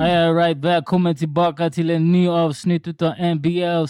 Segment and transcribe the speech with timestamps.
[0.00, 3.86] All right, välkommen tillbaka till en ny avsnitt av NBL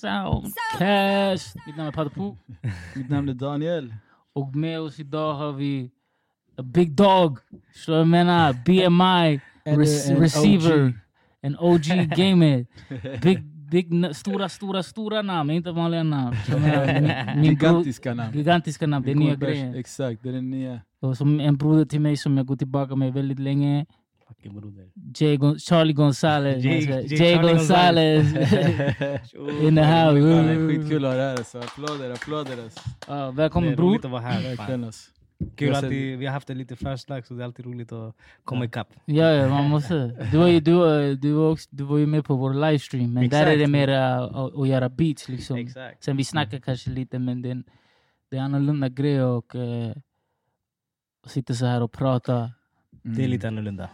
[0.00, 1.54] Soundcast.
[1.66, 2.36] Mitt namn är Pato Poo.
[2.96, 3.94] Mitt namn är Daniel.
[4.34, 5.90] Och med oss idag har vi
[6.58, 7.38] a big dog.
[7.74, 9.40] Så jag menar BMI
[10.18, 10.92] receiver.
[11.42, 11.82] En OG
[12.16, 12.66] gamer.
[13.22, 16.36] Big, big, na- stora, stora, stora namn, inte vanliga namn.
[17.36, 18.32] Min- Gigantiska namn.
[18.36, 19.74] Gigantiska namn, det är nya grejer.
[19.74, 20.80] Exakt, det är den nya.
[21.00, 23.86] Och som en broder till mig som jag går tillbaka med väldigt länge.
[24.42, 24.86] Fucking broder.
[25.14, 26.64] Jay Gon- Charlie Gonzalez.
[26.64, 28.24] Jay- Jay, Jay Gonzalez.
[29.62, 30.68] In the Ja, det är house.
[30.68, 31.58] skitkul att ha det här alltså.
[31.58, 32.80] Applåder, applåder alltså.
[33.08, 33.88] Ja, Det välkommen är bror.
[33.90, 34.42] roligt att vara här.
[34.56, 35.10] Verkligen alltså.
[35.56, 38.14] Kul att vi, har haft det lite first lag så det är alltid roligt att
[38.44, 38.88] komma ikapp.
[39.04, 40.26] Ja, ja, man måste.
[40.32, 43.12] Du var ju, du, var- du, var också, du var ju med på vår livestream,
[43.12, 43.70] men där är det Exakt.
[43.70, 45.56] mer att, att göra beats liksom.
[45.56, 46.04] Exakt.
[46.04, 47.64] Sen vi snackar kanske lite, men det är en,
[48.30, 49.92] det är en annorlunda grej och uh,
[51.26, 52.50] sitta så här och prata.
[53.02, 53.88] Det är lite annorlunda.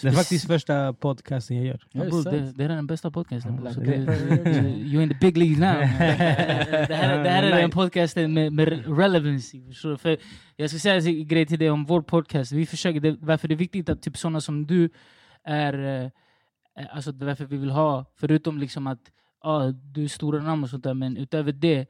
[0.00, 1.84] Det är faktiskt första podcasten jag gör.
[1.92, 2.24] Ja, sant.
[2.24, 3.54] det, det är den bästa podcasten.
[3.54, 3.70] Ja, bror.
[3.72, 4.04] Så det-
[4.44, 5.80] det, you in the big league now.
[6.88, 9.62] det här, är- det här är den podcasten med, med relevancy.
[9.98, 10.16] För
[10.56, 12.52] jag ska säga en grej till dig om vår podcast.
[12.52, 14.90] Vi försöker, det, varför det är viktigt att typ sådana som du
[15.44, 16.02] är...
[16.04, 16.10] eh,
[16.92, 19.00] Alltså varför vi vill ha, förutom liksom att
[19.40, 21.86] ah, du är stora namn och sånt där, men utöver det,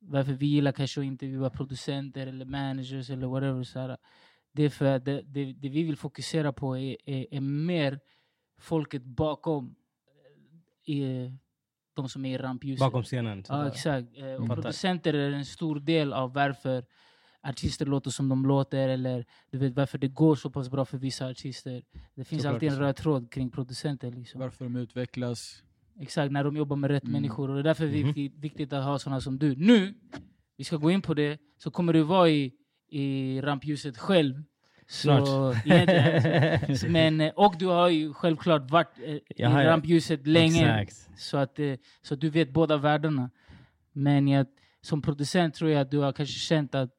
[0.00, 3.62] varför vi gillar kanske att intervjua producenter eller managers eller whatever.
[3.64, 3.96] Så här,
[4.56, 8.00] det är för att det, det, det vi vill fokusera på är, är, är mer
[8.58, 9.74] folket bakom
[10.86, 11.32] eh,
[11.94, 12.80] de som är i rampljuset.
[12.86, 13.44] Bakom scenen.
[13.48, 14.08] Ja, exakt.
[14.18, 16.84] Eh, Och producenter är en stor del av varför
[17.42, 20.98] artister låter som de låter eller du vet varför det går så pass bra för
[20.98, 21.82] vissa artister.
[22.14, 24.10] Det finns Såklart alltid en röd tråd kring producenter.
[24.12, 24.40] Liksom.
[24.40, 25.62] Varför de utvecklas.
[26.00, 27.12] Exakt, när de jobbar med rätt Mm.
[27.12, 27.48] människor.
[27.48, 29.56] Och det är därför det är viktigt, viktigt att ha sådana som du.
[29.56, 29.94] Nu,
[30.56, 32.52] vi ska gå in på det, så kommer du vara i,
[32.88, 34.42] i rampljuset själv.
[34.88, 35.66] Så, Snart.
[35.66, 40.80] egentligen- så- men, eh, och du har ju självklart varit eh, i rampljuset länge.
[40.80, 41.20] Exakt.
[41.20, 43.30] Så att eh, så du vet båda världarna.
[43.92, 44.46] Men jag,
[44.80, 46.90] som producent tror jag att du har kanske känt att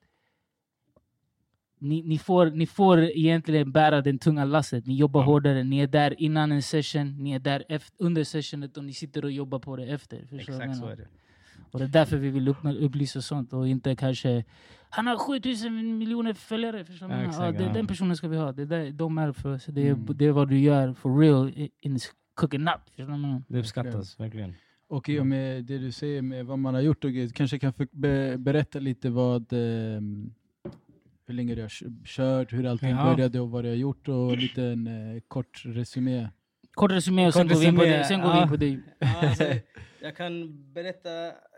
[1.80, 4.86] ni, ni, får, ni får egentligen bära den tunga lasset.
[4.86, 5.26] Ni jobbar Ja.
[5.26, 5.64] hårdare.
[5.64, 9.26] Ni är där innan en session, ni är där efter, under sessionet och ni sitter
[9.26, 10.28] och jobbar på det efter.
[10.32, 11.08] Exakt så är det.
[11.72, 14.44] Och det är därför vi vill upp, upplysa sånt och inte kanske
[14.90, 16.86] Han har 7000 miljoner följare.
[16.86, 17.74] Förstår ja, Exakt, det, ja.
[17.74, 18.52] Den personen ska vi ha.
[18.52, 19.66] Det är där, de är för oss.
[19.66, 20.06] Det är, Mm.
[20.18, 22.00] det är vad du gör for real in, in
[22.36, 22.82] cooking up.
[22.96, 23.42] Förstår?
[23.48, 24.54] Det uppskattas verkligen.
[24.90, 27.74] Och i och med det du säger med vad man har gjort och kanske kan
[27.92, 30.34] be, berätta lite vad ehm,
[31.28, 33.04] hur länge du har kö- kört, hur allting Ja.
[33.16, 36.28] började och vad du har gjort och lite en eh, kort resumé.
[36.74, 38.04] Kort resumé och sen Kort går vi in på resumé, det.
[38.04, 38.44] Sen går vi ja.
[38.44, 39.62] in på det.
[40.08, 41.10] Jag kan berätta,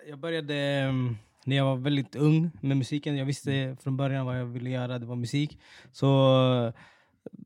[0.10, 3.18] jag började um, när jag var väldigt ung med musiken.
[3.18, 5.60] Jag visste från början vad jag ville göra, det var musik.
[5.92, 6.06] Så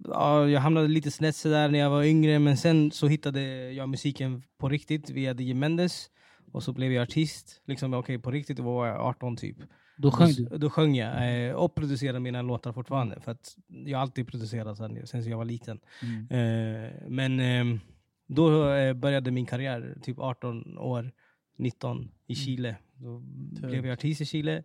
[0.04, 3.90] ja, jag hamnade lite snett sådär när jag var yngre, men sen så hittade jag
[3.90, 6.10] musiken på riktigt via DJ Mendes.
[6.52, 9.58] Och så blev jag artist, liksom okej på riktigt, var jag 18 typ.
[9.98, 10.58] Då sjöng du.
[10.58, 13.22] Då, sjöng jag eh, och producerade mina låtar fortfarande.
[13.22, 15.80] För att jag har alltid producerat sen, sen jag var liten.
[16.02, 16.28] Mm.
[16.30, 17.80] Eh, men ehm,
[18.28, 21.12] då eh, började min karriär, typ 18 år,
[21.58, 22.76] 19 i Chile.
[22.96, 23.20] Då
[23.68, 24.64] blev jag artist i Chile.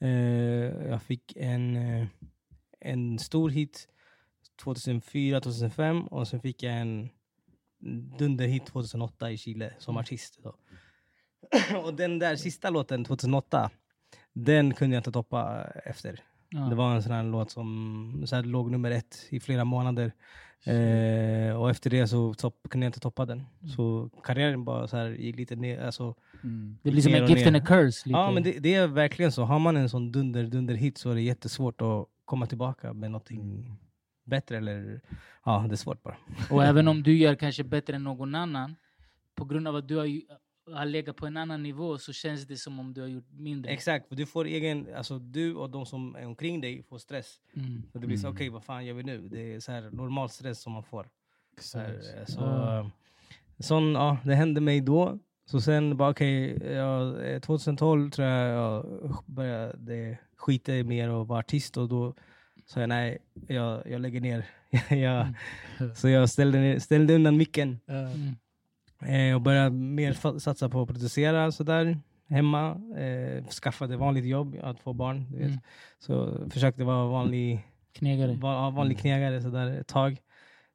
[0.00, 0.10] Eh,
[0.88, 2.06] jag fick en, eh,
[2.80, 3.88] en stor hit
[4.62, 7.08] 2004, 2005 och sen fick jag en
[8.18, 10.38] dunderhit 2008 i Chile som artist.
[10.42, 10.54] Då.
[11.84, 13.70] och den där sista låten, 2008,
[14.32, 16.20] den kunde jag inte toppa efter.
[16.50, 16.58] Ja.
[16.60, 20.12] Det var en sån här låt som så här, låg nummer ett i flera månader.
[20.64, 23.44] Eh, och efter det så topp, kunde jag inte toppa den.
[23.76, 25.80] Så karriären bara så här, gick lite ner.
[25.86, 26.78] Alltså, Mm.
[26.82, 27.46] Det blir som en och gift ner.
[27.46, 28.08] and a curse.
[28.08, 28.18] Lite.
[28.18, 29.42] ja men det, det är verkligen så.
[29.44, 33.10] Har man en sån dunder, dunder hit så är det jättesvårt att komma tillbaka med
[33.10, 33.72] någonting
[34.24, 34.56] bättre.
[34.56, 35.00] Eller,
[35.44, 36.16] ja, det är svårt bara.
[36.50, 38.76] Och även om du gör kanske bättre än någon annan,
[39.34, 40.22] på grund av att du har, ju-
[40.72, 43.72] har legat på en annan nivå så känns det som om du har gjort mindre.
[43.72, 47.40] Exakt, för du får egen, alltså du och de som är omkring dig får stress.
[47.56, 47.82] Mm.
[47.92, 48.36] Så det blir så, Mm.
[48.36, 49.28] okej vad fan gör vi nu?
[49.28, 51.08] Det är så här normal stress som man får.
[51.60, 52.78] Så, här, eh, så, Ja.
[52.80, 52.86] eh,
[53.58, 55.18] sån, ja, det hände mig då.
[55.46, 61.28] Så sen bara okej, ja, eh, 2012 tror jag jag började skita i mer och
[61.28, 62.14] vara artist och då
[62.66, 64.44] sa jag nej, jag, jag lägger ner.
[64.90, 65.26] jag,
[65.96, 68.36] så jag ställde, ställde undan micken Mm.
[69.02, 71.98] Eh, och började mer satsa på att producera sådär
[72.28, 72.70] hemma.
[72.96, 75.26] Eh, skaffade vanligt jobb, jag har två barn.
[75.30, 75.46] Du vet.
[75.48, 75.58] Mm.
[75.98, 78.38] Så försökte vara vanlig Knegare.
[78.42, 80.16] ja, vanlig knegare sådär ett tag.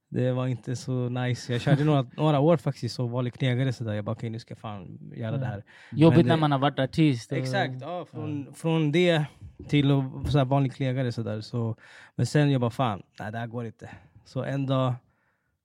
[0.09, 1.51] Det var inte så nice.
[1.53, 3.93] Jag körde några, några år faktiskt som vanlig knegare sådär.
[3.93, 5.63] Jag bara okej nu ska jag fan göra det här.
[5.91, 7.31] Jobbigt det- när man har varit artist.
[7.31, 9.25] och- Exakt, ja, från, från det
[9.67, 11.41] till att vara så här vanlig knegare sådär.
[11.41, 11.75] Så,
[12.15, 13.89] men sen jag bara fan, nej det här går inte.
[14.25, 14.93] Så en dag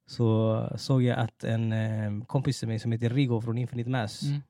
[0.08, 4.22] så såg jag att en eh, kompis till mig som heter Rigo från Infinite Mass,
[4.22, 4.40] Mm.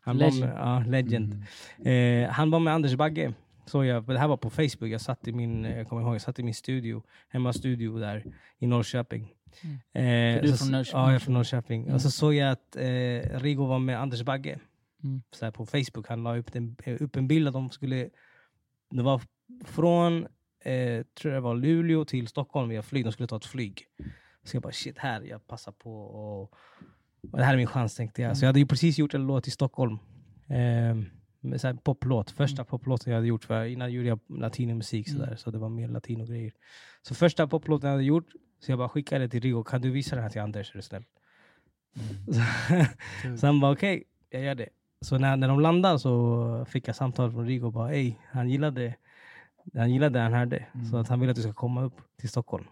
[0.00, 0.40] han var Legend.
[0.44, 1.44] med, ja, legend.
[1.84, 3.32] Eh, han var med Anders Bagge.
[3.66, 6.22] Så jag, det här var på Facebook, jag satt i min, jag kommer ihåg, jag
[6.22, 8.24] satt i min studio, hemma studio där
[8.58, 9.28] i Norrköping.
[9.62, 9.76] Mm.
[10.36, 11.00] Eh, du är så- från Norrköping?
[11.00, 11.82] Ja, jag är från Norrköping.
[11.82, 11.94] Mm.
[11.94, 14.58] Och så såg jag att eh, Rigo var med Anders Bagge
[15.04, 15.22] Mm.
[15.30, 16.08] så här på Facebook.
[16.08, 18.08] Han la upp en, upp en bild att de skulle...
[18.90, 19.20] Det var
[19.64, 20.26] från,
[20.64, 23.04] eh, tror jag var Luleå till Stockholm via flyg.
[23.04, 23.82] De skulle ta ett flyg.
[24.44, 26.42] Så jag bara shit, här, jag passar på och,
[27.32, 28.36] och det här är min chans tänkte jag.
[28.36, 29.98] Så jag hade ju precis gjort en låt i Stockholm.
[30.48, 30.96] Eh,
[31.58, 33.44] så här poplåt, första poplåten jag hade gjort.
[33.44, 35.28] För innan gjorde jag latinomusik så, Mm.
[35.28, 36.52] där, så det var mer latino-grejer.
[37.02, 38.26] Så första poplåten jag hade gjort,
[38.60, 40.82] så jag bara skickade till Rigo, kan du visa den här till Anders är du
[40.82, 41.04] snäll?
[43.40, 44.68] Så han bara okej, jag gör det.
[45.00, 48.50] Så när, när de landade så fick jag samtal från Rigo och bara ey, han
[48.50, 48.94] gillade,
[49.74, 50.66] han gillade det han hörde.
[50.90, 52.64] Så att han ville att du ska komma upp till Stockholm.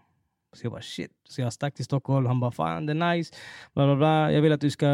[0.53, 1.11] Så jag bara shit.
[1.29, 3.33] Så jag stack till Stockholm, han bara fan det är nice,
[3.73, 4.31] bla bla bla.
[4.31, 4.87] Jag vill att du ska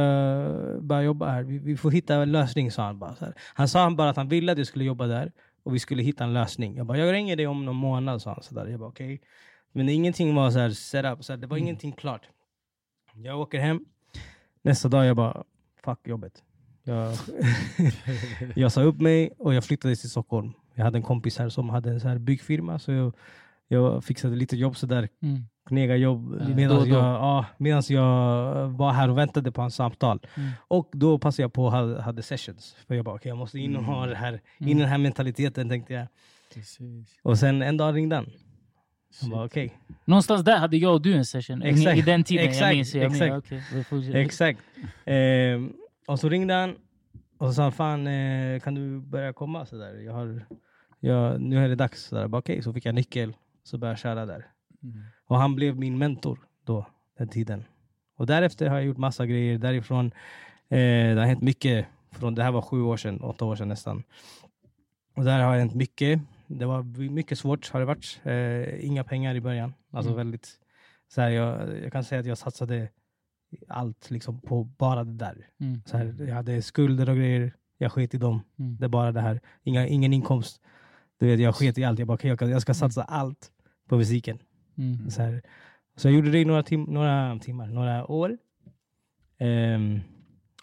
[0.81, 1.44] börja jobba här.
[1.44, 3.15] Vi, vi får hitta en lösning sa han bara.
[3.15, 3.33] Så här.
[3.54, 5.31] Han sa bara att han ville att jag skulle jobba där
[5.63, 6.75] och vi skulle hitta en lösning.
[6.75, 8.44] Jag bara jag ringer dig om någon månad sa han.
[8.44, 8.68] Så där.
[8.68, 9.21] Jag bara okej.
[9.71, 12.30] Men ingenting var så här set up, så här, det var ingenting klart.
[13.13, 13.86] Jag åker hem,
[14.62, 15.44] nästa dag jag bara
[15.83, 16.44] fuck jobbet.
[16.83, 17.13] Jag,
[18.56, 20.53] jag sa upp mig och jag flyttade till Stockholm.
[20.75, 23.13] Jag hade en kompis här som hade en så här byggfirma så jag,
[23.67, 25.09] jag fixade lite jobb sådär.
[25.21, 25.41] Mm.
[25.67, 26.93] Knega jobb Ja, medan och då.
[26.95, 30.19] jag, ja, medans jag var här och väntade på hans samtal.
[30.35, 30.49] Mm.
[30.67, 32.75] Och då passade jag på ha hade sessions.
[32.87, 34.97] För jag bara, okej jag måste in och ha det här, in i den här
[34.97, 36.07] mentaliteten tänkte jag.
[36.53, 37.19] Precis.
[37.23, 38.29] Och sen en dag ringde han.
[39.21, 39.77] Han bara okej.
[40.05, 41.61] Någonstans där hade jag och du en session.
[41.61, 41.97] Exakt.
[41.97, 42.75] I den tiden, jag Exakt.
[42.75, 42.95] minns.
[42.95, 43.21] Jag minns.
[43.21, 43.45] Exakt.
[43.45, 44.19] Okej, vi fortsätter.
[44.19, 44.59] Exakt.
[45.05, 45.73] Ehm,
[46.07, 46.75] och så ringde han
[47.37, 49.65] och så sa han, fan eh, kan du börja komma?
[49.65, 49.93] Så där.
[50.05, 50.45] Jag har,
[50.99, 52.03] jag, nu är det dags.
[52.03, 52.21] Så, där.
[52.21, 53.33] Jag bara, Okej, så fick jag nyckel,
[53.67, 54.45] så började jag köra där.
[54.83, 55.03] Mm.
[55.25, 56.85] Och han blev min mentor då,
[57.17, 57.63] den tiden.
[58.15, 60.05] Och därefter har jag gjort massa grejer därifrån.
[60.69, 61.85] Eh, det har hänt mycket.
[62.11, 64.03] Från, det här var sju år sedan, åtta år sedan nästan.
[65.15, 66.19] Och där har hänt mycket.
[66.47, 68.19] Det var mycket svårt har det varit.
[68.23, 69.73] Eh, inga pengar i början.
[69.91, 70.17] Alltså Mm.
[70.17, 70.59] väldigt,
[71.07, 72.89] så här, jag, jag kan säga att jag satsade
[73.67, 75.47] allt liksom på bara det där.
[75.59, 75.81] Mm.
[75.85, 77.53] Så här, jag hade skulder och grejer.
[77.77, 78.41] Jag sket i dem.
[78.59, 78.77] Mm.
[78.77, 79.39] Det är bara det här.
[79.63, 80.61] Inga, ingen inkomst.
[81.19, 81.99] Du vet, jag sket i allt.
[81.99, 83.51] Jag bara, okay, jag, jag ska satsa allt
[83.88, 84.39] på musiken.
[84.78, 85.10] Mm.
[85.10, 85.42] Så, här.
[85.95, 88.38] så jag gjorde det i några, tim några timmar, några år.
[89.38, 90.00] Ehm,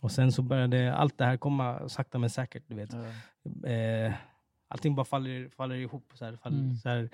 [0.00, 2.62] och sen så började allt det här komma sakta men säkert.
[2.66, 2.90] Du vet.
[2.92, 3.68] Ja.
[3.70, 4.14] Eh,
[4.68, 6.12] allting bara faller, faller ihop.
[6.14, 6.74] Så här, faller, Mm.
[6.76, 7.10] så här,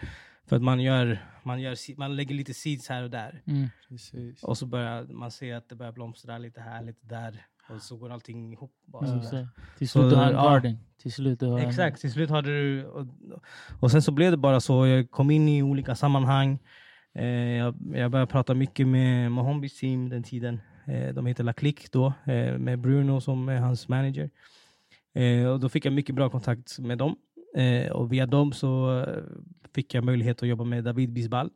[0.46, 3.42] för att man, gör, man, gör, man lägger lite seeds här och där.
[3.46, 3.68] Mm.
[4.42, 7.46] Och så börjar man se att det börjar blomstra lite här, lite där.
[7.74, 8.72] Och så går allting ihop.
[8.86, 9.22] Bara sådär.
[9.22, 9.46] så.
[9.78, 10.42] Till slut har en ja.
[10.42, 10.78] garden.
[11.02, 12.84] Till slut du har en- Exakt, till slut hade du...
[12.86, 13.06] Och,
[13.80, 14.86] och sen så blev det bara så.
[14.86, 16.58] Jag kom in i olika sammanhang.
[17.14, 20.60] Eh, jag, jag började prata mycket med Mohombis team den tiden.
[20.86, 24.30] Eh, de heter La Click då, eh, med Bruno som är hans manager.
[25.14, 27.16] Eh, och då fick jag mycket bra kontakt med dem.
[27.56, 29.22] Eh, och via dem så eh,
[29.74, 31.50] fick jag möjlighet att jobba med David Bisbal.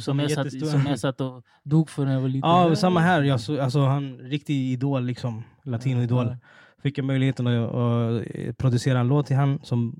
[0.00, 2.50] Som jag, satt, som jag satt och dog för när jag var liten.
[2.50, 3.22] Ja, samma här.
[3.22, 5.42] Jag, så, alltså, han riktig idol, liksom.
[5.62, 6.36] Latino-idol.
[6.82, 9.94] Fick jag möjligheten att, att producera en låt till han som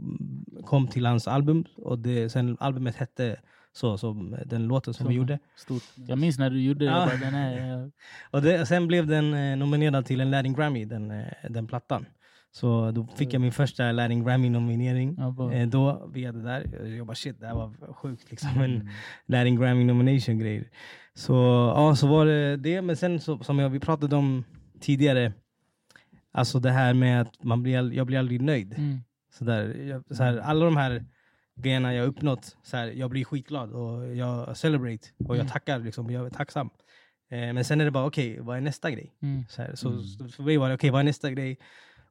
[0.65, 1.65] kom till hans album.
[1.77, 3.37] Och det, sen albumet hette
[3.73, 5.39] så, som den låten som vi Som- gjorde.
[5.57, 5.83] Stort.
[5.95, 6.91] Jag minns när du gjorde det.
[6.91, 7.07] Ja.
[7.07, 7.91] Bara, den här, ja.
[8.31, 12.07] Och det, sen blev den eh, nominerad till en Latin Grammy, den, eh, den plattan.
[12.57, 15.15] Så då fick jag min första Latin Grammy-nominering.
[15.19, 16.87] Ja, Eh, då via det där.
[16.97, 18.31] Jag bara shit, det här var sjukt.
[18.31, 18.49] Liksom.
[18.51, 18.89] En Mm.
[19.27, 20.69] Latin Grammy nomination grejer.
[21.15, 21.33] Så
[21.77, 22.83] ja, så var det det.
[22.83, 24.45] Men sen så, som jag, vi pratade om
[24.81, 25.33] tidigare.
[26.33, 28.75] Alltså det här med att man blir, jag blir aldrig nöjd.
[28.79, 28.99] Mm.
[29.33, 31.05] Så där, jag, så här, alla de här
[31.57, 35.47] grejerna jag uppnått, så här, jag blir skitglad och jag celebrate och jag Mm.
[35.53, 35.79] tackar.
[35.79, 36.71] Liksom, jag är tacksam.
[37.31, 39.13] Eh, men sen är det bara okej, vad är nästa grej?
[39.23, 39.45] Mm.
[39.49, 40.03] Så, här, så, Mm.
[40.05, 41.59] så för mig var det okej, vad är nästa grej?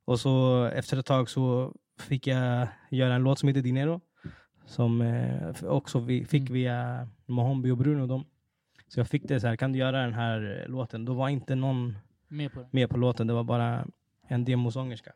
[0.05, 4.01] Och så efter ett tag så fick jag göra en låt som heter Dinero.
[4.65, 6.53] Som eh, också vi fick Mm.
[6.53, 8.07] via Mohombi och Bruno.
[8.07, 8.25] Dem.
[8.87, 11.05] Så jag fick det så här, kan du göra den här eh, låten?
[11.05, 12.67] Då var inte någon Med på det.
[12.71, 13.87] med på låten, det var bara
[14.27, 15.13] en demosångerska.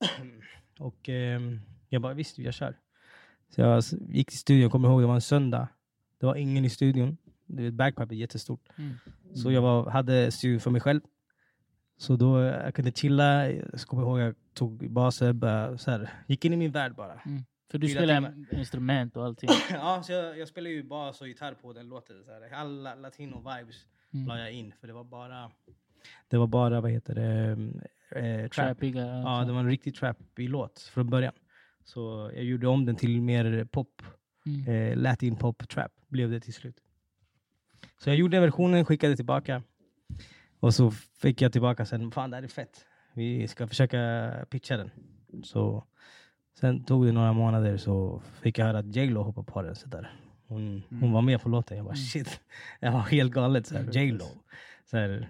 [0.78, 2.76] och ehm, jag bara, visst jag kör.
[3.48, 5.68] Så jag gick till studion, kommer ihåg det var en söndag.
[6.20, 7.16] Det var ingen i studion.
[7.72, 8.68] Bagpipe är jättestort.
[8.78, 8.94] Mm.
[9.34, 11.00] Så jag var, hade studion för mig själv.
[11.98, 16.10] Så då eh, jag kunde chilla, jag kommer ihåg jag tog baser, bara, så här,
[16.26, 17.20] gick in i min värld bara.
[17.70, 19.50] För du spelar instrument och allting.
[19.70, 22.24] ja, så jag, jag spelar ju bas och gitarr på den låten.
[22.24, 22.52] Så här.
[22.54, 23.76] Alla latino vibes
[24.12, 24.26] Mm.
[24.26, 25.50] la jag in, för det var bara,
[26.28, 27.50] det var bara vad heter det,
[28.20, 28.52] eh, trap.
[28.52, 29.06] Trappiga.
[29.06, 31.32] Ja, det var en riktig trap-låt från början.
[31.84, 34.02] Så jag gjorde om den till mer pop,
[34.46, 34.68] Mm.
[34.92, 36.76] eh, latin pop trap blev det till slut.
[37.98, 39.62] Så jag gjorde versionen, skickade tillbaka.
[40.60, 42.84] Och så fick jag tillbaka sen, fan det här är fett.
[43.14, 44.90] Vi ska försöka pitcha den.
[45.42, 45.84] Så
[46.60, 49.76] sen tog det några månader så fick jag höra att J Lo hoppade på den.
[49.76, 50.12] Så där.
[50.46, 51.76] Hon, hon var med på låten.
[51.76, 52.40] Jag bara shit.
[52.80, 53.66] Jag var helt galet.
[53.66, 54.26] Så här, J Lo.
[54.90, 55.28] Så här,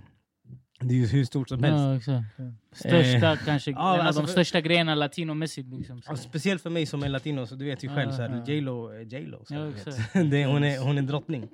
[0.81, 1.79] det är ju hur stort som helst.
[1.79, 2.27] Ja, exakt.
[2.73, 5.69] Största, kanske, ja, en alltså av de största grejerna latinomässigt.
[5.69, 6.03] Liksom.
[6.07, 8.43] Ja, speciellt för mig som är latino, så du vet ju själv, Ja, så här,
[8.47, 8.53] ja.
[8.53, 9.45] J Lo är J Lo.
[9.45, 11.49] Så Ja, det, hon, är, hon är drottning.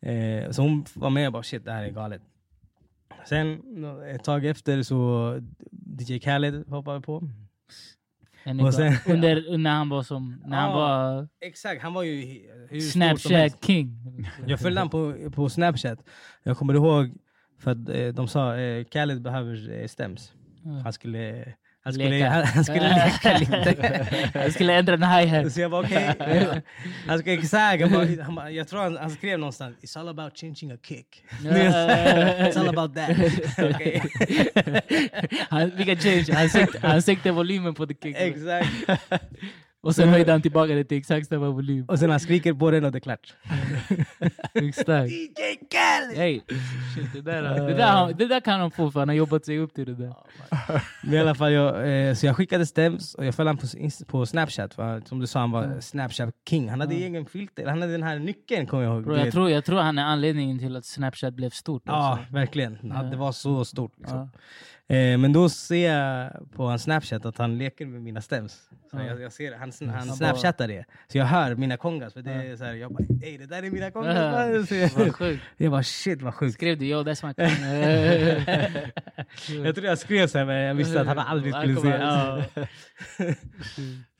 [0.00, 2.22] Eh, så hon var med och bara shit, det här är galet.
[3.28, 3.60] Sen
[4.14, 5.40] ett tag efter så
[6.00, 7.22] DJ Khaled hoppade på.
[8.72, 8.92] Sen-.
[9.06, 12.80] Under, när han var som, när han Ja, var Exakt, han var ju hur.
[12.80, 13.98] Snapchat king.
[14.46, 16.04] Jag följde han på, på Snapchat.
[16.42, 17.10] Jag kommer ihåg
[17.58, 20.32] för att eh, de sa eh, Khaled behöver eh, stems.
[20.84, 21.52] Han skulle,
[21.86, 22.28] han skulle, Leka.
[22.28, 24.28] han, han skulle leka lite.
[24.34, 25.52] Jag skulle ändra en hi-hat.
[25.52, 26.14] Så jag bara okej.
[27.06, 30.08] Han ska exakt, han bara, han bara, jag tror han, han skrev någonstans It's all
[30.08, 31.24] about changing a kick.
[31.42, 33.10] It's all about that.
[33.74, 34.02] Okej.
[35.48, 36.26] han, vi kan change.
[36.32, 38.16] Han sänkte, han sänkte volymen på the kick.
[38.18, 38.68] Exakt.
[39.82, 41.84] Och sen höjde han tillbaka det till exakt samma volym.
[41.88, 43.34] Och sen han skriker på den och det är klart.
[44.54, 45.10] Exakt.
[45.12, 46.16] DJ Khaled!
[46.16, 46.40] Hey,
[46.94, 49.44] shit, det, där, det, där, han- det där kan han få för han har jobbat
[49.44, 50.14] sig upp till det där.
[51.04, 53.66] Men i alla fall, jag, eh, så jag skickade stems och jag följde han på,
[54.06, 54.74] på Snapchat.
[54.74, 56.68] För, som du sa, han var Snapchat king.
[56.70, 59.04] Han hade egen filter, han hade den här nyckeln kommer jag ihåg.
[59.04, 61.82] Bro, jag, tror, jag tror han är anledningen till att Snapchat blev stort.
[61.86, 62.34] Ja, Alltså.
[62.34, 62.78] verkligen.
[62.82, 63.92] Ja, Det var så stort.
[63.98, 64.18] Liksom.
[64.18, 64.28] Ja.
[64.88, 68.52] Eh, men då ser jag på hans Snapchat att han leker med mina stems.
[68.90, 69.02] Så Ja.
[69.04, 70.84] jag, jag ser, han, han Han snapchattar det.
[71.12, 72.12] Så jag hör mina kongas.
[72.12, 74.16] För det är så här, jag bara, ey det där är mina kongas.
[74.16, 74.30] Ja.
[74.30, 75.42] man." Så jag, Vad sjukt.
[75.56, 76.54] jag bara shit vad sjukt.
[76.54, 77.46] Skrev du yo that's my king?
[79.64, 81.88] Jag tror jag skrev så här, men jag visste att han aldrig skulle se.
[81.88, 82.42] Ja.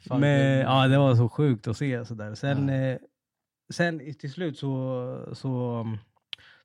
[0.18, 2.34] Men ja, det var så sjukt att se sådär.
[2.34, 2.74] Sen, Ja.
[2.74, 2.98] eh,
[3.72, 5.84] sen till slut så, så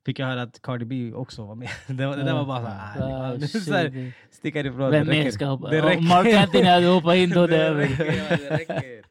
[0.06, 1.68] fick jag höra att Cardi B också var med.
[1.86, 3.64] Det, var- det där var bara så här, Ah, ah, är shit.
[3.64, 4.90] så här ifrån.
[4.90, 5.70] Vem mer ska hoppa?
[5.70, 6.00] Det räcker.
[6.02, 9.02] Mark Anthony hade hoppat in då, det räcker.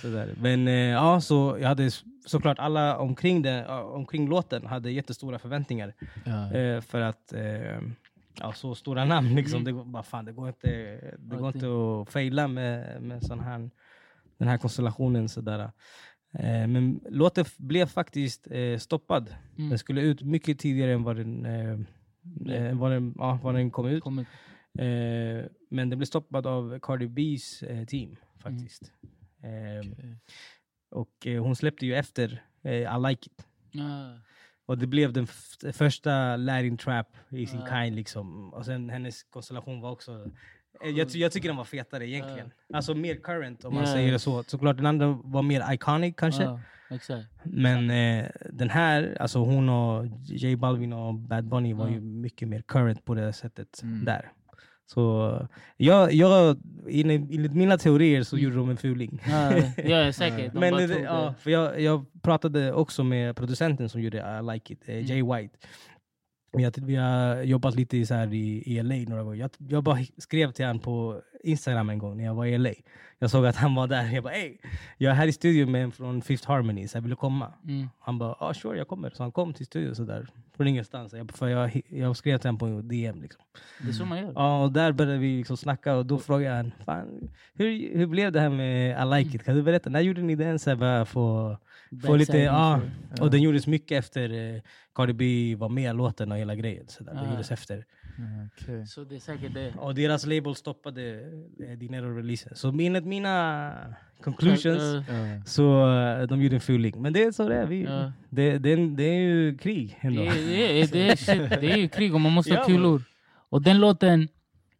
[0.00, 0.34] Sådär.
[0.40, 1.90] Men eh, ja, så jag hade
[2.26, 5.94] såklart alla omkring, det, omkring låten hade jättestora förväntningar.
[6.24, 6.52] Ja.
[6.52, 7.80] Eh, för att eh,
[8.40, 9.60] ja, så stora namn liksom.
[9.60, 9.76] Mm.
[9.76, 10.68] Det, bara, fan, det går inte,
[11.18, 13.70] det går inte att faila med, med sån här,
[14.38, 15.28] den här konstellationen.
[15.28, 15.70] Sådär.
[16.38, 19.34] Eh, men låten blev faktiskt eh, stoppad.
[19.58, 19.68] Mm.
[19.70, 21.72] Den skulle ut mycket tidigare än vad den, eh,
[22.56, 24.02] eh, vad den, ja, vad den kom ut.
[24.02, 24.26] Kom ut.
[25.68, 28.92] Men den blev stoppad av Cardi B's team faktiskt.
[29.42, 30.16] Eh, Okej.
[30.90, 33.46] och eh, hon släppte ju efter I like it.
[33.70, 34.18] Ja.
[34.66, 35.26] Och det blev den
[35.72, 37.66] första Latin trap i sin Ja.
[37.66, 38.54] kind liksom.
[38.54, 40.30] Och sen hennes konstellation var också...
[40.84, 42.50] eh, Jag, jag tycker den var fetare egentligen.
[42.74, 43.92] Alltså mer current om man Ja.
[43.92, 44.42] säger det så.
[44.42, 46.42] Såklart den andra var mer iconic kanske.
[46.42, 47.26] Ja, exakt.
[47.42, 51.92] Men eh, den här, alltså hon och J Balvin och Bad Bunny var Ja.
[51.94, 54.04] ju mycket mer current på det sättet Mm.
[54.04, 54.30] där.
[54.86, 56.56] Så jag, jag,
[56.88, 59.22] enligt mina teorier så gjorde de en fuling.
[59.26, 59.52] Ja,
[59.84, 60.52] ja säkert.
[60.52, 64.72] De Men det, ja, för jag, jag pratade också med producenten som gjorde I like
[64.72, 65.36] it, eh, Jay Mm.
[65.36, 65.58] White.
[66.54, 69.38] Vi har, vi har jobbat lite i, så här i, i LA några gånger.
[69.38, 72.70] Jag, jag bara skrev till honom på Instagram en gång när jag var i LA.
[73.18, 74.10] Jag såg att han var där.
[74.14, 74.56] Jag bara ey,
[74.98, 77.52] jag är här i studion med en från Fifth Harmony, så jag ville komma.
[77.64, 77.88] Mm.
[78.00, 79.10] Han bara ah, sure jag kommer.
[79.10, 81.12] Så han kom till studion sådär från ingenstans.
[81.12, 83.22] Jag, för jag, jag skrev till honom på DM.
[83.22, 83.42] Liksom.
[83.82, 84.32] Det är så man gör.
[84.34, 88.32] Ja, och där började vi liksom snacka och då frågade han Fan, hur, hur blev
[88.32, 89.44] det här med I like it?
[89.44, 89.90] Kan du berätta?
[89.90, 90.58] När gjorde ni den?
[90.58, 91.56] Så här, bara få,
[92.02, 92.80] få lite, ja.
[93.20, 94.60] Och den gjordes mycket efter eh,
[94.94, 96.84] Cardi B var med i låten och hela grejen.
[96.88, 97.14] Så där.
[97.14, 97.30] Det Ah.
[97.30, 97.84] gjordes efter.
[98.18, 98.24] Ja,
[98.62, 98.86] okej.
[98.86, 99.72] Så det är säkert det.
[99.78, 101.02] Och deras label stoppade
[101.60, 102.54] eh, Dinero-releasen.
[102.56, 103.72] Så enligt mina
[104.22, 105.42] conclusions Ja, Ja.
[105.46, 107.02] så eh, de gjorde en fuling.
[107.02, 107.66] Men det är så det är.
[107.66, 108.12] Vi, Ja.
[108.30, 110.22] det, det, är, det är ju krig ändå.
[110.22, 112.58] Det är, det, är, det, är, shit, det är ju krig och man måste ha
[112.58, 113.02] Ja, kulor.
[113.48, 114.28] Och den låten,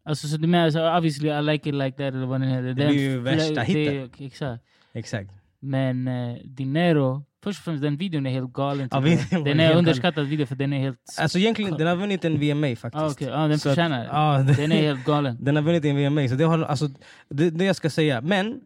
[0.02, 2.62] alltså så du menar, så obviously I like it like that eller vad den heter.
[2.62, 4.10] Den blir ju värsta det- hitten.
[4.26, 4.64] Exakt.
[4.92, 5.30] Exakt.
[5.64, 8.88] Men eh, Dinero, först och främst den videon är helt galen.
[8.92, 10.98] Ja, videon den är underskattad video för den är helt...
[11.20, 12.94] Alltså egentligen, den har vunnit en VMA faktiskt.
[13.02, 13.30] Ah, okej.
[13.32, 14.04] ah, den Så förtjänar
[14.44, 15.36] det- Den är helt galen.
[15.44, 16.88] Den har vunnit en VMA, så det, har, alltså,
[17.28, 18.20] det, det jag ska säga.
[18.20, 18.60] Men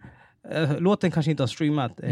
[0.50, 2.10] eh, låten kanske inte har streamat eh,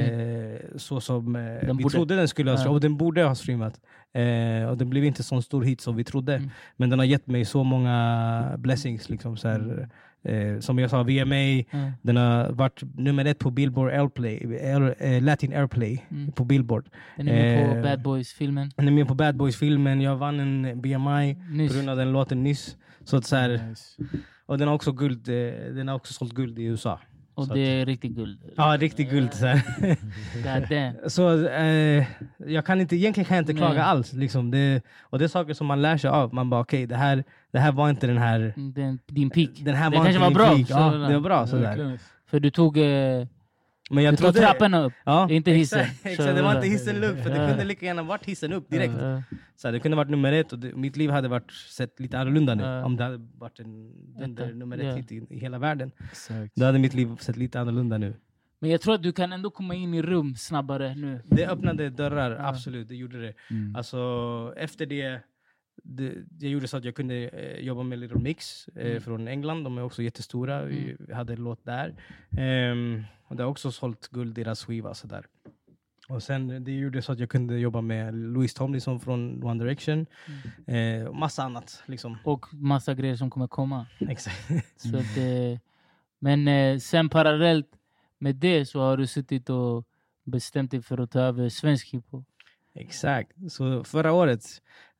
[0.76, 1.76] så som eh, vi Mm.
[1.76, 1.94] borde.
[1.94, 2.74] trodde den skulle ha streamat.
[2.74, 3.80] Och den borde ha streamat.
[4.14, 6.34] Eh, och den blev inte så stor hit som vi trodde.
[6.34, 6.50] Mm.
[6.76, 9.08] Men den har gett mig så många blessings.
[9.08, 9.88] Liksom, så här,
[10.28, 11.36] eh, som jag sa, VMA.
[11.70, 11.92] Ja.
[12.02, 16.32] Den har varit nummer ett på Billboard Airplay, Air, eh, Latin Airplay Mm.
[16.32, 16.88] på Billboard.
[17.16, 18.70] Den är med på Eh, Bad Boys-filmen.
[18.76, 20.00] Den är med på Bad Boys-filmen.
[20.00, 21.74] Jag vann en BMI på Nyss.
[21.74, 22.76] grund av den låten nyss.
[23.04, 24.02] Så att, så här, Nice.
[24.46, 25.34] och den har också guld, eh,
[25.74, 27.00] den har också sålt guld i USA.
[27.36, 28.38] Och det är riktigt guld.
[28.56, 29.34] Ja, riktigt guld.
[29.34, 29.58] Så,
[31.10, 32.04] så eh,
[32.46, 33.82] jag kan inte, egentligen kan jag inte klaga Nej.
[33.82, 34.12] alls.
[34.12, 34.50] Liksom.
[34.50, 36.34] Det, och det är saker som man lär sig av.
[36.34, 38.54] Man bara okej, det, här, det här var inte den här...
[38.56, 39.50] Den, din peak.
[39.58, 40.46] Den här det var kanske var bra.
[40.46, 40.66] peak.
[40.70, 41.98] Ja, det var bra sådär.
[42.26, 43.26] För du tog, eh,
[43.90, 44.92] Men jag du tog trapporna upp.
[45.04, 45.80] Ja, inte hissen.
[45.80, 48.70] Exakt, exakt, det var inte hissen upp, för det kunde lika gärna varit hissen upp
[48.70, 48.94] direkt.
[49.56, 52.54] Så det kunde varit nummer ett och det, mitt liv hade varit sett lite annorlunda
[52.54, 52.64] nu.
[52.64, 54.54] Om det hade varit en dunder Etta.
[54.54, 55.90] nummer ett hit i, hela världen.
[56.10, 56.52] Exakt.
[56.54, 58.14] Då hade mitt liv sett lite annorlunda nu.
[58.58, 61.20] Men jag tror att du kan ändå komma in i rum snabbare nu.
[61.24, 62.88] Det öppnade dörrar, absolut.
[62.88, 63.34] Det gjorde det.
[63.50, 63.76] Mm.
[63.76, 63.98] Alltså,
[64.56, 65.20] efter det,
[65.82, 69.00] det, det gjorde så att jag kunde eh, jobba med Little Mix eh, Mm.
[69.02, 69.64] från England.
[69.64, 70.62] De är också jättestora.
[70.64, 71.94] Vi hade en låt där.
[72.38, 74.94] Ehm, och det har också sålt guld, deras skiva.
[74.94, 75.26] Så där.
[76.08, 80.06] Och sen det gjorde så att jag kunde jobba med Louis Tomlinson från One Direction.
[80.66, 81.82] Eh, och massa annat.
[81.86, 82.18] Liksom.
[82.24, 83.86] Och massa grejer som kommer komma.
[84.08, 84.48] Exakt.
[84.76, 85.58] Så att, eh,
[86.18, 87.68] men eh, sen parallellt
[88.18, 89.84] med det så har du suttit och
[90.24, 92.24] bestämt dig för att ta över svensk hiphop.
[92.74, 93.32] Exakt.
[93.52, 94.42] Så förra året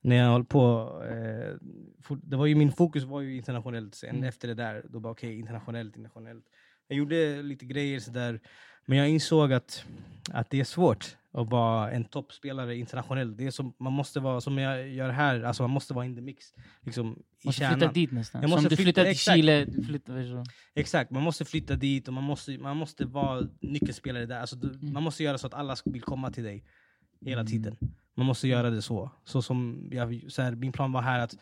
[0.01, 1.55] när jag höll på, eh,
[2.01, 3.95] for, det var ju min fokus var ju internationellt.
[3.95, 4.23] Sen Mm.
[4.23, 6.45] efter det där, då bara okej, internationellt, internationellt.
[6.87, 8.39] Jag gjorde lite grejer sådär,
[8.85, 9.85] men jag insåg att,
[10.31, 13.37] att det är svårt att vara en toppspelare internationellt.
[13.37, 16.15] Det är som, man måste vara, som jag gör här, alltså man måste vara in
[16.15, 16.45] the mix.
[16.81, 17.93] Liksom, i Måste flytta kärnan.
[17.93, 18.41] dit nästan.
[18.41, 19.35] Jag Som måste du flytta- flyttar till exakt.
[19.35, 20.51] Chile, du flyttar så.
[20.75, 24.39] Exakt, man måste flytta dit och man måste, man måste vara nyckelspelare där.
[24.39, 24.93] Alltså, du, Mm.
[24.93, 26.63] Man måste göra så att alla vill komma till dig
[27.25, 27.47] hela Mm.
[28.17, 29.11] Man måste göra det så.
[29.23, 31.35] så, som jag, så här, min plan var här att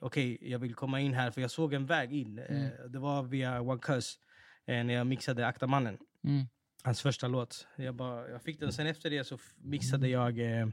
[0.00, 2.38] okej, jag vill komma in här för jag såg en väg in.
[2.38, 2.62] Mm.
[2.64, 4.18] Eh, det var via One Cuz
[4.66, 5.98] eh, när jag mixade Akta mannen.
[6.24, 6.46] Mm.
[6.84, 7.66] Hans första låt.
[7.76, 10.68] Jag, bara, jag fick den, sen efter det så mixade jag eh,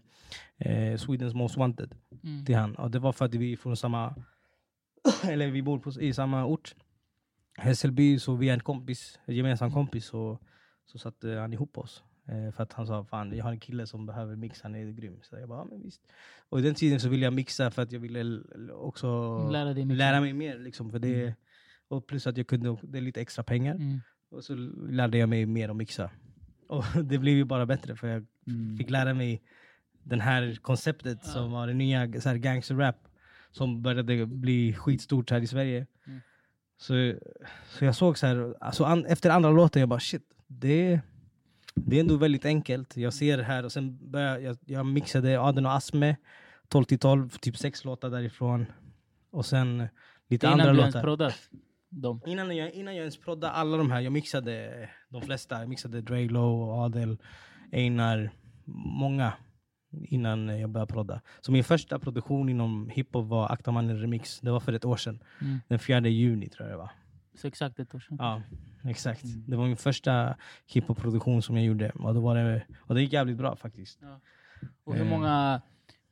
[0.58, 2.46] eh, Swedens Most Wanted Mm.
[2.46, 2.76] till han.
[2.76, 4.16] Och det var för att vi är från samma,
[5.24, 6.76] eller vi bor på, i samma ort.
[7.58, 10.40] Hässelby, så via en kompis, en gemensam kompis så,
[10.86, 12.04] så satte han ihop oss.
[12.32, 14.92] Eh, för att han sa fan jag har en kille som behöver mixa, han är
[14.92, 15.20] grym.
[15.22, 16.02] Så jag bara, ja, men visst.
[16.50, 18.42] Och i den tiden så ville jag mixa för att jag ville
[18.74, 20.60] också Lära lära mig mer.
[20.60, 21.36] Liksom, för det,
[21.88, 23.76] och plus att jag kunde, det är lite extra pengar.
[23.76, 24.00] Mm.
[24.32, 24.56] Och så
[24.90, 26.12] lärde jag mig mer att mixa.
[26.68, 28.78] Och det blev ju bara bättre för jag Mm.
[28.78, 29.42] fick lära mig
[30.04, 32.96] det här konceptet som var det nya så här gangster-rap
[33.52, 35.88] som började bli skitstort här i Sverige.
[36.08, 36.20] Mm.
[36.78, 37.14] Så,
[37.68, 41.02] så jag såg så här, alltså an, efter andra låten, jag bara shit, det,
[41.86, 42.98] det är ändå väldigt enkelt.
[42.98, 46.16] Jag ser det här och sen började jag, jag mixade Aden och Asme
[46.68, 48.66] 12 till 12, typ sex låtar därifrån.
[49.32, 49.88] Och sen
[50.28, 51.02] lite Innan andra låtar.
[51.02, 51.50] proddat.
[52.26, 55.60] Innan jag, innan jag ens proddade alla de här, jag mixade de flesta.
[55.60, 57.18] Jag mixade Dre Low, Adel,
[57.72, 58.32] Einar,
[59.00, 59.34] många
[59.92, 61.22] innan jag började prodda.
[61.42, 64.40] Så min första produktion inom hiphop var Akta mannen remix.
[64.40, 65.20] Det var för ett år sedan.
[65.42, 65.60] Mm.
[65.68, 66.90] Den 4 juni tror jag det var.
[67.42, 68.18] Så exakt ett år sedan.
[68.20, 68.42] Ja,
[68.90, 69.24] exakt.
[69.24, 69.44] Mm.
[69.48, 70.36] Det var min första
[70.68, 71.90] hiphop-produktion som jag gjorde.
[71.90, 74.00] Och det, var det, och det gick jävligt bra faktiskt.
[74.84, 75.10] Och hur Eh.
[75.10, 75.62] många,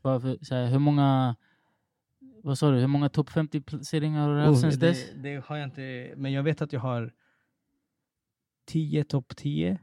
[0.01, 1.35] för, så här, hur många,
[2.43, 5.11] vad sa du, hur många topp 50 placeringar har du haft Oh, sen dess?
[5.15, 7.13] det har jag inte, men jag vet att jag har
[8.65, 9.79] 10 topp 10.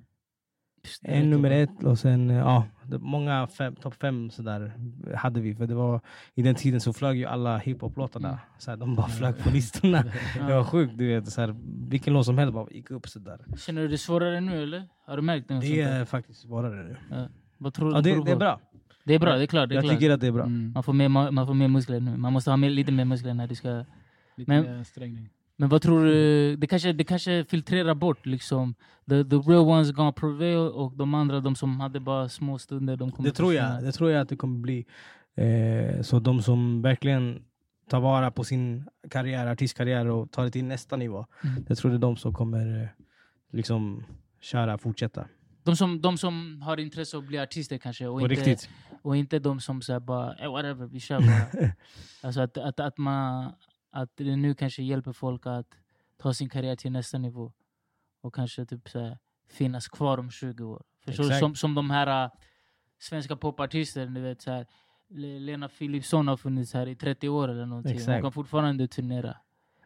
[0.82, 3.48] Pst, det En nummer ett och sen, ja, många
[3.80, 4.72] topp fem sådär
[5.16, 5.54] hade vi.
[5.54, 6.00] För det var,
[6.34, 8.38] i den tiden så flög ju alla hiphop-låtarna.
[8.66, 8.78] Mm.
[8.78, 10.04] De bara flög på listorna.
[10.46, 11.32] Det var sjukt, du vet.
[11.32, 11.56] Så här,
[11.88, 13.38] vilken låt som helst bara gick upp sådär.
[13.56, 14.88] Känner du det svårare nu eller?
[15.06, 15.60] Har du märkt det?
[15.60, 17.28] Det är faktiskt svårare nu.
[17.58, 18.60] Vad tror du Ja, det, det är bra.
[19.04, 19.68] Det är bra, det är klart.
[19.68, 19.94] Det är Jag klart.
[19.98, 20.44] tycker att det är bra.
[20.44, 20.72] Mm.
[20.74, 22.16] Man, får mer, ma- man får mer muskler nu.
[22.16, 23.84] Man måste ha mer, lite mer muskler när du ska...
[24.36, 25.28] Lite Men- mer ansträngning.
[25.56, 26.56] Men vad tror du?
[26.56, 28.74] Det kanske, det kanske filtrerar bort liksom...
[29.08, 32.96] The, the real ones gonna prevail och de andra, de som hade bara små stunder,
[32.96, 33.84] de kommer Det tror jag.
[33.84, 34.86] Det tror jag att det kommer bli.
[35.36, 37.42] Eh, så de som verkligen
[37.88, 41.26] tar vara på sin karriär, artistkarriär och tar det till nästa nivå.
[41.44, 41.64] Mm.
[41.68, 42.88] Jag tror det är de som kommer eh,
[43.52, 44.04] liksom
[44.40, 45.26] köra, fortsätta.
[45.62, 48.68] De som, de som har intresse av att bli artister kanske och, På inte, riktigt.
[49.02, 51.72] och inte de som säger bara eh, whatever, vi kör bara.
[52.22, 53.52] alltså att, att, att, man,
[53.94, 55.66] att det nu kanske hjälper folk att
[56.16, 57.52] ta sin karriär till nästa nivå.
[58.20, 60.82] Och kanske typ så här, finnas kvar om 20 år.
[61.04, 61.28] Förstår du?
[61.28, 61.40] Exakt.
[61.40, 62.30] Som, som de här äh,
[62.98, 64.66] svenska popartister, du vet så här,
[65.08, 67.92] Le- Lena Philipsson har funnits här i 30 år eller någonting.
[67.92, 68.22] Hon Exakt.
[68.22, 69.36] kan fortfarande turnera.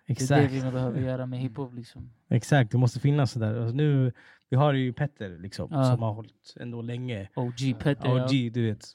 [0.06, 0.42] Det är Exakt.
[0.52, 2.10] det vi behöver göra med hiphop liksom.
[2.28, 3.54] Exakt, det måste finnas sådär.
[3.60, 4.12] Alltså nu,
[4.48, 5.84] vi har ju Petter liksom, Ja.
[5.84, 7.28] som har hållit ändå länge.
[7.34, 8.08] OG Petter.
[8.08, 8.24] ja.
[8.24, 8.94] OG, du vet.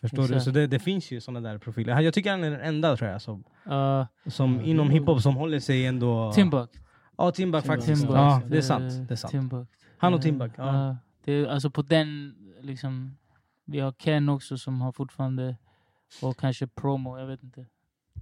[0.00, 0.24] Förstår du?
[0.24, 0.44] Exakt.
[0.44, 2.00] Så det, det finns ju sådana där profiler.
[2.00, 5.60] Jag tycker han är den enda tror jag som, Uh, som inom hiphop som håller
[5.60, 6.32] sig ändå...
[6.32, 6.70] Timbuk.
[7.16, 8.00] Ja, Timbuk faktiskt.
[8.00, 8.16] Timbuk.
[8.16, 9.08] Ja, det är sant.
[9.08, 9.30] Det är sant.
[9.30, 9.68] Timbuk.
[9.98, 10.66] Han och Eh, Timbuk, ja.
[10.66, 10.96] ja.
[11.24, 13.16] det är, alltså på den, liksom,
[13.64, 15.56] vi har Ken också som har fortfarande,
[16.22, 17.66] och kanske promo, jag vet inte.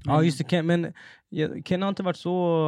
[0.05, 0.92] Ja just det, Ken, men
[1.29, 2.59] ja, Ken har inte varit så...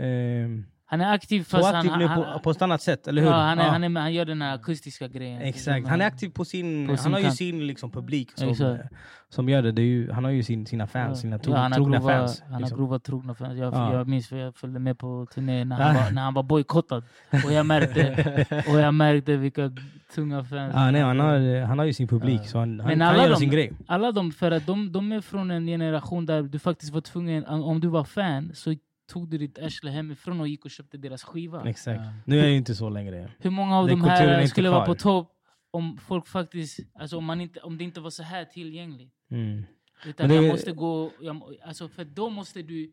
[0.00, 0.48] Eh,
[0.88, 3.28] Han är aktiv fast aktiv han, nu han, på, på ett annat sätt, eller hur?
[3.28, 5.42] ja, han, är, han, är, han gör den här akustiska grejen.
[5.42, 6.86] Exakt, han är aktiv på sin...
[6.86, 7.36] På han sin har ju kant.
[7.36, 8.80] sin liksom, publik som, Exakt.
[8.80, 8.86] eh,
[9.28, 9.72] som gör det.
[9.72, 12.12] det ju, han har ju sin, sina fans, sina tro, ja, han har trogna grova,
[12.12, 12.40] fans.
[12.44, 12.78] Han har liksom.
[12.78, 13.58] grova trogna fans.
[13.58, 13.92] Jag, Ja.
[13.92, 17.04] jag minns för jag följde med på turné när han var, när han var bojkottad.
[17.44, 19.70] Och jag märkte, och jag märkte vilka
[20.14, 20.72] tunga fans.
[20.74, 22.48] Ja, nej, han, har, han har ju sin publik, Ja.
[22.48, 23.72] så han, han Men alla göra de- sin grej.
[23.86, 27.44] Alla de, för att de, de är från en generation där du faktiskt var tvungen,
[27.46, 28.74] om du var fan så
[29.06, 31.68] tog du ditt arsle hemifrån och gick och köpte deras skiva.
[31.68, 32.00] Exakt.
[32.04, 32.12] Ja.
[32.26, 33.30] Nu är det inte så längre.
[33.38, 35.32] Hur många av Den de här skulle vara på topp
[35.70, 39.12] om folk faktiskt, alltså om, man inte, om det inte var så här tillgängligt?
[39.30, 39.64] Mm.
[40.06, 42.92] Utan Men det- jag måste gå, jag, alltså för då måste du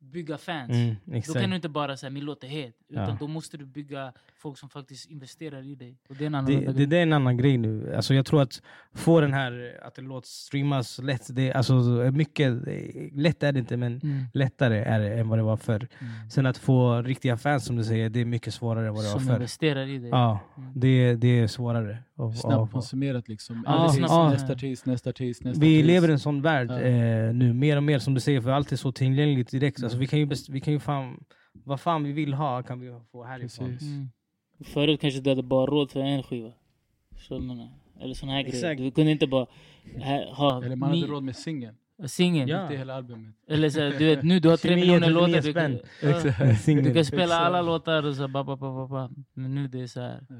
[0.00, 0.70] bygga fans.
[0.70, 2.76] Mm, Då kan du inte bara säga min låt är het.
[2.88, 3.16] Utan Ja.
[3.20, 5.98] då måste du bygga folk som faktiskt investerar i dig.
[6.08, 6.86] Och det är en Det, annorlunda det, grej.
[6.86, 7.94] det är en annan grej nu.
[7.96, 8.62] Alltså jag tror att
[8.94, 11.74] få den här, att en låt streamas lätt, det, är- alltså
[12.12, 14.24] mycket, det- lätt är det inte men Mm.
[14.34, 15.88] lättare är det än vad det var förr.
[15.98, 16.30] Mm.
[16.30, 19.08] Sen att få riktiga fans som du säger, det är mycket svårare än vad det
[19.12, 19.34] var Som förr.
[19.34, 20.10] investerar i dig.
[20.10, 20.72] Ja, Mm.
[20.74, 21.98] det, det är svårare.
[22.16, 23.62] Och- Snabbt och- konsumerat liksom.
[23.66, 24.32] Ja, Artist, konsumerat.
[24.32, 25.86] nästa artist, nästa artist, nästa Vi artist.
[25.86, 26.80] lever i en sån värld Ja.
[26.80, 29.82] eh, nu, mer och mer som du säger, för allt är så tillgängligt direkt.
[29.82, 30.00] Alltså, Mm.
[30.00, 31.24] vi kan ju, best, vi kan ju fan,
[31.64, 33.66] vad fan vi vill ha kan vi få härifrån.
[33.68, 33.82] Precis.
[33.82, 34.08] Mm.
[34.64, 36.52] Förut kanske du hade bara råd för en skiva.
[37.18, 37.68] Så jag menar,
[38.00, 38.56] eller såna här grejer.
[38.56, 38.80] Exakt.
[38.80, 39.46] Du kunde inte bara
[40.02, 42.48] ha, ha Eller man hade råd med singeln, singeln.
[42.48, 42.62] Ja.
[42.62, 43.34] inte hela albumet.
[43.48, 45.42] Eller så, här, du vet, nu du har tre 29, miljoner 39 låtar.
[45.42, 45.78] Du, spänn.
[46.76, 47.40] ja, du kan spela Exakt.
[47.42, 49.10] alla låtar och så ba, ba, ba, ba, ba.
[49.34, 50.26] Men nu det är så här.
[50.28, 50.34] Ja.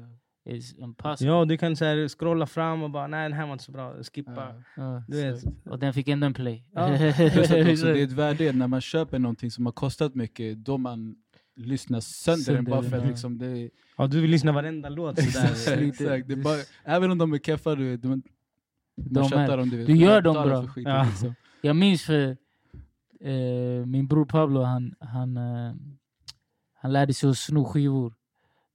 [0.45, 1.33] It's impossible.
[1.33, 3.71] Ja, du kan så här, scrolla fram och bara nej den här var inte så
[3.71, 4.55] bra, skippa.
[4.75, 4.83] Ja.
[4.83, 5.03] Ja.
[5.07, 5.43] Du vet.
[5.65, 6.63] Och den fick ändå en play.
[6.71, 6.97] Ja.
[7.33, 10.57] Plus att också, det är ett värde när man köper någonting som har kostat mycket,
[10.57, 11.15] då man
[11.65, 13.09] lyssnar sönder, den bara för att ja.
[13.09, 15.51] liksom det Ja, du vill lyssna varenda låt sådär.
[15.51, 16.27] Exakt, exakt.
[16.27, 18.23] Det är bara, även om de är keffa, du vet, man,
[18.95, 19.87] De dem, du vet.
[19.87, 20.61] Du gör dem bra.
[20.61, 21.03] för skiten, Ja.
[21.03, 21.35] liksom.
[21.61, 22.37] jag minns för
[23.21, 25.73] eh, min bror Pablo, han, han, eh,
[26.73, 28.13] han lärde sig att sno skivor.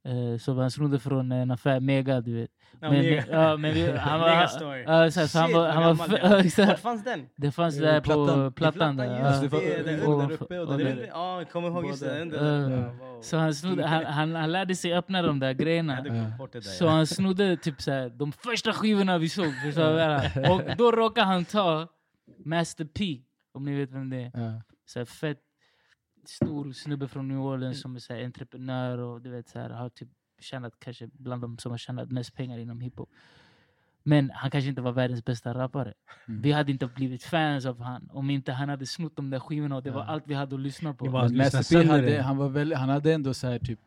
[0.06, 2.50] Eh, så han snodde från en affär, Mega du vet.
[2.80, 3.24] Ja, Men- mega.
[3.30, 4.48] ja, men vi- han var-.
[4.86, 5.96] Ja, exakt, han var, han
[6.76, 7.26] fanns den?
[7.36, 8.98] Det fanns Eh, där på plattan.
[8.98, 10.34] just det.
[10.34, 10.80] uppe och.
[11.12, 12.90] Ja, jag kommer ihåg just det.
[13.22, 16.04] Så han, snodde, han, han, han lärde sig öppna de där grejerna.
[16.62, 19.46] Så han snodde typ så här, de första skivorna vi såg.
[20.50, 21.88] Och då råkade han ta
[22.44, 23.18] Master P,
[23.54, 24.62] om ni vet vem det är.
[24.86, 25.38] Så här, fett
[26.28, 29.70] stor snubbe från New Orleans som är så här, entreprenör och du vet så här,
[29.70, 30.08] har typ
[30.40, 33.10] tjänat kanske bland de som har tjänat mest pengar inom hiphop.
[34.02, 35.94] Men han kanske inte var världens bästa rappare.
[36.28, 36.42] Mm.
[36.42, 39.76] Vi hade inte blivit fans av han om inte han hade snott de där skivorna
[39.76, 40.06] och det var Ja.
[40.06, 41.08] allt vi hade att lyssna på.
[41.08, 43.80] Var- lyssna sönder hade, han, var väl, han hade ändå så här typ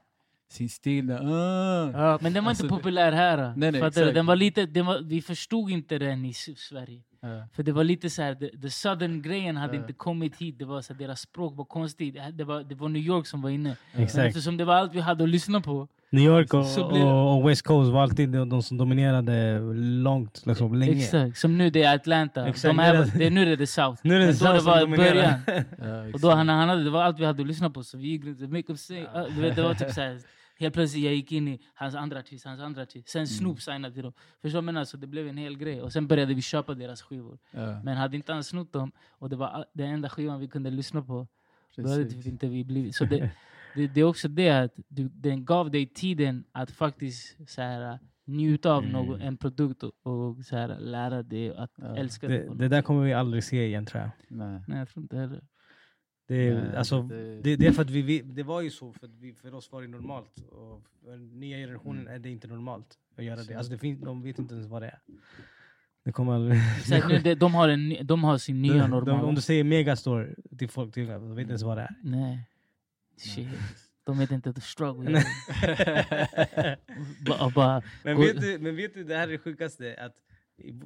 [0.49, 1.91] sin stil där, ah.
[1.91, 3.53] Ja, men den var Alltså, inte populär här.
[3.57, 4.13] Nej, nej.
[4.13, 7.03] Den var lite, den var, vi förstod inte den i Sverige.
[7.21, 7.47] Ja.
[7.53, 9.81] För det var lite så här, the, the southern grejen hade Ja.
[9.81, 10.59] inte kommit hit.
[10.59, 12.15] Det var så här, deras språk var konstigt.
[12.33, 13.75] Det var, det var New York som var inne.
[13.93, 14.25] Men Exakt.
[14.27, 15.87] eftersom det var allt vi hade att lyssna på.
[16.09, 19.59] New York och, Så det- och, West Coast var alltid de, som dominerade
[20.03, 20.91] långt, liksom, länge.
[21.03, 21.37] Exakt.
[21.37, 22.47] Som nu det är Atlanta.
[22.47, 24.01] Exakt, De här, det- nu är det the South.
[24.03, 25.13] Nu är det Men så då det som var dominerar.
[25.45, 25.63] början.
[26.07, 27.83] Ja, Och då han, han hade, det var allt vi hade att lyssna på.
[27.83, 30.19] Så vi gick runt, make up say, du vet, det var typ så här,
[30.59, 33.09] Helt plötsligt jag gick in i hans andra artist, hans andra artist.
[33.09, 34.13] Sen Snoop signade till dem.
[34.41, 34.83] Förstår du vad jag menar?
[34.85, 35.81] Så det blev en hel grej.
[35.81, 37.37] Och sen började vi köpa deras skivor.
[37.51, 40.69] Ja, Men hade inte han snott dem och det var den enda skivan vi kunde
[40.69, 41.27] lyssna på,
[41.75, 42.23] då hade precis.
[42.23, 42.95] typ inte vi blivit...
[42.95, 43.29] Så det,
[43.75, 47.99] det, det är också det att du, den gav dig tiden att faktiskt så här,
[48.25, 48.91] njuta av Mm.
[48.93, 51.95] någon, en produkt och, och så här, lära dig att Ja.
[51.97, 52.55] älska Det, det.
[52.55, 54.11] det där kommer vi aldrig se igen tror jag.
[54.27, 54.61] Nej.
[54.67, 55.43] Nej, jag tror inte heller.
[56.27, 58.69] Det, är- Nej, alltså, det- det, det är för att vi, vi, det var ju
[58.69, 60.39] så, för, vi, för oss var det normalt.
[60.51, 63.55] Och för den nya generationen är det inte normalt att göra det.
[63.55, 64.99] Alltså det finns, de vet inte ens vad det är.
[66.07, 66.59] Det kommer aldrig...
[66.79, 69.23] Exakt, nu, de, de, har en, de har sin nya de, de, normala.
[69.23, 71.95] om du säger megastore till folk, till, de vet inte ens vad det är.
[72.03, 72.39] Nej.
[73.17, 73.47] Shit.
[74.05, 75.23] De vet inte the struggle.
[77.25, 79.95] bara, bara, Men vet, du, men vet du, det här är det sjukaste.
[79.99, 80.13] Att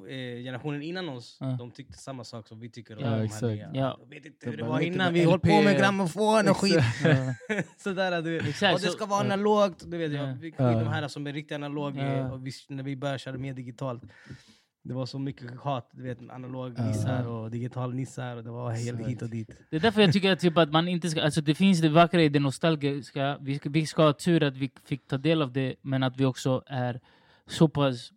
[0.08, 1.46] eh, generationen innan oss, Ja.
[1.58, 3.42] de tyckte samma sak som vi tycker om Ja, de här exakt.
[3.42, 3.70] nya.
[3.74, 3.98] Ja.
[4.00, 6.84] De vet inte hur det var innan, vi höll på med grammofon och skit.
[7.76, 8.48] Sådär, du vet.
[8.48, 9.84] Exakt, och det så- ska vara analogt.
[9.90, 10.28] Du vet, Ja.
[10.28, 10.36] ja.
[10.40, 10.70] vi, Ja.
[10.70, 12.02] De här som är riktigt analog, Ja.
[12.02, 14.02] eh, och vi, när vi började köra mer digitalt.
[14.84, 16.86] Det var så mycket hat, du vet, analog Ja.
[16.86, 19.50] nissar och digital nissar och det var helt hit och dit.
[19.70, 21.22] Det är därför jag tycker att, typ, att man inte ska...
[21.22, 23.38] Alltså det finns det vackra i det nostalgiska.
[23.40, 26.16] Vi ska, vi ska ha tur att vi fick ta del av det, men att
[26.16, 27.00] vi också är
[27.46, 28.12] så pass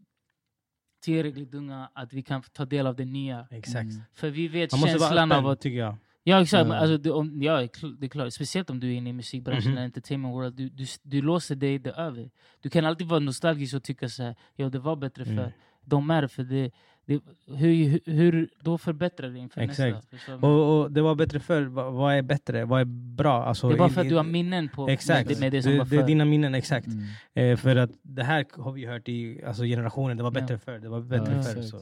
[1.04, 3.47] tillräckligt unga att vi kan ta del av det nya.
[3.51, 3.91] Exakt.
[3.91, 4.01] Mm.
[4.13, 5.62] För vi vet Man måste vara känslan av öppen, att...
[5.62, 5.95] tycker jag.
[6.28, 7.58] Ja exakt, men alltså, det, om, ja,
[7.99, 8.34] det är klart.
[8.34, 9.78] Speciellt om du är inne i musikbranschen, Mhm.
[9.78, 10.56] eller entertainment world.
[10.56, 12.30] Du, du, du låser dig, det över.
[12.62, 15.36] Du kan alltid vara nostalgisk och tycka så här, ja det var bättre Mm.
[15.36, 15.54] för
[15.86, 16.71] De är för det,
[17.06, 20.12] det, hur, hur, då förbättrar det inför Exakt.
[20.12, 20.38] nästa.
[20.38, 20.48] Du?
[20.48, 21.62] Och, och det var bättre förr.
[21.62, 22.65] Va- Vad är bättre?
[22.65, 23.43] Vad är bra?
[23.45, 25.30] Alltså, det är bara för att du har minnen på Exakt.
[25.30, 26.08] med, med det som det, var det är förr.
[26.08, 26.88] dina minnen, exakt.
[26.88, 27.52] Mm.
[27.52, 30.60] Eh, för att det här har vi hört i alltså, generationen, det var bättre Ja.
[30.60, 30.80] förr.
[30.80, 31.62] Det var bättre Ja, förr.
[31.62, 31.80] Så.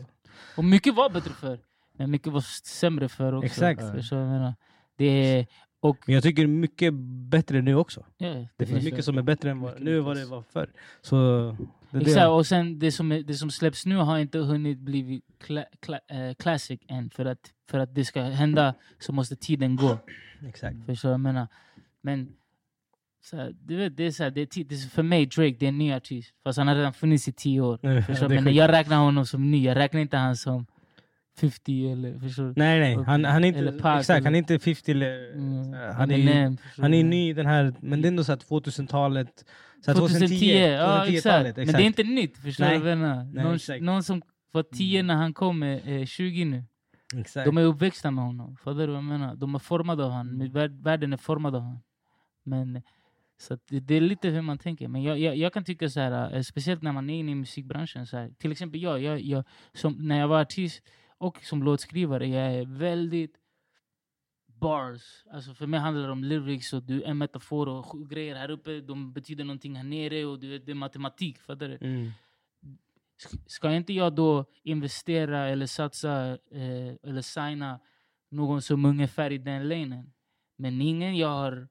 [0.58, 1.60] Och mycket var bättre förr.
[1.98, 3.46] Men mycket var sämre förr också.
[3.46, 3.82] Exakt.
[3.82, 4.54] Du vad jag?
[4.98, 5.48] Det är...
[5.80, 5.98] Och...
[6.06, 6.94] Men jag tycker mycket
[7.30, 8.06] bättre nu också.
[8.18, 10.70] Ja, Det det finns mycket som är bättre än vad, nu vad det var förr.
[11.02, 11.56] Så
[12.00, 15.66] det Exakt, och sen det som, det som släpps nu har inte hunnit bli cla,
[15.80, 17.10] cla, eh, classic än.
[17.10, 19.98] För att, för att det ska hända så måste tiden gå.
[20.48, 20.86] Exakt.
[20.86, 21.48] Förstår jag menar?
[22.02, 22.34] Men
[23.24, 25.56] så här, du vet, det är så här, det är, det är, för mig Drake,
[25.60, 26.34] det är en ny artist.
[26.44, 27.80] Fast han har redan funnits i tio år.
[27.84, 28.36] Ja, du?
[28.38, 30.66] är Men jag räknar honom som ny, jag räknar inte han som
[31.38, 32.54] 50 eller förstår?
[32.56, 33.06] Nej, nej.
[33.06, 35.34] Han, han är inte, Pac, exakt, eller- han är inte 50 eller...
[35.34, 38.32] Mm, han, är Eminem, han är ny i den här, men det är ändå så
[38.32, 39.46] här 2000-talet.
[39.86, 41.66] Så här 2010, ja 2010-talet, exakt.
[41.72, 42.78] Men det är inte nytt, förstår Nej.
[42.78, 43.24] du menar?
[43.24, 43.84] Nej, Någon, exakt.
[43.84, 46.64] någon som var 10 när han kom är, är 20 nu.
[47.18, 47.46] Exakt.
[47.46, 48.58] De är uppväxta med honom.
[48.58, 49.36] Fattar du vad jag menar?
[49.36, 50.36] De är formade av honom.
[50.36, 50.52] Mm.
[50.52, 51.82] Värld- Världen är formad av honom.
[52.44, 52.82] Men,
[53.42, 54.88] så det, det är lite hur man tänker.
[54.88, 57.36] Men jag, jag, jag kan tycka så här, eh, speciellt när man är inne i
[57.36, 58.06] musikbranschen.
[58.08, 59.44] Så här, till exempel jag, jag, jag
[59.74, 60.82] som, när jag var artist
[61.18, 63.36] och som låtskrivare, jag är väldigt
[64.48, 65.24] bars.
[65.32, 68.82] Alltså för mig handlar det om lyrics och du, en metafor och grejer här uppe.
[68.82, 71.40] De betyder någonting här nere och du det är matematik.
[71.40, 71.78] Fattar du?
[71.88, 72.12] Mm.
[73.24, 77.80] Sk- Ska inte jag då investera eller satsa eh, eller signa
[78.30, 80.14] någon som ungefär i den lanen?
[80.58, 81.68] Men ingen jag har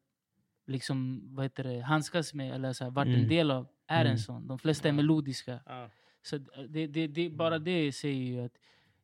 [0.67, 3.21] liksom, vad heter det, handskas med eller så här, varit Mm.
[3.21, 4.13] en del av är Mm.
[4.13, 4.47] en sån.
[4.47, 5.61] De flesta är melodiska.
[5.67, 5.91] Ja.
[6.23, 8.59] Så det, det, det, bara det säger ju att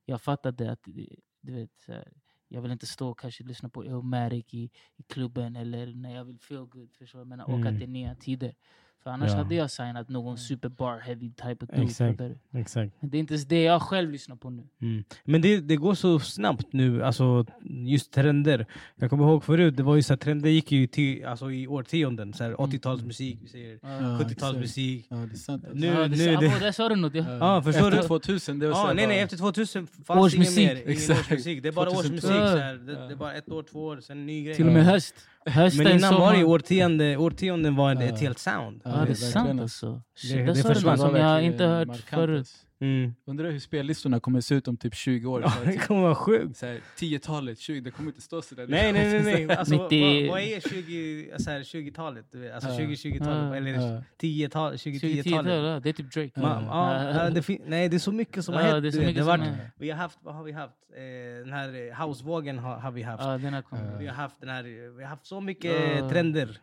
[0.08, 2.12] jag fattade att det- du vet, här,
[2.48, 6.24] jag vill inte stå och kanske lyssna på Illmatic i, i klubben eller när jag
[6.24, 6.96] vill feel good.
[6.96, 7.44] Förstår jag menar?
[7.44, 7.66] Och Mm.
[7.66, 8.54] att det är nya tider.
[9.02, 9.36] För annars Ja.
[9.36, 11.82] hade jag signat någon super bar heavy type of dude.
[11.82, 12.20] Exakt.
[12.54, 12.92] Exakt.
[13.00, 14.62] Det är inte ens det jag själv lyssnar på nu.
[14.82, 15.04] Mm.
[15.24, 18.66] Men det, det går så snabbt nu, alltså just trender.
[18.96, 21.66] Jag kommer ihåg förut, det var ju så här, trender gick ju till, alltså, i
[21.66, 22.32] årtionden.
[22.32, 25.04] Så här, 80-talsmusik, vi säger Ja, 70-talsmusik.
[25.08, 25.64] Ja, det är sant.
[25.72, 27.14] Nu, ja, det, nu, det, där sa du något.
[27.14, 27.38] Ja.
[27.38, 28.08] Ja, förstår Efter du?
[28.08, 30.58] 2000, det var så Ja, här nej, nej, efter 2000 fanns det Årsmusik.
[30.58, 30.82] ingen mer.
[30.82, 31.62] Ingen årsmusik.
[31.62, 32.00] Det är bara 2002.
[32.16, 32.30] årsmusik.
[32.30, 32.74] Så här.
[32.74, 34.54] Det, det är bara ett år, två år, sen en ny grej.
[34.54, 35.14] Till och med höst.
[35.46, 38.14] Hösten, Men innan var det årtionde, årtionden var det Ja.
[38.14, 38.80] ett helt sound.
[38.84, 39.86] Ja, det är sant alltså.
[39.86, 40.36] alltså.
[40.36, 40.98] Det- det sa du försvann.
[40.98, 42.48] som Det jag inte hört förut.
[42.80, 42.84] Alltså.
[42.84, 43.14] Mm.
[43.26, 45.42] Undrar hur spellistorna kommer se ut om typ 20 år.
[45.42, 46.56] Så här, det typ, kommer vara sjukt.
[46.56, 48.66] så här, 10-talet, 20, det kommer inte stå sådär.
[48.68, 49.46] Nej, nej, nej.
[49.46, 49.56] nej.
[49.56, 52.26] Alltså, 90 vad, vad är 20, så här, 20-talet?
[52.32, 52.54] du vet?
[52.54, 52.78] Alltså Ja.
[52.78, 53.50] 2020-talet?
[53.50, 53.56] Ja.
[53.56, 54.02] Eller Ja.
[54.20, 55.52] 10-tal, 2010, 2010-talet?
[55.64, 56.40] ja, det är typ Drake.
[56.40, 57.04] Ma- Ja.
[57.14, 58.82] ja, ja, det fin- nej, det är så mycket som har Ja, hänt.
[58.82, 60.74] det är så mycket det har som varit, vi har haft, vad har vi haft?
[60.96, 63.24] Eh, den här eh, housevågen har, har vi haft.
[63.24, 63.64] Ja, den har.
[63.70, 63.76] Ja.
[63.98, 64.62] Vi har haft den här,
[64.96, 66.08] vi har haft så mycket Ja.
[66.10, 66.58] trender.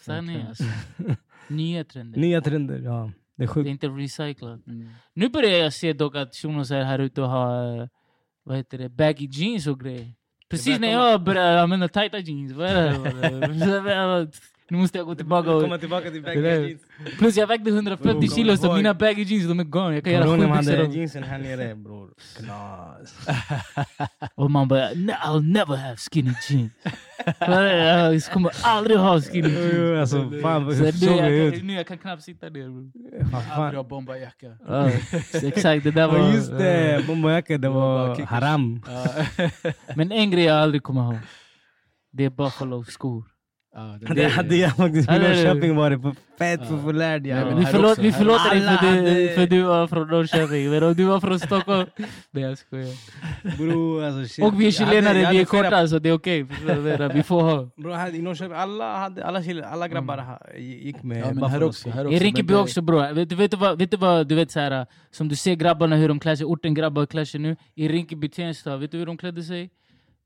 [0.00, 0.64] Sanning alltså.
[1.48, 2.20] Nya trender.
[2.20, 3.10] Nya trender, ja.
[3.38, 3.68] Det är Det är sjukt.
[3.68, 4.66] inte recyclat.
[4.66, 4.88] Mm.
[5.14, 7.88] Nu börjar jag se dock att shunos är här ute och har eh,
[8.44, 10.12] vad heter det, baggy jeans och grejer.
[10.50, 12.52] Precis när jag började använda tajta jeans.
[12.52, 14.30] Vad är det?
[14.70, 15.62] Nu måste jag gå tillbaka och...
[15.62, 16.80] Komma tillbaka till baggy jeans.
[17.18, 19.94] Plus jag vägde 150 Bro, kilo så mina baggy jeans de är gone.
[19.94, 22.10] Jag kan göra sju byxor hade av jeansen här nere bror?
[22.38, 23.28] Knas.
[24.34, 26.72] Och man bara "No, I'll never have skinny jeans.
[27.40, 30.00] jag kommer aldrig ha skinny jeans.
[30.14, 31.64] Alltså fan Så hur såg nu, jag ut?
[31.64, 32.68] nu jag kan knappt sitta ner.
[32.68, 32.90] bro.
[33.30, 34.46] Fan, Aldrig ha bombajacka.
[34.68, 34.90] Ja,
[35.42, 36.32] exakt, det där var...
[36.32, 38.82] just det, bombajacka det var haram.
[39.96, 41.18] Men en grej jag aldrig kommer ihåg.
[42.12, 43.24] Det är Buffalo-skor.
[44.08, 45.08] Ja, Det hade jag faktiskt.
[45.10, 46.76] Norrköping var det fett Ja.
[46.76, 47.22] populärt.
[47.22, 47.44] Nej, Ja.
[47.44, 50.08] men Vi, här förlåt, också, vi här förlåter dig för du, för du var från
[50.08, 51.86] Norrköping, men om du var från Stockholm...
[52.30, 52.94] Nej jag skojar.
[53.58, 54.44] Bro, alltså, shit.
[54.44, 56.46] Och vi är chilenare, vi är flera- korta så det är okej.
[56.66, 57.12] Menar?
[57.14, 57.68] Vi får ha.
[57.76, 61.50] Bro, här i Norrköping, alla, hade, alla, chile- alla grabbar ha, gick med Ja, men
[61.50, 61.90] här också.
[61.90, 63.12] Här också I Rinkeby också bror.
[63.12, 66.08] Vet, du- vet, vad, vet du vad, du vet såhär, som du ser grabbarna hur
[66.08, 67.56] de klär sig, orten grabbar klär sig nu.
[67.74, 69.70] I Rinkeby, Tensta, vet du hur de klädde sig?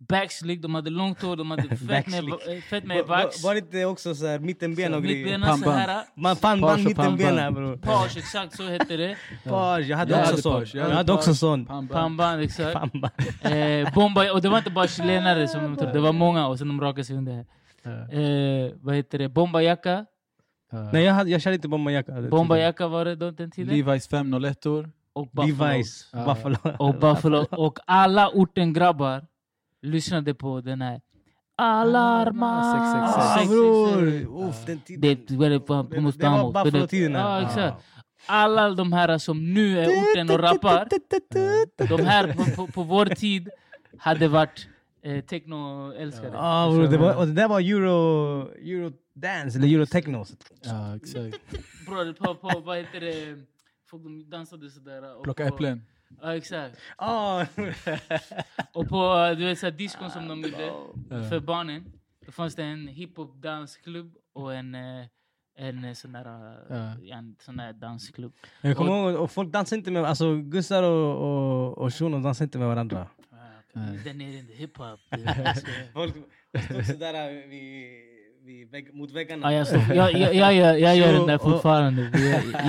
[0.08, 3.42] Backslick, de hade långt hår, de hade fett med, eh, fett med Var, vax.
[3.42, 5.16] var, var det inte också så här mittenben och grejer?
[5.24, 5.74] Mittbena Pannband.
[5.82, 6.02] såhär.
[6.16, 7.76] Man pannband mittenbena bror.
[7.76, 9.16] Page, exakt så hette det.
[9.44, 10.64] Page, jag hade Jag också sån.
[10.72, 11.66] jag Jag hade också sån.
[11.88, 12.42] Pannband.
[12.42, 12.80] Exakt.
[13.42, 16.58] Eh, bomba, och det var inte bara chilenare som de trodde, det var många och
[16.58, 17.38] sen de rakade sig under.
[17.84, 19.28] Eh, vad heter det?
[19.28, 20.06] Bombajacka.
[20.72, 20.90] Ja.
[20.92, 22.12] Nej jag, hade, jag körde inte bombajacka.
[22.22, 23.74] Bombajacka var det då den tiden.
[23.74, 25.54] Levi's 501 or Och Buffalo.
[25.54, 26.24] Levi's.
[26.26, 26.56] Buffalo.
[26.78, 27.46] Och Buffalo.
[27.50, 29.26] Och alla orten grabbar
[29.82, 31.00] lyssnade på den här.
[31.56, 32.72] Alarma!
[32.72, 33.46] 666.
[33.46, 34.48] Ah, bror!
[34.48, 35.18] Uff, den tiden.
[35.28, 36.52] Det var det på Det- Mos det var Damos.
[36.64, 37.46] Buffalo-tiden, Ja, ja.
[37.46, 37.84] exakt.
[38.26, 40.88] Alla de här som nu är orten och rappar,
[41.96, 43.48] de här på, på, på vår tid
[43.98, 44.66] hade varit
[45.02, 46.30] eh, techno-älskare.
[46.32, 50.24] Ja det var, och det där var euro, euro dance eller euro techno.
[50.62, 51.38] Ja, exakt.
[51.86, 53.38] Bror, på, på vad heter det?
[53.90, 55.16] Folk de dansade sådär.
[55.16, 55.82] och Plocka äpplen.
[56.22, 56.78] Ja, exakt.
[56.96, 57.40] Ah.
[58.72, 60.72] Och på du vet, så här, diskon som de gjorde
[61.28, 61.92] för barnen,
[62.26, 65.06] då fanns det en hiphop dansklubb och en, eh,
[65.58, 66.26] en eh, sån där,
[66.70, 67.16] eh, Ja.
[67.16, 68.32] en sån där dansklubb.
[68.60, 72.44] Jag kommer ihåg, och folk dansar inte med, alltså Gustav och, och, och Shuno dansar
[72.44, 73.08] inte med varandra.
[73.74, 74.00] Nej.
[74.04, 75.00] Den är inte hiphop.
[75.92, 76.14] Folk
[76.64, 78.11] stod sådär vid,
[78.92, 79.52] mot väggarna.
[79.52, 82.02] Ja, jag, står, jag, jag, jag, jag, jag gör den där Så, fortfarande.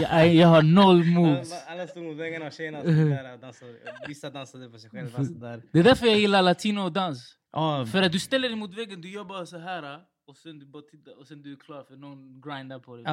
[0.02, 1.54] Jag, jag, jag har noll moves.
[1.68, 3.72] Alla, stod mot väggarna och tjejerna där dansade.
[4.08, 5.26] Vissa dansade för sig själva.
[5.26, 5.62] Sådär.
[5.72, 7.38] Det är därför jag gillar latino-dans.
[7.52, 10.60] Ja, För att du ställer dig mot väggen, du gör bara så här och sen
[10.60, 13.04] du bara tittar och sen du är klar för någon grindar på dig.
[13.06, 13.12] Det,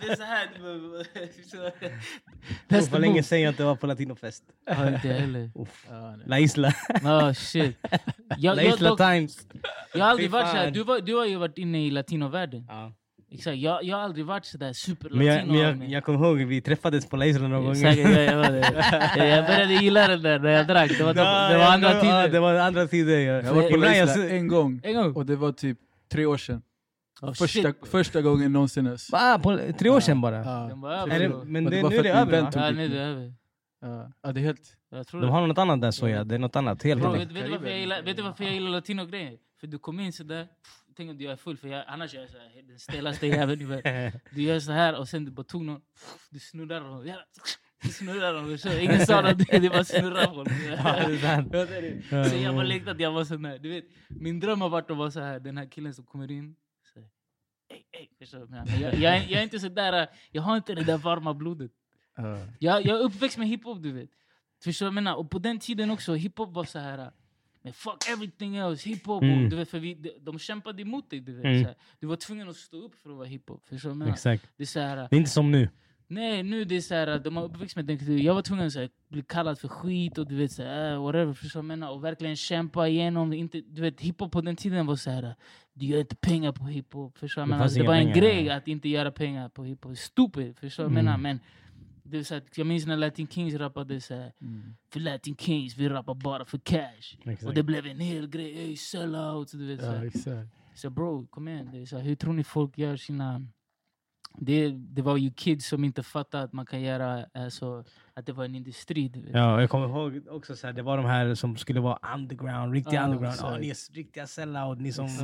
[0.00, 0.48] det är så här.
[0.56, 1.04] Du, behöver-
[1.48, 1.70] så-
[2.68, 4.44] det var länge sedan jag inte var på latinofest.
[4.66, 5.50] Ja, inte jag heller.
[6.28, 6.68] La Isla.
[7.04, 7.76] Oh shit.
[8.38, 9.46] Jag, La jag, Isla dock, Times.
[9.94, 12.66] jag har aldrig varit så här, du, var, du har ju varit inne i latinovärlden.
[12.68, 12.92] Ja.
[13.32, 15.24] Exakt, jag, jag har aldrig varit sådär Men, super-latino.
[15.24, 15.92] jag, men jag, mig.
[15.92, 17.96] jag kommer ihåg, vi träffades på La Isla några gånger.
[17.96, 19.28] Jag, jag, var det.
[19.28, 20.98] jag började gilla den där när jag drack.
[20.98, 22.28] Det var, det Ja, var ja, andra ja, tider.
[22.28, 23.18] det var andra tider.
[23.18, 23.32] Ja.
[23.34, 25.12] Jag har varit på Ibland jag Isla ser- en gång En gång.
[25.14, 25.78] och det var typ
[26.12, 26.62] tre år sedan.
[27.22, 28.86] Oh, Första, första gången någonsin.
[28.86, 29.10] ens.
[29.12, 29.38] Va?
[29.42, 30.36] På tre år sedan bara?
[30.36, 30.70] Ja.
[30.74, 31.06] Var då.
[31.06, 32.50] det, men det det, var nu är det över va?
[32.54, 33.32] Ja, nu är det över.
[33.82, 34.12] Ja.
[34.22, 34.76] ja, det är helt...
[34.90, 35.32] Jag tror De det.
[35.32, 36.82] har något annat där soja, det är något annat.
[36.82, 39.36] Helt Bro, vet, vet, du varför jag gillar, vet du varför jag gillar latino-grejer?
[39.60, 42.20] För du kommer in sådär, pff, tänk om du är full, för jag, annars är
[42.20, 43.82] jag såhär, den stelaste jäveln.
[44.34, 45.80] Du gör så här och sen du bara tog någon,
[46.30, 47.12] du snurrar honom.
[47.82, 48.58] Du snurrar honom.
[48.58, 50.46] Så ingen sa något, det bara snurrar honom.
[52.30, 53.58] Så jag bara lekte att jag var sån här.
[53.58, 56.30] Du vet, min dröm har varit att vara så här, den här killen som kommer
[56.30, 56.56] in.
[56.94, 57.00] Så,
[57.74, 58.08] ey, ey,
[58.80, 61.70] jag, jag, jag är inte så där, jag har inte det där varma blodet.
[62.16, 62.38] Ja.
[62.58, 64.10] Jag, jag är uppväxt med hiphop, du vet.
[64.64, 65.16] Förstår du vad jag menar?
[65.16, 67.10] Och på den tiden också, hiphop var så här.
[67.62, 69.22] Men fuck everything else, hiphop.
[69.22, 69.48] Mm.
[69.50, 71.20] Du vet, för vi, de, de kämpade emot dig.
[71.20, 71.74] Du, vet, Mm.
[72.00, 73.62] du var tvungen att stå upp för att vara hiphop.
[73.68, 74.08] Förstår du?
[74.10, 74.46] Exakt.
[74.56, 75.68] Det är så här, Det är inte som nu.
[76.08, 78.22] nej, nu det är så här, de har uppväxt med den kulturen.
[78.22, 81.32] Jag var tvungen att bli kallad för skit och du vet, så här, whatever.
[81.34, 81.86] Förstår du?
[81.86, 83.32] Och verkligen kämpa igenom.
[83.32, 85.34] Inte, du vet, hiphop på den tiden var så här.
[85.72, 87.18] Du gör inte pengar på hiphop.
[87.18, 89.98] Förstår du Det Det var en pengar, grej att inte göra pengar på hiphop.
[89.98, 91.22] Stupid, förstår du Mm.
[91.22, 91.40] Men
[92.10, 94.32] det är så att, jag minns när Latin Kings rappade så här.
[94.40, 94.74] Mm.
[94.92, 97.16] För Latin Kings, vi rappar bara för cash.
[97.24, 97.54] Och Exakt.
[97.54, 99.52] det blev en hel grej, ey sellout.
[99.52, 100.04] Du vet, så, Ja, här.
[100.06, 100.48] exakt.
[100.74, 101.68] så bro, kom igen.
[101.72, 103.42] Det är så här, hur tror ni folk gör sina...
[104.38, 108.32] Det, det var ju kids som inte fattade att man kan göra, alltså, att det
[108.32, 109.12] var en industri.
[109.32, 112.72] Ja, jag kommer ihåg också så här, det var de här som skulle vara underground,
[112.74, 113.36] riktiga Ja, underground.
[113.40, 115.08] Ja, ni är riktiga sellout, ni som...
[115.08, 115.22] Så,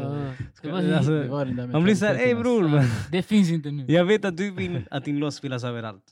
[0.54, 3.22] Ska- det, var, alltså, Det var den där man blir såhär, ey bror, men det
[3.22, 3.84] finns inte nu.
[3.92, 6.04] jag vet att du vill att din låt spelas överallt.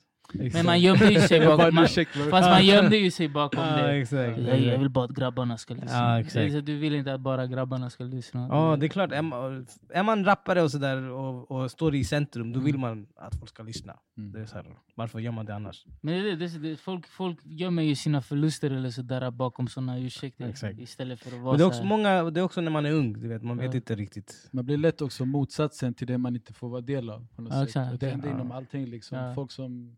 [0.53, 1.75] Men man gömde ju sig bakom...
[1.75, 1.87] Man,
[2.31, 3.93] fast man gömde ju sig bakom Ja, det.
[3.93, 4.39] exakt.
[4.39, 6.17] Jag, jag vill bara att grabbarna ska lyssna.
[6.17, 6.53] Är exakt.
[6.53, 8.49] så du vill inte att bara grabbarna ska lyssna.
[8.51, 9.13] Ja, det är klart.
[9.13, 13.07] Är man, är man rappare och sådär och, och står i centrum, då vill man
[13.17, 13.97] att folk ska lyssna.
[14.19, 14.33] Mm.
[14.33, 15.85] Det är så här, varför gör man det annars?
[16.01, 20.49] Men det, det, det, folk, folk gömmer ju sina förluster eller sådär bakom såna ursäkter.
[20.49, 20.79] Exakt.
[20.79, 22.71] Istället för att vara Men det är så också, här- många, det är också när
[22.71, 23.77] man är ung, du vet, man vet Ja.
[23.77, 24.49] inte riktigt.
[24.51, 27.27] Man blir lätt också motsatsen till det man inte får vara del av.
[27.37, 28.01] På något Ja, sätt.
[28.01, 28.87] det händer inom allting.
[28.87, 29.35] Liksom.
[29.35, 29.97] Folk som,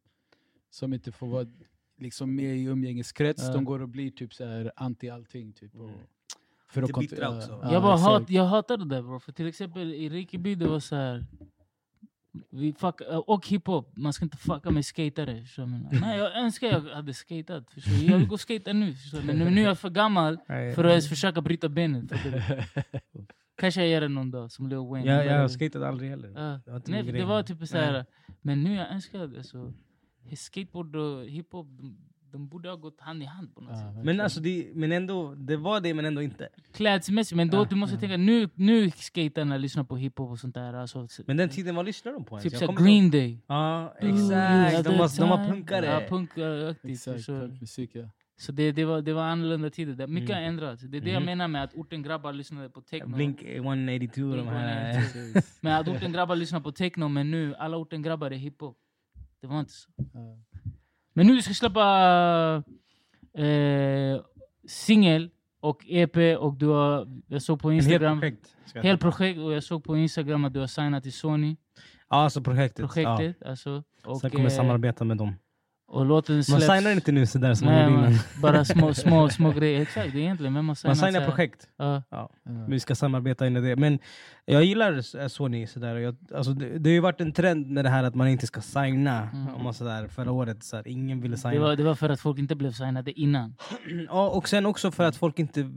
[0.70, 1.46] som inte får vara
[1.98, 3.52] liksom, med i umgängeskrets, Ja.
[3.52, 5.52] de går och blir typ så här anti allting.
[5.52, 6.00] Typ, och, Mm.
[6.68, 7.61] för kont- bittra ja, också.
[7.62, 9.20] ja, jag, bara hat, jag hatar det där bro.
[9.20, 11.24] För till exempel i Rinkeby det var så här.
[12.50, 15.44] Vi fuck, och hiphop, man ska inte fucka med skatare.
[15.57, 16.00] jag?
[16.00, 17.70] Nej, jag önskar jag hade skatat.
[17.70, 18.11] förstår?
[18.11, 18.92] Jag vill gå och skata nu.
[18.94, 19.22] förstår?
[19.22, 22.12] Men nu, nu är jag för gammal för att ens försöka bryta benet.
[23.59, 25.07] Kanske jag gör det någon dag som Lil Wayne.
[25.11, 26.29] Jag, eller- jag skejtade aldrig heller.
[26.29, 26.61] Ja.
[26.64, 28.05] Det var Nej, det typ så här.
[28.42, 29.72] Men nu jag önskar alltså,
[30.35, 31.97] skateboard och hiphop, de,
[32.33, 34.05] de borde ha gått hand i hand på något Ja, sätt.
[34.05, 36.49] Men alltså, det, men ändå, det var det men ändå inte.
[36.73, 40.55] Klädselmässigt, men då Ja, du måste tänka nu, nu skaterna lyssnar på hiphop och sånt
[40.55, 40.73] där.
[40.75, 42.43] Alltså, Men den tiden, vad lyssnade de på ens?
[42.43, 43.43] typ Jag såhär Green Day.
[43.47, 44.85] Ja, Mm, exakt.
[44.85, 46.07] De var, de var Ja, punkare.
[46.09, 46.85] punkaktigt.
[46.93, 48.11] Exakt, Så, musik ja.
[48.39, 49.95] så det, det, var, det var annorlunda tider.
[49.95, 50.43] Det- Mycket Mm.
[50.43, 50.83] har ändrats.
[50.83, 51.27] Det är det jag Mhm.
[51.27, 53.17] menar med att orten grabbar lyssnade på techno.
[53.17, 54.93] Blink 182 de Blink här.
[54.95, 55.41] 182.
[55.61, 58.77] Men att orten grabbar lyssnar på techno, men nu alla orten grabbar är hiphop.
[59.40, 59.90] Det var inte så.
[60.12, 60.38] Ja.
[61.12, 62.62] Men nu du ska släppa
[63.35, 64.20] eh,
[64.68, 68.57] singel och EP och du har, jag såg på En helt Instagram, projekt.
[68.75, 71.57] helt projekt och jag såg på Instagram att du har signat till Sony,
[72.09, 72.84] Ja, alltså projektet.
[72.87, 73.43] projektet.
[73.43, 74.11] Alltså, Ja.
[74.11, 75.34] och, Sen kommer jag eh, samarbeta med dem.
[75.89, 76.66] Och låten Man släpps.
[76.66, 78.18] signar inte nu sådär som man gjorde man, innan.
[78.43, 79.82] bara små, små, små grejer.
[79.82, 80.53] Exakt, egentligen.
[80.53, 81.68] Men man signar, Man signar projekt.
[81.76, 82.03] Ja.
[82.11, 82.30] Ja.
[82.68, 83.76] Vi ska samarbeta in i det.
[83.76, 83.99] Men
[84.45, 85.66] jag gillar Sony.
[85.66, 85.97] Sådär.
[85.97, 88.47] Jag, alltså, det, det har ju varit en trend med det här att man inte
[88.47, 89.30] ska signa.
[89.32, 89.55] Mm.
[89.55, 91.55] Om man sådär, förra året, sådär, ingen ville signa.
[91.55, 93.55] Det, var, det var för att folk inte blev signade innan.
[94.09, 95.70] Ja, och sen också för att folk inte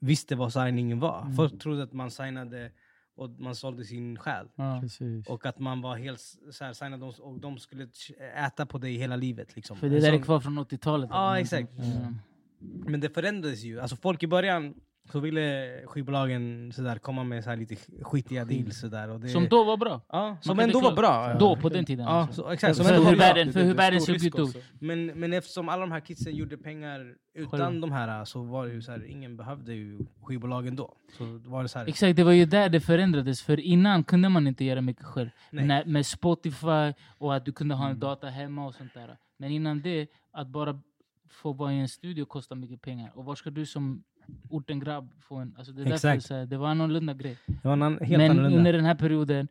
[0.00, 1.22] visste vad signingen var.
[1.22, 1.34] Mm.
[1.34, 2.70] Folk trodde att man signade
[3.18, 4.48] och man sålde sin själ.
[4.54, 4.82] Ja.
[5.28, 7.88] Och att man var helt så här, signad och- de skulle
[8.36, 9.56] äta på dig hela livet.
[9.56, 9.76] Liksom.
[9.76, 11.10] För det där är sån- kvar från 80-talet.
[11.12, 11.72] Ja, exakt.
[11.76, 12.12] Ja.
[12.60, 13.80] Men det förändrades ju.
[13.80, 14.74] Alltså folk i början
[15.12, 18.80] så ville skivbolagen så där, komma med så här lite skitiga deals.
[18.80, 20.00] Så där, och det, Som då var bra.
[20.08, 21.34] Ja, som ändå var bra.
[21.34, 22.04] Då, på den tiden.
[22.06, 22.42] Ja, alltså.
[22.42, 22.76] så, exakt.
[22.76, 24.48] Som För ändå hur världen- för hur världen såg ut då.
[24.78, 27.80] Men, men eftersom alla de här kidsen gjorde pengar utan Själv.
[27.80, 30.94] de här så var det ju så här, ingen behövde ju skivbolagen då.
[31.18, 33.42] Så var det så här, Exakt, det var ju där det förändrades.
[33.42, 35.30] För innan kunde man inte göra mycket själv.
[35.50, 35.64] Nej.
[35.64, 38.00] När, med Spotify och att du kunde ha en Mm.
[38.00, 39.16] data hemma och sånt där.
[39.36, 40.80] Men innan det, att bara
[41.30, 43.10] få vara i en studio kostar mycket pengar.
[43.14, 44.04] Och var ska du som
[44.50, 45.54] ortengrabb få en...
[45.58, 46.22] Alltså det, Exakt.
[46.24, 47.36] så här, det var en annorlunda grej.
[47.46, 48.58] det var en an- helt Men annorlunda.
[48.58, 49.48] under den här perioden,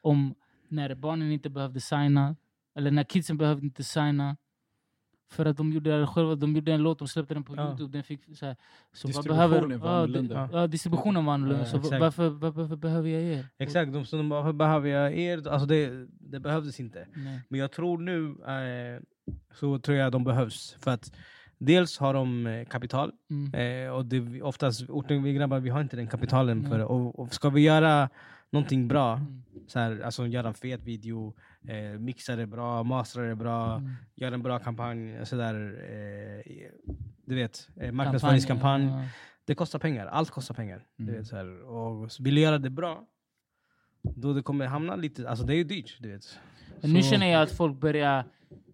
[0.00, 0.34] om
[0.68, 2.36] när barnen inte behövde signa,
[2.74, 4.36] eller när kidsen behövde inte signa,
[5.30, 7.68] för att de gjorde det själva, de gjorde en låt, de släppte den på Ja.
[7.68, 8.56] Youtube, den fick så här,
[8.92, 10.46] så Distributionen behöver, var ja, annorlunda.
[10.46, 12.00] di- ja, distributionen var annorlunda, Ja, så exakt.
[12.00, 13.46] varför, varför, varför behöver jag er?
[13.58, 15.48] Exakt, de, så de "Varför behöver jag er?
[15.48, 17.06] Alltså det, det behövdes inte.
[17.14, 17.40] Nej.
[17.48, 19.02] Men jag tror nu eh,
[19.54, 20.76] så tror jag de behövs.
[20.80, 21.12] För att
[21.64, 23.12] dels har de eh, kapital.
[23.30, 23.54] Mm.
[23.86, 26.70] Eh, och det, oftast, orten, vi grabbar, vi har inte den kapitalen Mm.
[26.70, 26.78] för.
[26.80, 28.08] Och, och ska vi göra
[28.50, 29.42] någonting bra, Mm.
[29.66, 31.34] så här, alltså göra en fet video,
[31.68, 33.90] eh, mixa det bra, mastra det bra, Mm.
[34.14, 35.54] göra en bra kampanj, sådär,
[35.90, 36.52] eh,
[37.26, 38.84] du vet, eh, marknadsföringskampanj.
[38.84, 39.02] Ja.
[39.46, 40.84] Det kostar pengar, allt kostar pengar.
[40.96, 41.14] Du Mm.
[41.16, 43.04] vet, så här, och så vill du göra det bra,
[44.02, 45.96] då det kommer hamna lite, alltså det är ju dyrt.
[46.00, 46.38] Du vet.
[46.82, 48.24] Men nu Så- känner jag att folk börjar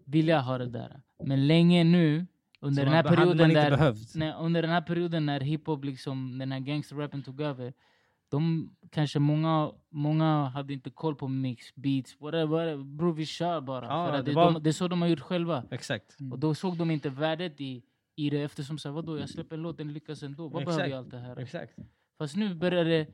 [0.04, 1.00] vilja ha det där.
[1.24, 2.26] Men länge nu,
[2.60, 6.60] under den här perioden där när, under den här perioden när hiphop, liksom, den här
[6.60, 7.72] gangsterrappen tog över,
[8.28, 12.76] de kanske många, många hade inte koll på mix, beats, whatever.
[12.76, 13.88] Bror vi kör bara.
[13.90, 15.64] Att det det, var- de, det är så de har gjort själva.
[15.70, 16.16] Exakt.
[16.32, 17.82] Och då såg de inte värdet i,
[18.16, 20.48] i det eftersom så här, vadå, jag släpper en låt, den lyckas ändå.
[20.48, 20.76] Vad Exakt.
[20.76, 21.38] behöver jag allt det här?
[21.38, 21.76] Exakt.
[22.18, 23.06] Fast nu börjar det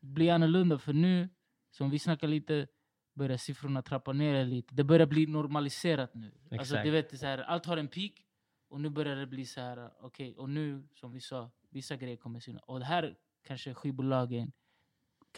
[0.00, 1.28] bli annorlunda för nu,
[1.70, 2.66] som vi snackar lite,
[3.14, 4.74] börjar siffrorna trappa ner lite.
[4.74, 6.26] Det börjar bli normaliserat nu.
[6.26, 6.84] Alltså, Exakt.
[6.84, 8.12] du vet, så här, allt har en peak
[8.68, 12.16] och nu börjar det bli så här, okej, och nu som vi sa, vissa grejer
[12.16, 12.62] kommer synas.
[12.66, 14.52] Och det här kanske skivbolagen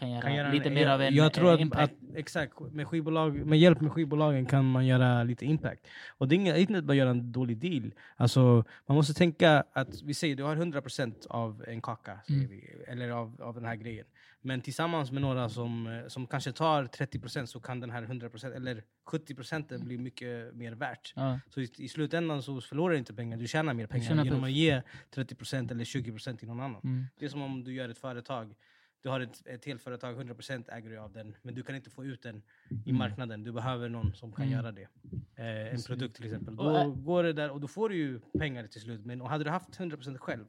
[0.00, 1.92] kan göra, Kan göra lite en- mer av en jag tror eh, att, impact.
[1.92, 5.86] att exakt, med, skivbolag, med hjälp med skivbolagen kan man göra lite impact.
[6.18, 7.94] Och det är inget- inte att bara göra en dålig deal.
[8.16, 12.48] Alltså, man måste tänka att, vi säger du har 100% av en kaka, Mm.
[12.48, 14.06] vi, eller av, av den här grejen.
[14.42, 18.54] Men tillsammans med några som, eh, som kanske tar 30% så kan den här 100%
[18.56, 21.12] eller 70% bli mycket mer värt.
[21.16, 21.38] ja.
[21.48, 24.44] Så i, i slutändan så förlorar du inte pengar, du tjänar mer pengar tjänar genom
[24.44, 24.82] att ge
[25.14, 26.80] 30% eller 20% till någon annan.
[26.84, 27.04] mm.
[27.18, 28.54] Det är som om du gör ett företag.
[29.02, 31.34] Du har ett, ett helt företag, 100% äger du av den.
[31.42, 32.42] Men du kan inte få ut den
[32.84, 33.44] i marknaden.
[33.44, 34.58] Du behöver någon som kan Mm.
[34.58, 34.88] göra det.
[35.36, 36.56] Eh, en produkt till exempel.
[36.56, 39.04] Då ä- går det där och då får du ju pengar till slut.
[39.04, 40.44] Men hade du haft 100% själv,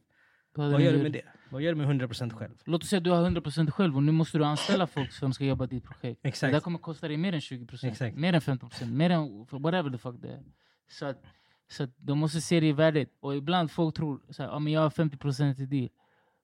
[0.54, 1.22] vad gör du med det?
[1.49, 2.52] Vad gör du med 100% själv?
[2.66, 5.34] Låt oss säga att du har 100% själv och nu måste du anställa folk som
[5.34, 6.20] ska jobba ditt projekt.
[6.24, 6.52] Exakt.
[6.52, 8.18] Det där kommer kosta dig mer än 20%, Exakt.
[8.18, 10.43] mer än 15%, mer än whatever the fuck det är.
[10.89, 11.24] Så att,
[11.70, 13.10] så att de måste se det i värdet.
[13.20, 15.89] Och ibland folk tror så här, ah, men jag har 50% i deal.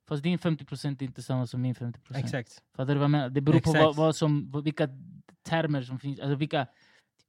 [0.08, 1.93] Fast din 50% är inte samma som min 50%.
[2.16, 2.64] Exakt.
[2.76, 3.30] Fattar du vad jag menar?
[3.30, 3.84] Det beror på Exakt.
[3.86, 4.89] vad, vad som, vilka
[5.43, 6.68] termer som finns, alltså vilka,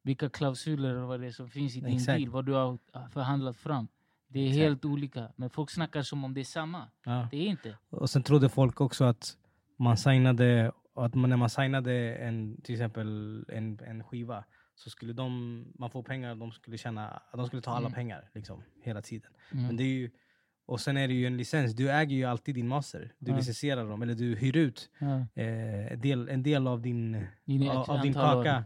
[0.02, 2.18] vilka klausuler och vad det är som finns i din Exakt.
[2.18, 2.78] deal, vad du har
[3.10, 3.88] förhandlat fram.
[4.28, 4.62] Det är Exakt.
[4.62, 5.32] helt olika.
[5.36, 6.88] Men folk snackar som om det är samma.
[7.04, 7.28] Ja.
[7.30, 7.76] Det är inte.
[7.90, 9.36] Och sen trodde folk också att
[9.76, 13.08] man signade, att man, när man signade en, till exempel
[13.48, 17.70] en, en skiva så skulle de, man få pengar, de skulle känna, de skulle ta
[17.70, 17.92] alla Mm.
[17.92, 19.30] pengar liksom, hela tiden.
[19.52, 19.66] Mm.
[19.66, 20.10] Men det är ju,
[20.68, 23.12] och sen är det ju en licens, du äger ju alltid din master.
[23.18, 23.36] Du Ja.
[23.36, 25.26] licensierar dem, eller du hyr ut Ja.
[25.34, 27.14] eh, en, del, en del av din,
[27.70, 28.64] av, av din kaka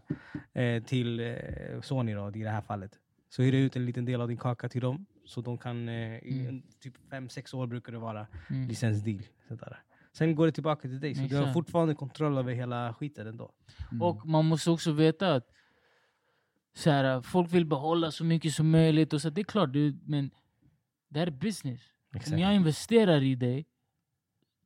[0.53, 2.99] eh, till eh, Sony då, i det här fallet.
[3.29, 5.89] Så hyr du ut en liten del av din kaka till dem, så de kan,
[5.89, 6.49] eh, i Mm.
[6.49, 8.69] en, typ fem sex år brukar det vara Mm.
[8.69, 9.23] licensdeal.
[9.49, 9.83] Sådär.
[10.13, 11.55] Sen går det tillbaka till dig, så du har Exakt.
[11.55, 13.53] fortfarande kontroll över hela skiten ändå.
[13.93, 14.03] Mm.
[14.03, 15.49] Och man måste också veta att
[16.75, 19.13] så här, folk vill behålla så mycket som möjligt.
[19.13, 20.31] Och så, det är klart, du, men
[21.09, 21.81] det här är business.
[22.33, 23.67] Om jag investerar i dig,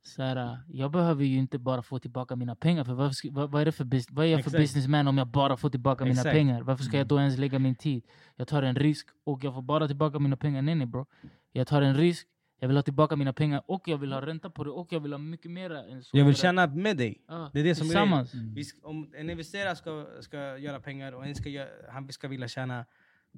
[0.02, 2.84] så här, jag behöver ju inte bara få tillbaka mina pengar.
[2.84, 4.62] För ska, vad, vad är det för, vad är jag för Exakt.
[4.62, 6.32] businessman om jag bara får tillbaka mina Exakt.
[6.34, 6.62] pengar?
[6.62, 7.08] Varför ska jag Mm.
[7.08, 8.04] då ens lägga min tid?
[8.36, 10.62] Jag tar en risk och jag får bara tillbaka mina pengar.
[10.62, 11.06] Nej nej bro.
[11.52, 12.26] Jag tar en risk,
[12.60, 15.00] jag vill ha tillbaka mina pengar och jag vill ha ränta på det och jag
[15.00, 16.16] vill ha mycket mer än så.
[16.18, 17.24] Jag vill tjäna med dig.
[17.28, 18.34] ja, Det är det som är tillsammans.
[18.34, 22.48] Vi ska, om en investerare ska, ska göra pengar och en ska, han ska vilja
[22.48, 22.84] tjäna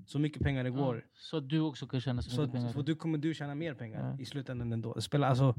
[0.07, 0.97] så mycket pengar det går.
[0.97, 2.73] Ja, så att du också kan tjäna så Så, mycket pengar.
[2.73, 4.23] så du kommer du tjäna mer pengar Ja.
[4.23, 4.95] i slutändan ändå.
[4.95, 5.55] Det spelar, alltså,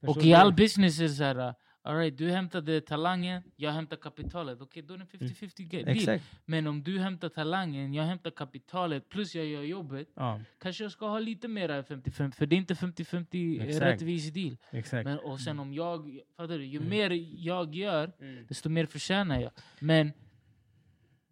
[0.00, 4.60] Och i all business är det så här, Alright, du hämtade talangen, jag hämtar kapitalet.
[4.60, 5.88] Okej, då är det en 50-50 deal.
[5.88, 6.24] Exakt.
[6.44, 10.08] Men om du hämtar talangen, jag hämtar kapitalet, plus jag gör jobbet.
[10.14, 13.84] Ja, Kanske jag ska ha lite mer än 50-50, för det är inte 50-50 Exakt.
[13.86, 14.56] rättvis deal.
[14.70, 15.04] exakt.
[15.04, 16.64] Men, och sen om jag, fattar du?
[16.64, 16.90] Ju Mm.
[16.90, 17.10] mer
[17.46, 18.46] jag gör, Mm.
[18.48, 19.50] desto mer förtjänar jag.
[19.80, 20.12] Men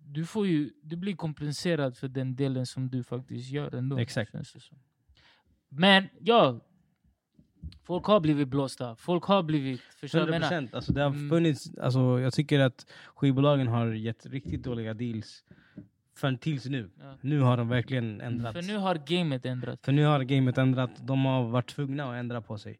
[0.07, 3.99] du, får ju, du blir kompenserad för den delen som du faktiskt gör ändå.
[3.99, 4.33] Exakt.
[5.69, 6.61] Men ja,
[7.83, 8.97] folk har blivit blåsta.
[8.97, 9.81] Folk har blivit...
[9.81, 10.63] Förstår du vad jag menar?
[10.69, 10.75] 100%.
[10.77, 11.31] Alltså, det har Mm.
[11.31, 15.45] funnits, alltså, jag tycker att skivbolagen har gett riktigt dåliga deals
[16.17, 16.91] förrän tills nu.
[17.01, 17.15] Ja.
[17.21, 18.53] Nu har de verkligen ändrat.
[18.53, 19.85] För nu har gamet ändrats.
[19.85, 22.79] För nu har gamet ändrat, de har varit tvungna att ändra på sig.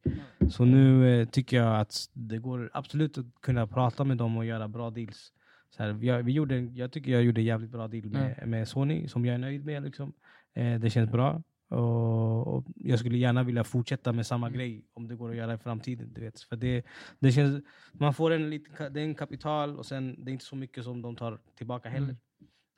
[0.51, 4.45] Så nu eh, tycker jag att det går absolut att kunna prata med dem och
[4.45, 5.33] göra bra deals.
[5.71, 8.69] Så här, jag, vi gjorde, jag tycker jag gjorde en jävligt bra deal med, med
[8.69, 9.83] Sony som jag är nöjd med.
[9.83, 10.13] Liksom.
[10.55, 11.43] Eh, det känns bra.
[11.69, 14.59] Och, och jag skulle gärna vilja fortsätta med samma Mm.
[14.59, 16.13] grej om det går att göra i framtiden.
[16.15, 16.41] Du vet.
[16.41, 16.83] För det,
[17.19, 20.45] det känns, man får en liten, det är en kapital och sen det är inte
[20.45, 22.17] så mycket som de tar tillbaka heller.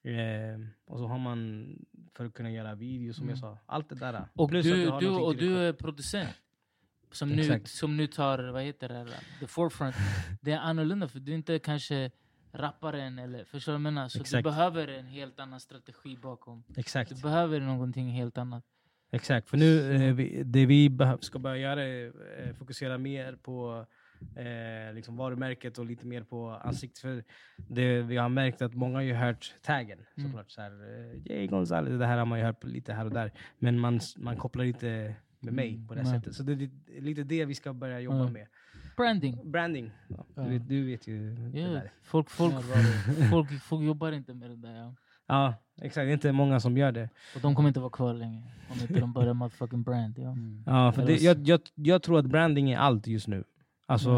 [0.05, 1.69] Eh, och så har man
[2.17, 3.41] för att kunna göra videos som jag Mm.
[3.41, 3.59] sa.
[3.67, 4.29] Allt det där.
[4.35, 6.29] Och Plus du, du, och du är producent.
[7.13, 7.69] Som nu, Exakt.
[7.69, 9.07] som nu tar, vad heter det,
[9.41, 9.95] the forefront.
[10.43, 12.11] Det är annorlunda för du är inte kanske
[12.53, 14.09] rapparen eller, förstår du vad jag menar?
[14.09, 14.45] Så du Exakt.
[14.45, 16.65] behöver en helt annan strategi bakom.
[16.77, 17.15] Exakt.
[17.17, 18.65] Du behöver någonting helt annat.
[19.11, 22.13] Exakt, för nu eh, det vi ska börja göra är
[22.47, 23.87] eh, fokusera mer på
[24.37, 26.99] eh, liksom varumärket och lite mer på ansiktet.
[26.99, 27.25] För
[27.57, 30.31] det, vi har märkt att många har ju hört taggen Mm.
[30.31, 30.51] såklart.
[30.51, 33.33] Så här, eh, Jay Gonzales, det här har man ju hört lite här och där.
[33.59, 36.13] Men man, man kopplar inte med mig på det Nej.
[36.13, 36.35] sättet.
[36.35, 38.33] Så det är lite- lite det vi ska börja jobba Mm.
[38.33, 38.47] med.
[38.99, 39.51] Branding.
[39.51, 39.91] Branding.
[40.09, 40.43] Ja, Ja.
[40.43, 41.73] Du, vet, du vet ju det Yeah.
[41.73, 41.93] där.
[42.03, 42.55] Folk, folk,
[43.31, 44.77] folk, folk jobbar inte med det där.
[44.77, 44.95] Ja.
[45.27, 46.05] Ja, exakt.
[46.07, 47.09] Det är inte många som gör det.
[47.35, 48.43] Och de kommer inte vara kvar länge.
[48.71, 50.19] Om inte de börjar motherfucking brand.
[50.19, 50.31] Ja.
[50.31, 50.63] Mm.
[50.67, 53.45] Ja, för det, så- jag, jag, jag tror att branding är allt just nu.
[53.87, 54.11] Alltså,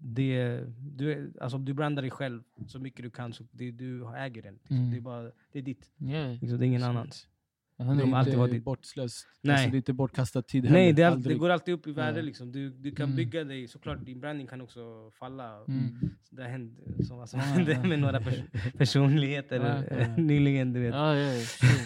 [0.00, 0.60] det,
[0.96, 4.06] du, är- alltså om du brandar dig själv så mycket du kan, så det, du
[4.16, 4.54] äger den.
[4.54, 4.76] Liksom.
[4.76, 4.90] Mm.
[4.90, 5.22] Det, är bara,
[5.52, 5.90] det är ditt.
[6.00, 6.30] Yeah.
[6.32, 7.28] Liksom, det är ingen annans.
[7.78, 8.64] Det hundra- De har alltid är ditt.
[8.64, 9.26] bortslöst.
[9.42, 9.54] Nej.
[9.54, 10.92] Alltså, det är inte bortkastad tid Nej, heller.
[10.96, 12.18] det, är all, det går alltid upp i värde.
[12.18, 12.22] Ja.
[12.22, 12.52] Liksom.
[12.52, 13.16] Du, du kan Mm.
[13.16, 15.56] bygga dig, såklart din branding kan också falla.
[15.68, 16.00] Mm.
[16.30, 17.82] Det har hänt som alltså, Ja, hände ja.
[17.82, 18.38] med några pers
[18.78, 20.16] personligheter Ja, ja.
[20.16, 20.72] nyligen.
[20.72, 20.94] Du vet.
[20.94, 21.42] Ja, ja,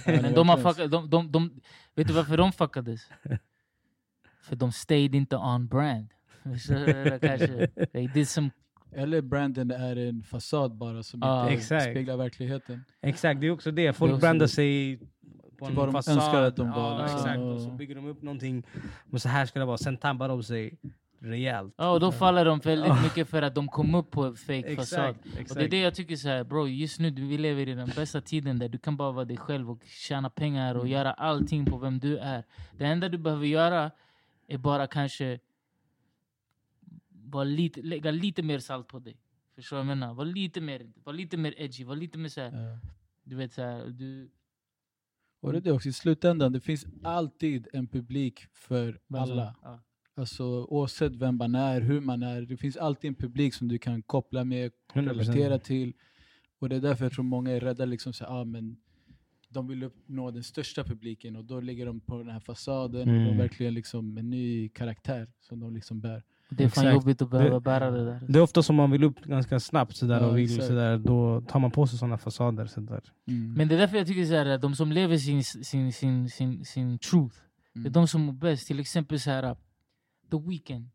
[0.22, 1.61] Men de har fuckat, de, de, de,
[1.95, 3.01] vet du varför de fuckades?
[4.43, 6.09] För de stayed inte on brand.
[6.45, 8.51] Det kanske, they did some,
[8.93, 11.43] Eller branden är en fasad bara som Ja.
[11.43, 11.82] inte Exakt.
[11.84, 12.84] speglar verkligheten.
[13.03, 13.93] Exakt, det är också det.
[13.93, 14.49] Folk Det är brandar det.
[14.53, 15.01] sig
[15.69, 16.15] på Till en fasad.
[16.17, 17.19] önskar att de var, Ja, liksom.
[17.21, 17.39] exakt.
[17.41, 18.67] Och så bygger de upp någonting.
[19.07, 19.79] Men så här ska det vara.
[19.79, 20.79] Sen tabbar de sig
[21.19, 21.75] rejält.
[21.77, 24.77] ja, och då faller de väldigt mycket för att de kom upp på en fake
[24.77, 25.15] fasad.
[25.25, 27.75] Exakt, Och det är det jag tycker så här, bro, just nu vi lever i
[27.75, 30.93] den bästa tiden där du kan bara vara dig själv och tjäna pengar och Mm.
[30.93, 32.45] göra allting på vem du är.
[32.79, 33.91] Det enda du behöver göra
[34.49, 35.39] är bara kanske
[37.09, 39.17] vara lite, lägga lite mer salt på dig.
[39.55, 40.15] Förstår du vad jag menar?
[40.15, 42.79] Var lite mer, var lite mer edgy, var lite mer så här, Ja.
[43.25, 44.31] du vet så här, du...
[45.43, 49.55] Och det är det också, i slutändan, det finns alltid en publik för alla.
[49.62, 49.80] Ja.
[50.14, 52.43] Alltså oavsett vem man är, hur man är.
[52.43, 55.09] Det finns alltid en publik som du kan koppla med, 100%.
[55.09, 55.93] relatera till.
[56.59, 57.84] Och det är därför jag tror många är rädda.
[57.84, 58.76] Liksom, så, ah, men
[59.49, 63.09] de vill uppnå den största publiken och då ligger de på den här fasaden.
[63.09, 63.24] Och Mm.
[63.28, 66.22] de verkligen liksom en ny karaktär som de liksom bär.
[66.57, 66.95] Det är fan Exakt.
[66.95, 68.21] jobbigt att behöva Det- bära det där.
[68.29, 71.41] Det är ofta som man vill upp ganska snabbt sådär, Ja, och vill, sådär, då
[71.41, 72.67] tar man på sig sådana fasader.
[72.67, 73.01] Sådär.
[73.29, 73.53] Mm.
[73.55, 76.65] Men det är därför jag tycker så här, de som lever sin, sin, sin, sin,
[76.65, 77.37] sin truth,
[77.75, 77.93] det är Mm.
[77.93, 78.67] de som mår bäst.
[78.67, 79.57] Till exempel så här,
[80.31, 80.89] The Weeknd.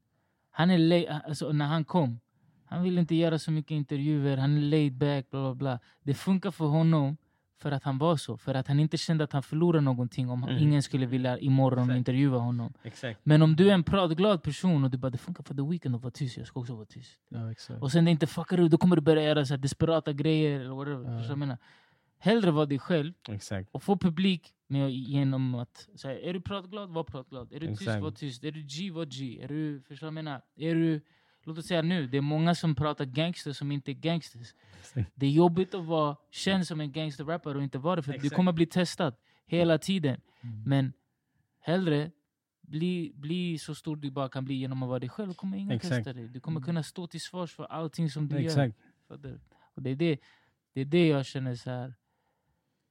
[0.52, 2.20] Han är lay, alltså, när han kom,
[2.66, 5.80] han vill inte göra så mycket intervjuer, han är laid back, bla bla bla.
[6.04, 7.18] Det funkar för honom
[7.60, 8.38] för att han var så.
[8.38, 10.58] För att han inte kände att han förlorade någonting om Mm.
[10.64, 11.98] ingen skulle vilja imorgon Exakt.
[11.98, 12.74] intervjua honom.
[12.84, 13.20] Exakt.
[13.24, 15.96] Men om du är en pratglad person och du bara det funkar för The Weeknd
[15.96, 17.20] att vara tyst, jag ska också vara tyst.
[17.30, 17.54] Ja.
[17.82, 20.76] Och sen det inte fuckar ur, då kommer du börja göra så desperata grejer eller
[20.76, 21.06] whatever.
[21.12, 21.16] Ja.
[21.18, 21.58] Vad jag menar?
[22.20, 23.70] Hellre vara dig själv Exakt.
[23.72, 27.54] och få publik med, genom att säga är du pratglad, var pratglad.
[27.54, 28.44] Är du tyst, var tyst.
[28.44, 29.40] Är du G, var G.
[29.44, 30.42] Är du, förstår jag menar?
[30.58, 31.02] Är du,
[31.48, 34.54] låt oss säga nu, det är många som pratar gangster som inte är gangsters.
[35.16, 38.30] Det är jobbigt att vara känd som en gangsterrappare och inte vara det, för du
[38.30, 40.22] kommer bli testad hela tiden.
[40.42, 40.64] Mm.
[40.64, 40.94] Men
[41.60, 42.12] hellre
[42.62, 45.34] bli, bli så stor du bara kan bli genom att vara dig själv.
[45.34, 45.96] kommer ingen Exakt.
[45.96, 46.28] testa dig.
[46.28, 48.46] Du kommer kunna stå till svars för allting som du gör.
[48.46, 48.78] Exakt.
[49.08, 49.40] Du?
[49.74, 50.20] Och det är det,
[50.74, 51.94] det är det jag känner så här.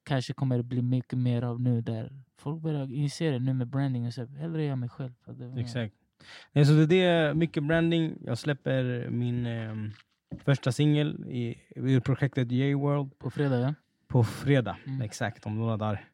[0.03, 3.67] kanske kommer det bli mycket mer av nu där folk börjar inse det nu med
[3.67, 5.13] branding och så här, hellre jag mig själv.
[5.57, 5.95] Exakt.
[6.53, 8.19] Nej, så det är mycket branding.
[8.25, 9.91] Jag släpper min ehm,
[10.45, 13.75] första singel i, i projektet J-World På fredag ja.
[14.09, 14.77] på fredag.
[14.87, 15.03] Mm.
[15.03, 16.05] Exakt, om några dagar.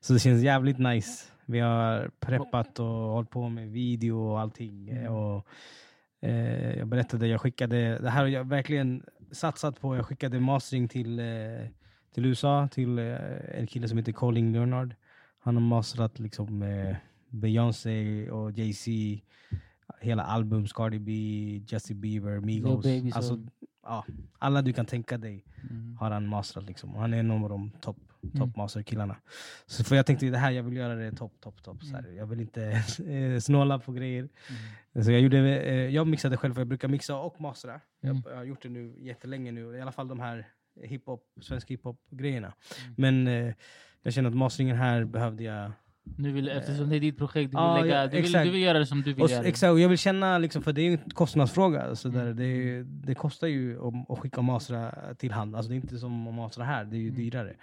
[0.00, 1.32] Så det känns jävligt nice.
[1.46, 4.88] Vi har preppat och hållit på med video och allting.
[4.88, 5.12] Mm.
[5.12, 5.48] Och,
[6.20, 9.02] Eh, jag berättade, jag skickade, det här har jag verkligen
[9.32, 9.96] satsat på.
[9.96, 11.68] Jag skickade mastering till, eh,
[12.14, 13.16] till USA, till eh,
[13.54, 14.94] en kille som heter Colin Leonard.
[15.40, 16.96] Han har masterat liksom eh,
[17.30, 18.90] Beyoncé och Jay-Z,
[20.00, 21.12] hela album, Cardi B,
[21.68, 22.84] Justin Bieber, Migos.
[22.84, 23.16] Baby, så.
[23.16, 23.38] alltså,
[23.82, 24.04] ja,
[24.38, 25.96] alla du kan tänka dig Mm.
[25.96, 26.66] har han masterat.
[26.66, 26.94] Liksom.
[26.94, 28.38] Han är en av de topp Mm.
[28.38, 29.16] top masterkillarna.
[29.66, 31.82] Så för jag tänkte det här, jag vill göra det topp, topp, topp.
[31.82, 32.16] Mm.
[32.16, 32.62] Jag vill inte
[33.08, 34.28] eh, snåla på grejer.
[35.04, 37.80] Så jag, gjorde, eh, jag mixade själv, för jag brukar mixa och mastera.
[38.02, 38.16] Mm.
[38.24, 40.48] Jag, jag har gjort det nu jättelänge nu, i alla fall de här
[40.82, 42.52] hiphop, svensk hiphop-grejerna.
[42.86, 42.94] Mm.
[42.96, 43.54] Men eh,
[44.02, 45.72] jag känner att masteringen här behövde jag...
[46.16, 48.60] Nu vill, eftersom det är ditt projekt, du vill, Ja, lägga, du vill, du vill
[48.62, 49.44] göra det som du vill Och, göra.
[49.44, 51.94] exakt, och jag vill känna, liksom, för det är ju en kostnadsfråga.
[51.96, 52.36] Så där, Mm.
[52.36, 55.56] det, det kostar ju att, att skicka och mastra till hand.
[55.56, 57.20] Alltså, det är inte som att mastra här, det är ju Mm.
[57.20, 57.54] dyrare.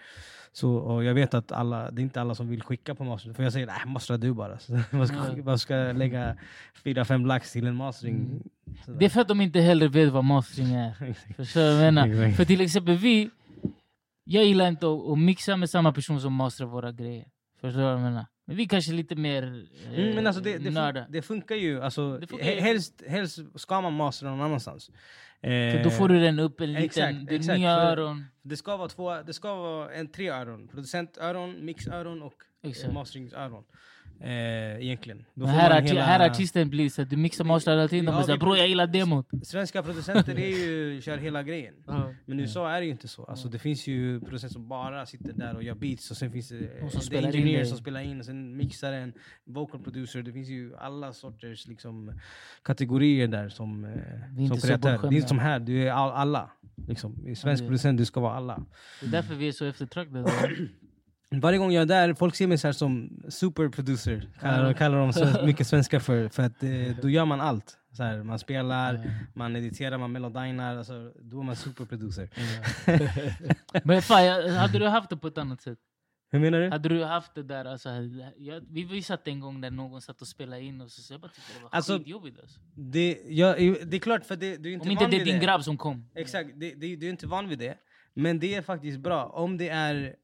[0.52, 3.34] Så, och jag vet att alla, det är inte alla som vill skicka på master.
[3.34, 4.60] För jag säger nej, mastra du bara.
[4.60, 5.24] Så, vad, ska, Ja.
[5.44, 6.36] vad ska lägga
[6.84, 8.16] 4-5 lax till en mastering?
[8.16, 8.42] Mm.
[8.86, 9.00] Sådär.
[9.00, 10.94] Det är för att de inte heller vet vad mastering är.
[11.36, 12.32] Förstår du menar?
[12.36, 13.30] För till exempel vi,
[14.24, 17.26] jag gillar inte att, att mixa med samma person som masterar våra grejer.
[17.62, 18.26] Förstår du vad jag menar?
[18.46, 21.56] Men vi kanske är lite mer eh, Mm, men alltså det, det, fun- det funkar
[21.56, 21.82] ju.
[21.82, 22.60] Alltså, Det funkar ju.
[22.60, 24.92] helst, helst ska man mastra någon annanstans.
[25.42, 28.26] För då får du den upp en liten, exakt, det exakt, nya öron.
[28.42, 30.68] Det ska vara, två, det ska vara en, tre öron.
[30.68, 32.34] Producentöron, mixöron och
[32.64, 32.88] Exakt.
[32.88, 33.64] eh, masteringsöron.
[34.20, 34.30] Eh,
[34.86, 35.26] egentligen.
[35.34, 38.06] Då här, arti- hela- här artisten blir så att du mixar mastrar hela tiden.
[38.06, 39.28] Ja, Ja, vi- säger bror jag gillar demot.
[39.44, 41.74] Svenska producenter är ju, kör hela grejen.
[42.26, 43.24] Men i USA är det ju inte så.
[43.24, 46.50] Alltså, det finns ju producenter som bara sitter där och gör beats och sen finns
[46.50, 47.66] det Och som som spelar in engineer det.
[47.66, 49.14] som spelar in och sen mixaren,
[49.46, 50.22] vocal producer.
[50.22, 52.12] Det finns ju alla sorters liksom,
[52.64, 54.98] kategorier där som, eh, som kreatör.
[55.10, 56.50] Det är inte som här, du är all, alla.
[56.88, 57.28] Liksom.
[57.28, 58.64] I svensk det- producent, du ska vara alla.
[59.02, 60.32] Det är därför vi är så eftertraktade.
[61.32, 64.30] Varje gång jag är där, folk ser mig så som superproducer.
[64.42, 64.98] Kallar, kallar
[65.38, 66.30] de mycket svenskar för.
[66.30, 66.70] För att eh,
[67.02, 67.78] då gör man allt.
[67.92, 70.78] Så här, man spelar, man editerar, man melodinar.
[70.78, 72.30] Alltså, då är man superproducer.
[73.84, 75.78] Men fan, jag- hade du haft det på ett annat sätt?
[76.32, 76.70] Hur menar du?
[76.70, 77.90] Hade du haft det där, alltså,
[78.38, 81.14] jag, vi, vi satt en gång där någon satt och spelade in och så, så
[81.14, 82.40] jag bara tyckte det var Alltså, skitjobbigt.
[82.40, 82.60] Alltså.
[82.76, 83.54] Det, ja,
[83.86, 85.46] det är klart, för det, du är inte Om inte van det är din det.
[85.46, 86.10] grabb som kom.
[86.16, 87.78] Exakt, det, det, du är inte van vid det.
[88.14, 89.26] Men det är faktiskt bra.
[89.26, 90.16] Om det är,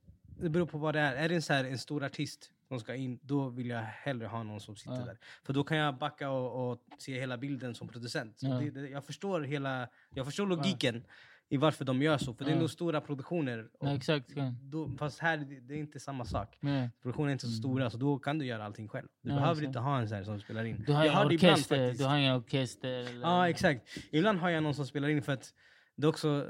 [0.41, 1.15] det beror på vad det är.
[1.15, 4.27] Är det en, så här, en stor artist som ska in, då vill jag hellre
[4.27, 5.05] ha någon som sitter Ja.
[5.05, 5.17] där.
[5.43, 8.37] För då kan jag backa och, och se hela bilden som producent.
[8.41, 8.49] Ja.
[8.49, 11.03] det, det, jag, förstår hela, jag förstår logiken
[11.49, 12.33] i varför de gör så.
[12.33, 12.59] För det är Ja.
[12.59, 13.69] nog stora produktioner.
[13.79, 14.25] Ja, exakt.
[14.35, 14.53] Ja.
[14.61, 16.57] då, fast här det, det är inte samma sak.
[17.01, 19.07] Produktionen är inte så stora, så då kan du göra allting själv.
[19.21, 19.67] Du Ja, behöver exakt.
[19.67, 20.83] inte ha en sån som spelar in.
[20.87, 21.99] Du har Jag ibland orkester, faktiskt.
[22.03, 22.89] du har en orkester.
[22.89, 23.81] Eller, Ja, exakt.
[24.11, 25.53] Ibland har jag någon som spelar in för att
[25.95, 26.47] det är också,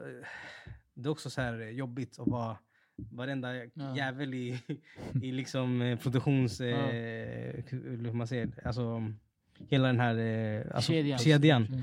[0.94, 2.58] det är också så här jobbigt att vara
[3.12, 3.96] varenda Ja.
[3.98, 4.60] jävel i,
[5.24, 6.62] i liksom eh, produktions...
[6.62, 9.04] Eh, hur man säger, alltså
[9.70, 11.20] hela den här eh, alltså, Kedjan.
[11.20, 11.66] kedjan.
[11.66, 11.82] Mm.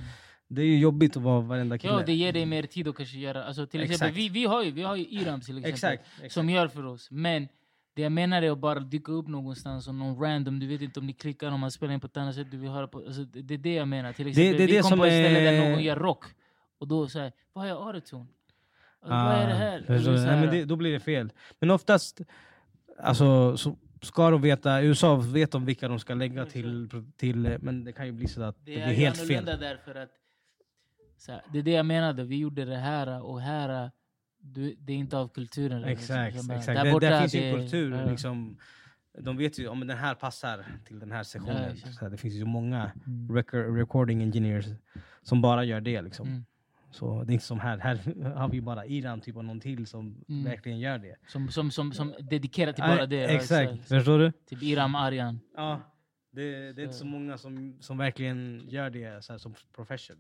[0.48, 1.92] Det är ju jobbigt att vara varenda kille.
[1.92, 3.44] Ja, det ger dig mer tid att kanske göra...
[3.44, 4.16] Alltså, till exempel, Exakt.
[4.18, 5.72] vi, vi har ju, vi har ju Iram till exempel.
[5.72, 6.02] exakt.
[6.16, 6.32] exakt.
[6.32, 7.10] som gör för oss.
[7.10, 7.48] Men
[7.94, 11.00] det jag menar är att bara dyka upp någonstans och någon random, du vet inte
[11.00, 12.98] om ni klickar, om man spelar in på ett annat sätt, du vill höra på.
[12.98, 14.12] Alltså, det, det är det jag menar.
[14.12, 15.96] Till exempel, det är vi det kom som på ett ställe där är- någon gör
[15.96, 16.24] rock.
[16.78, 18.26] Och då säger vad är autotune?
[19.03, 19.84] Ah, vad är det här?
[19.86, 21.32] det är så Nej, men det, då blir det fel.
[21.61, 22.20] Men oftast,
[22.99, 27.84] alltså, så ska de veta, USA vet de vilka de ska lägga till, till men
[27.84, 29.44] det kan ju bli så att det, Det är blir helt fel.
[29.44, 30.09] därför att
[31.28, 33.90] här, det är det jag menade, vi gjorde det här och här
[34.40, 35.82] du, det är inte av kulturen.
[35.82, 36.16] liksom.
[36.16, 36.82] Exakt, menar, exakt.
[36.84, 37.92] Där borta, där finns ju kultur.
[37.96, 38.11] ja.
[38.11, 38.57] Liksom,
[39.18, 41.72] de vet ju om den här passar till den här Ja, sessionen.
[41.72, 41.94] exakt.
[41.94, 43.34] så här, det finns ju många Mm.
[43.36, 44.64] record, recording engineers
[45.22, 46.03] som bara gör det.
[46.03, 46.28] Liksom.
[46.28, 46.44] Mm.
[46.91, 47.78] Så det är inte som här.
[47.78, 47.97] Här
[48.36, 50.45] har vi bara Iran typ, och någon till som Mm.
[50.45, 51.16] verkligen gör det.
[51.26, 53.16] Som, som, som, som dedikerar till bara det.
[53.16, 53.89] ja, exakt.
[53.89, 54.32] Förstår du?
[54.47, 55.41] Typ Iram Aryan.
[55.57, 55.95] Ja.
[56.30, 60.16] Det, det är inte så många som, som verkligen gör det så här, som profession.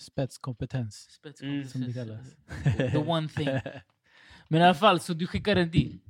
[0.00, 0.94] Spetskompetens.
[1.10, 1.72] Spetskompetens.
[1.72, 2.36] Som det kallas.
[2.92, 3.48] The one thing.
[4.48, 6.03] Men i alla fall, så du skickar en dit.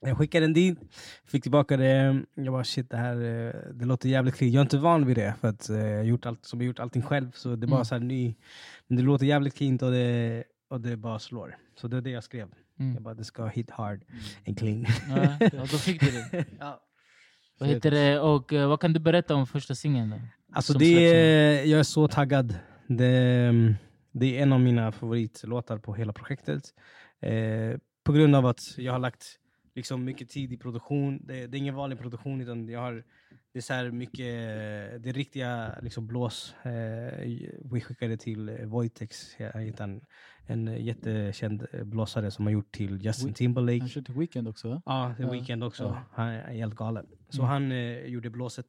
[0.00, 0.78] Jag skickade den dit,
[1.24, 2.22] fick tillbaka det.
[2.34, 4.52] Jag bara shit, det här eh, det låter jävligt clean.
[4.52, 6.66] Jag är inte van vid det, för att eh, jag har gjort allt, som jag
[6.66, 7.30] gjort allting själv.
[7.34, 7.84] Så det är bara Mm.
[7.84, 8.34] så här ny.
[8.86, 11.56] Men det låter jävligt cleant och det, och det bara slår.
[11.80, 12.48] Så det är det jag skrev.
[12.78, 12.94] Mm.
[12.94, 14.04] Jag bara, det ska hit hard
[14.46, 14.86] and clean.
[15.40, 16.44] Ja, då fick du det.
[16.60, 16.80] ja.
[17.58, 18.20] Vad heter det?
[18.20, 20.14] Och eh, vad kan du berätta om första singeln?
[20.52, 22.54] Alltså det är, jag är så taggad.
[22.86, 23.52] Det,
[24.12, 26.62] det är en av mina favoritlåtar på hela projektet.
[27.20, 29.24] Eh, på grund av att jag har lagt
[29.80, 31.20] liksom mycket tid i produktion.
[31.26, 33.04] Det, det är ingen vanlig produktion utan jag har
[33.52, 34.26] det är så här mycket,
[35.02, 36.54] det är riktiga liksom blås.
[36.62, 37.18] Eh,
[37.72, 40.00] vi skickade till Voitex, en,
[40.46, 43.80] en jättekänd blåsare som har gjort till Justin Timberlake.
[43.80, 44.82] Han körde Weekend också va?
[44.86, 45.30] Ja, The Ja.
[45.32, 45.82] Weeknd också.
[45.82, 46.02] Ja.
[46.12, 47.06] Han är helt galen.
[47.28, 47.50] Så Mm.
[47.50, 48.66] han eh, gjorde blåset.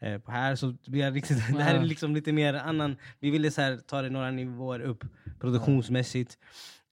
[0.00, 0.56] eh, på här.
[0.56, 3.76] Så vi har riktigt, det här är liksom lite mer annan, vi ville så här,
[3.76, 5.04] ta det några nivåer upp
[5.40, 6.38] produktionsmässigt.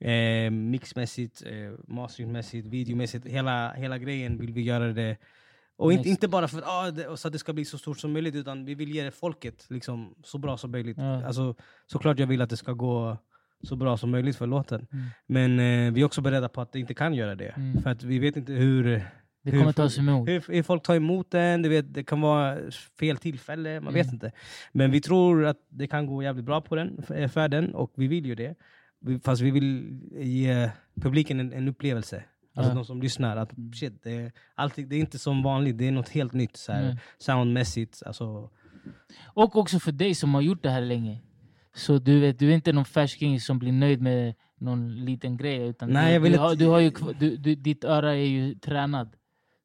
[0.00, 5.16] Eh, mixmässigt, eh, masteringmässigt, videomässigt, hela, hela grejen vill vi göra det
[5.78, 7.98] och inte, inte bara för att, ah, det, så att det ska bli så stort
[7.98, 10.96] som möjligt, utan vi vill ge det folket liksom, så bra som möjligt.
[10.98, 11.26] Ja.
[11.26, 11.54] Alltså,
[11.86, 13.18] såklart jag vill att det ska gå
[13.62, 14.86] så bra som möjligt för låten.
[14.92, 15.04] Mm.
[15.26, 17.48] Men eh, vi är också beredda på att det inte kan göra det.
[17.48, 17.82] Mm.
[17.82, 20.28] För att vi vet inte hur, Det hur, kommer tas emot.
[20.28, 21.62] hur, hur folk tar emot den.
[21.62, 22.58] Du vet, det kan vara
[23.00, 24.14] fel tillfälle, man vet Mm.
[24.14, 24.32] inte.
[24.72, 27.92] Men vi tror att det kan gå jävligt bra på den, för, för den, och
[27.96, 28.54] vi vill ju det.
[29.24, 30.70] Fast vi vill ge
[31.00, 32.24] publiken en, en upplevelse.
[32.54, 33.72] Alltså de som lyssnar, att Mm.
[33.72, 36.72] shit, det är, alltid, det är inte som vanligt, det är något helt nytt så
[36.72, 36.96] här, Mm.
[37.18, 38.02] soundmässigt.
[38.06, 38.50] Alltså,
[39.24, 41.20] Och också för dig som har gjort det här länge.
[41.74, 45.68] Så du vet, du är inte någon färsking som blir nöjd med någon liten grej.
[45.68, 48.26] Utan Nej, du, jag vill du, har, du har ju, du, du, ditt öra är
[48.26, 49.08] ju tränad.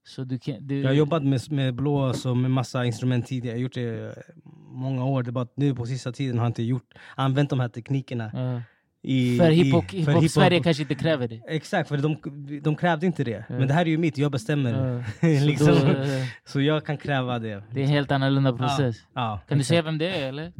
[0.04, 3.56] Så du kan, du, jag har jobbat med, med blås och med massa instrument tidigare,
[3.56, 4.16] jag har gjort det
[4.72, 5.24] många år.
[5.24, 7.70] Det är bara att nu på sista tiden har jag inte gjort, använt de här
[7.70, 8.32] teknikerna.
[8.34, 8.62] Ja.
[9.04, 10.32] I, för hiphop, hiphop hiphop.
[10.32, 11.42] Sverige kanske inte kräver det.
[11.48, 12.18] Exakt, för de,
[12.62, 13.46] de krävde inte det.
[13.50, 13.56] Ja.
[13.58, 14.72] Men det här är ju mitt, jag bestämmer.
[15.22, 15.38] Ja.
[15.40, 15.68] Så liksom.
[15.68, 17.64] då, eh, Så jag kan kräva det.
[17.72, 18.96] det är en helt annorlunda process.
[19.16, 20.52] Ja, Kan du säga vem det är eller?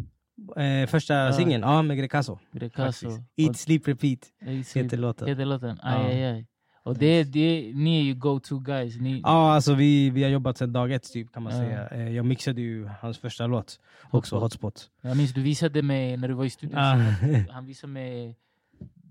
[0.58, 1.34] Eh, första Ja.
[1.34, 2.40] singeln, ja med Grecaso.
[2.54, 3.08] Grecaso.
[3.38, 5.28] Eat, sleep, repeat Och- heter låten.
[5.28, 5.80] Heter låten?
[5.84, 5.90] Ja.
[5.90, 6.46] Aj, aj, aj.
[6.84, 8.98] Och det, det, ni är ju go-to guys.
[9.00, 11.60] Ni, Ja, alltså vi, vi har jobbat sedan dag ett typ kan man Ja.
[11.60, 11.88] säga.
[11.88, 13.80] Eh, jag mixade ju hans första låt,
[14.12, 14.90] också Hotspot.
[15.02, 16.78] Jag minns du visade mig när du var i studion.
[16.80, 16.98] Ja.
[17.50, 18.36] Han visade mig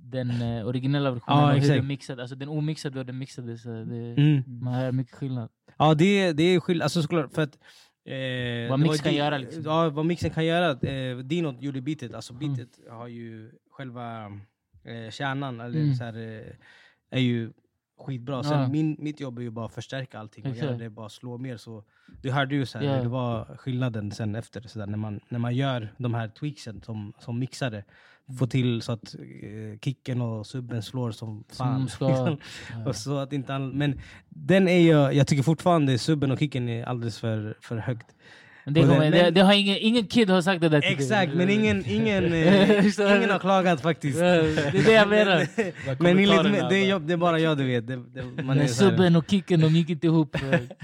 [0.02, 2.22] den eh, originella versionen Ja, och hur den mixade.
[2.22, 3.58] Alltså den omixade och den mixade.
[3.58, 4.42] Så det, Mm.
[4.46, 5.48] Man hör mycket skillnad.
[5.78, 6.82] Ja, det, det är skillnad.
[6.82, 7.58] Alltså såklart, för att...
[8.04, 9.62] Eh, Vad var mix kan göra, liksom.
[9.62, 10.70] Ja, vad mixen kan göra.
[10.88, 12.14] Eh, Dino gjorde beatet.
[12.14, 12.54] Alltså Mm.
[12.54, 14.24] beatet har ju själva
[14.84, 15.94] eh, kärnan, eller Mm.
[15.94, 16.52] så här, eh,
[17.10, 17.52] är ju
[17.98, 18.42] skitbra.
[18.42, 18.68] Sen Ja.
[18.68, 20.66] min, mitt jobb är ju bara att förstärka allting och Exakt.
[20.70, 21.56] göra det bara slå mer.
[21.56, 21.84] Så
[22.22, 23.02] du hörde ju så här, Ja.
[23.02, 24.60] det var skillnaden sen efter.
[24.60, 27.84] Så där, när, man, när man gör de här tweaksen som, som mixare.
[28.38, 31.88] Få till så att eh, kicken och subben slår som fan.
[31.88, 32.36] Som.
[32.86, 36.68] Och så att inte all, men den är ju, jag tycker fortfarande subben och kicken
[36.68, 38.06] är alldeles för, för högt.
[38.74, 41.34] Det, kommer, den- det, det har ingen, ingen kid har sagt det där till Exakt,
[41.34, 44.18] men ingen, ingen, eh, ingen har klagat faktiskt.
[44.18, 45.46] Det är det jag menar.
[46.02, 46.74] Men enligt, mig- det, är, bara.
[46.78, 47.86] jag- det är bara jag du vet.
[47.86, 50.36] Det, det, man Men är subben och kicken de gick inte ihop.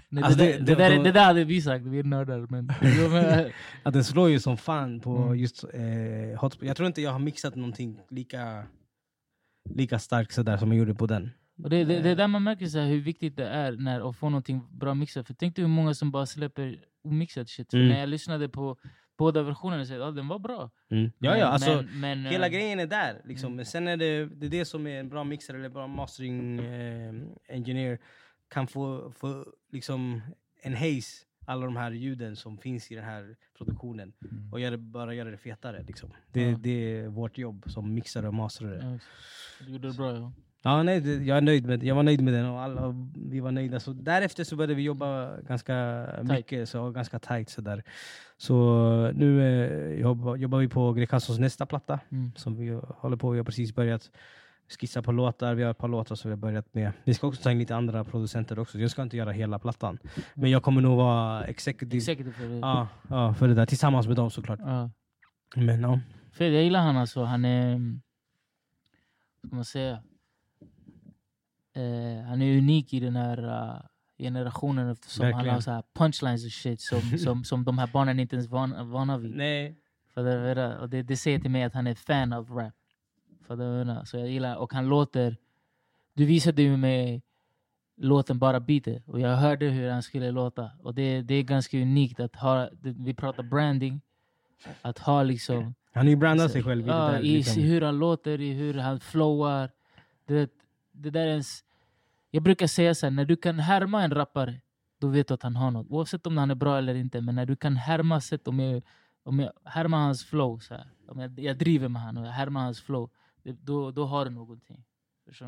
[0.09, 1.99] Nej, Alltså, det, det- där- det, det- där, de- det där hade vi sagt, vi
[1.99, 2.47] är nördar.
[2.51, 2.71] Men,
[3.83, 5.37] Att den slår ju som fan på Mm.
[5.39, 6.67] just eh, hotspot.
[6.69, 8.63] Jag tror inte jag har mixat någonting lika,
[9.75, 11.31] lika starkt sådär som jag gjorde på den.
[11.65, 14.11] och det, det, det är där man märker så här, hur viktigt det är när,
[14.11, 15.27] att få någonting bra mixat.
[15.27, 17.75] För tänk dig hur många som bara släpper omixat shit.
[17.75, 17.89] Mm.
[17.89, 18.77] när jag lyssnade på
[19.19, 20.71] båda versionerna så ja, den var bra.
[20.89, 23.21] Ja, Men- ja, alltså, men, men, hela eh, grejen är där.
[23.25, 23.47] Liksom.
[23.47, 23.57] Mm.
[23.57, 26.59] Men sen är det, det är det som är en bra mixer eller bra mastering
[26.59, 27.15] eh,
[27.49, 27.99] engineer
[28.49, 30.21] kan få, få liksom
[30.63, 34.53] en haze alla de här ljuden som finns i den här produktionen Mm.
[34.53, 35.83] och göra, bara göra det fetare.
[35.87, 36.11] Liksom.
[36.33, 36.57] Det, Ja.
[36.61, 38.81] det är vårt jobb som mixare och masterare.
[38.83, 38.99] Ja,
[39.67, 40.33] du gjorde det bra ja.
[40.67, 43.51] Ja, nej, jag, är nöjd med, jag var nöjd med den och alla, vi var
[43.51, 43.81] nöjda.
[43.81, 47.49] Så därefter så började vi jobba ganska mycket, så, ganska tight.
[47.51, 47.83] Så, där.
[48.37, 48.55] så
[49.15, 52.33] nu eh, jobbar, jobbar vi på Grecasos nästa platta Mm.
[52.37, 54.11] som vi håller på Vi har precis börjat
[54.81, 55.55] skissa på låtar.
[55.55, 56.93] Vi har ett par låtar som vi har börjat med.
[57.05, 58.79] Vi ska också ta in lite andra producenter också.
[58.79, 59.99] Jag ska inte göra hela plattan.
[60.35, 62.59] Men jag kommer nog vara executive Executive för det.
[62.59, 63.67] ja, ja, för det där.
[63.67, 64.59] Tillsammans med dem såklart.
[64.63, 64.91] Ja.
[65.57, 66.01] Men ja.
[66.33, 67.23] För jag gillar han alltså.
[67.25, 67.79] Han är...
[69.41, 70.03] Vad ska man säga?
[71.77, 73.81] Eh, han är unik i den här uh,
[74.19, 75.55] generationen eftersom han Verkligen.
[75.55, 78.91] har så här punchlines och shit som, som, som de här barnen inte ens van,
[78.91, 79.37] vana vid.
[79.37, 79.77] Nej.
[80.15, 82.75] För det, och det, det säger till mig att han är fan av rap.
[83.47, 85.37] För det, så jag gillar, och han låter...
[86.15, 87.23] Du visade ju mig
[87.97, 90.71] låten Bara beatet och jag hörde hur han skulle låta.
[90.83, 94.01] Och det, det är ganska unikt att ha, vi pratar branding,
[94.83, 95.75] att ha liksom...
[95.93, 97.63] Han har ju brandat sig själv ja, i liksom.
[97.63, 99.71] hur han låter, i hur han flowar.
[100.27, 100.51] Det,
[100.93, 101.65] det där är ens,
[102.31, 104.61] jag brukar säga så här, när du kan härma en rappare,
[105.01, 105.91] då vet du att han har något.
[105.91, 107.21] Oavsett om han är bra eller inte.
[107.21, 108.83] Men när du kan härma sätt, om jag,
[109.23, 112.35] om jag härmar hans flow, så här, om jag, jag driver med honom och jag
[112.35, 113.11] härmar hans flow,
[113.43, 114.85] det, då, då har du någonting.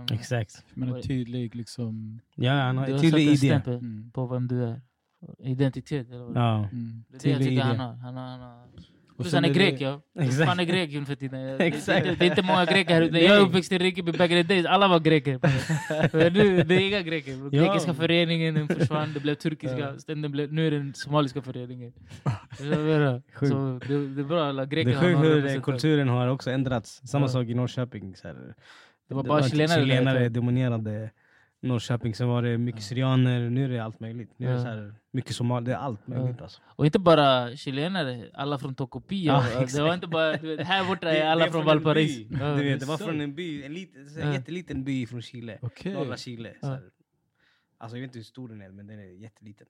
[0.08, 0.14] Du?
[0.14, 0.64] Exakt.
[0.74, 2.20] Men en tydlig liksom...
[2.34, 3.60] Ja, han har en tydlig idé.
[3.66, 4.10] Mm.
[4.10, 4.80] på vem du är.
[5.38, 6.08] Identitet.
[6.08, 6.36] Eller vad?
[6.36, 6.58] Ja.
[6.58, 7.04] Mm.
[7.08, 7.82] Det är det jag tycker han idé.
[7.82, 7.94] har.
[7.94, 8.66] Han har, han har.
[9.18, 10.00] Och Plus han är grek ja.
[10.20, 10.48] Exakt.
[10.48, 11.40] Han är grek nu för tiden.
[11.40, 12.06] Det, det, Exakt.
[12.06, 13.18] det, det är inte många greker här ute.
[13.18, 14.66] Jag är uppväxt i Rinkeby back in the days.
[14.66, 15.38] Alla var greker.
[16.16, 17.50] Men nu det är inga greker.
[17.50, 19.12] Grekiska föreningen den försvann.
[19.14, 19.94] Det blev turkiska.
[20.06, 21.92] Det blev, nu är det den somaliska föreningen.
[23.40, 24.48] Så det, det är bra.
[24.48, 27.00] Alla greker Det är sjukt hur kulturen har också ändrats.
[27.08, 27.28] Samma Ja.
[27.28, 28.16] sak i Norrköping.
[28.16, 28.54] Så här.
[29.08, 31.10] Det var bara chilenare chilenare dominerade
[31.60, 34.30] Norrköping, sen var det mycket syrianer, nu är det allt möjligt.
[34.36, 36.62] Nu är det så här, mycket somalier, det är allt möjligt alltså.
[36.66, 39.44] Och inte bara chilenare, alla från Tocopilla.
[39.54, 42.26] Ja, det var inte bara, vet, här borta är alla det från en Valparaiso.
[42.40, 42.54] Ja.
[42.54, 44.32] Du vet, det var från en by, en, lit, Ja.
[44.32, 45.58] jätteliten by från Chile.
[45.62, 45.92] Okej.
[45.94, 46.54] Norra Chile.
[46.60, 46.82] Så här.
[47.78, 49.66] Alltså jag vet inte hur stor den är, men den är jätteliten.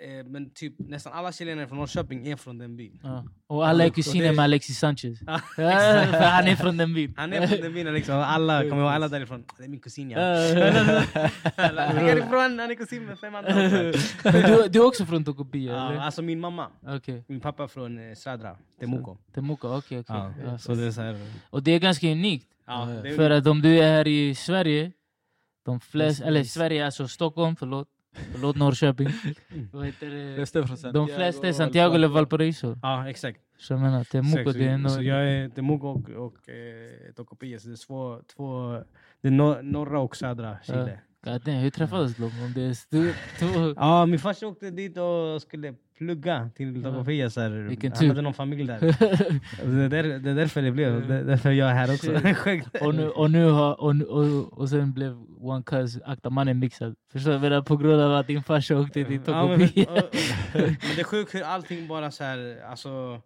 [0.00, 3.00] Eh, Men typ nästan alla chilenare från Norrköping är från den byn.
[3.02, 3.24] Ja.
[3.46, 5.18] Och alla är kusiner med Alexis Sanchez.
[5.56, 7.14] För han är från den byn.
[7.16, 9.44] Han är från den byn liksom, alla kommer ihåg alla därifrån.
[9.58, 10.18] Det är min kusin ja.
[11.56, 13.52] Härifrån, han är kusin med fem andra.
[13.52, 16.00] Du, du är också från Tocopilla Ja, eller?
[16.00, 17.24] alltså min mamma, Okej.
[17.28, 19.16] min pappa är från eh, Stradra, Temuco.
[19.34, 20.16] Temuco, okej okej.
[20.16, 20.58] Ja, Ja.
[20.58, 21.16] så det är så här,
[21.50, 22.46] Och det är ganska unikt.
[22.66, 24.92] ja, är För att om du är här i Sverige,
[25.64, 27.88] de flesta, eller Sverige, alltså Stockholm, förlåt.
[28.32, 29.08] Förlåt Norrköping.
[29.72, 30.34] Vad heter det?
[30.34, 31.06] Flesta är från Santiago.
[31.06, 32.76] De flesta är Santiago eller Valparaiso.
[32.82, 33.40] Ja, exakt.
[33.58, 34.88] Så jag menar, Temuco Exakt, det är ändå...
[34.90, 38.72] så, jag är Temuco och, och eh, Tocopilla, så det är två, två
[39.20, 41.00] det är nor- norra och södra Chile.
[41.24, 42.24] God damn, hur träffades de?
[42.24, 43.74] Om det är stu- två...
[43.76, 47.68] Ja, min farsa åkte dit och skulle plugga till här.
[47.68, 48.80] Vilken Han hade någon familj där.
[49.78, 52.12] det, är där det är därför det blev, det är därför jag är här också.
[52.86, 53.80] Och, nu, och nu har...
[53.80, 56.94] Och, och, och sen blev One Cuz Akta Mannen mixad.
[57.12, 57.62] Förstår du?
[57.62, 60.08] På grund av att din farsa åkte till Ja, men, och, och,
[60.54, 63.20] men det är sjukt hur allting bara så här, alltså...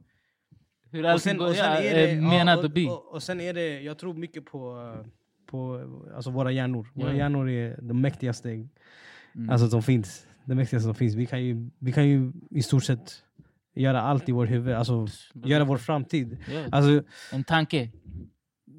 [0.91, 1.49] Hur Och allting sen, går...
[1.49, 2.89] och sen ja, är det, eh, ja, menat och, att bli.
[2.89, 4.95] och, och sen är det, jag tror mycket på,
[5.47, 5.83] på
[6.14, 6.87] alltså våra hjärnor.
[6.95, 7.16] Våra Ja.
[7.16, 8.68] hjärnor är de mäktigaste
[9.37, 9.51] Mm.
[9.51, 10.27] alltså, som finns.
[10.45, 11.15] Det mäktigaste som finns.
[11.15, 13.23] Vi kan, ju, vi kan ju i stort sett
[13.75, 16.39] göra allt i vår huvud, alltså göra vår framtid.
[16.53, 17.91] Ja, Alltså, En tanke.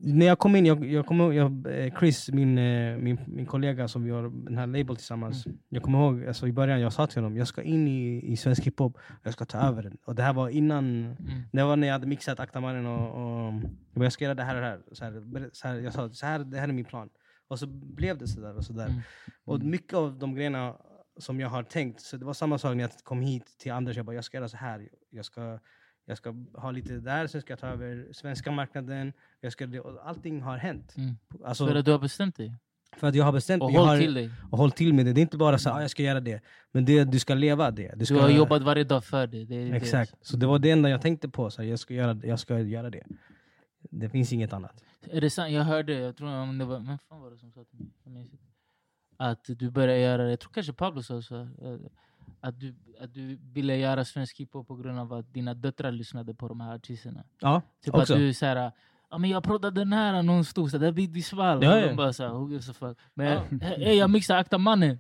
[0.04, 3.88] när jag kom in, jag, jag ihåg, jag, eh, Chris, min, eh, min, min kollega
[3.88, 5.46] som vi har den här label tillsammans.
[5.70, 8.38] Jag kommer ihåg alltså, i början, jag sa till honom, jag ska in i, i
[8.38, 9.98] svensk hiphop, jag ska ta över den.
[10.06, 11.16] Och det här var innan, Mm.
[11.52, 13.54] det var när jag hade mixat Akta Mannen och,
[13.96, 14.80] och jag ska göra det här och det här.
[14.92, 17.10] Så här, så här jag sa, så här, det här är min plan.
[17.48, 18.86] Och så blev det sådär och sådär.
[18.88, 19.00] Mm.
[19.46, 20.74] Och mycket av de grejerna
[21.18, 23.98] som jag har tänkt, så det var samma sak när jag kom hit till Anders,
[23.98, 24.90] jag bara, jag ska göra så här.
[25.10, 25.60] Jag ska,
[26.06, 29.14] jag ska ha lite där, sen ska jag ta över svenska marknaden.
[29.42, 29.68] Jag ska,
[30.04, 30.96] allting har hänt.
[30.98, 31.16] Mm.
[31.44, 32.54] Alltså, För att du har bestämt dig.
[32.98, 33.78] för att jag har bestämt Och mig.
[33.78, 34.32] Håll har, till dig.
[34.52, 35.14] och håll till med det.
[35.14, 36.42] Det är inte bara så att ah, jag ska göra det.
[36.72, 37.94] Men det, du ska leva det.
[37.96, 39.46] Du, ska, Du har jobbat varje dag för det.
[39.46, 39.76] det, är det.
[39.78, 40.16] Exakt.
[40.22, 41.50] Så det var det enda jag tänkte på.
[41.52, 43.04] Så jag, ska göra, jag ska göra det.
[43.92, 44.84] Det finns inget annat.
[45.12, 45.52] Är det sant?
[45.52, 47.64] Jag hörde, jag tror om det var, men fan var det som sa
[48.04, 48.30] till mig?
[49.18, 51.36] Att du började göra det, jag tror kanske Pablo sa så.
[51.42, 51.48] eh,
[52.42, 56.34] Att du, att du ville göra svensk hiphop på grund av att dina döttrar lyssnade
[56.34, 57.24] på de här artisterna.
[57.40, 58.14] Ja, Typ också.
[58.14, 58.72] att du såhär,
[59.10, 61.64] ja men jag proddade den här någon stod så där vid Bisvall.
[61.64, 61.88] Ja, ja.
[61.88, 62.98] de bara såhär, who gives a fuck.
[63.14, 63.28] Men
[63.62, 63.68] Ja.
[63.68, 65.00] hey, jag mixar Akta Mannen.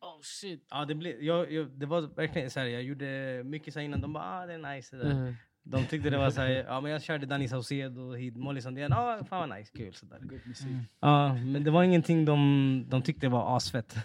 [0.00, 0.66] Oh shit.
[0.70, 3.84] Ja, det, blev, jag, jag, det var verkligen så här, jag gjorde mycket så här
[3.86, 4.96] innan, de bara ah, det är nice.
[4.96, 5.28] Det där.
[5.28, 5.34] Eh,
[5.68, 8.90] De tyckte det var så här, ja men jag körde Danny Saucedo hit, Molly Sandén,
[8.90, 10.18] ja fan vad nice, kul sådär.
[10.18, 10.80] Mm.
[11.00, 13.96] Ja, men det var ingenting de, de tyckte var asfett.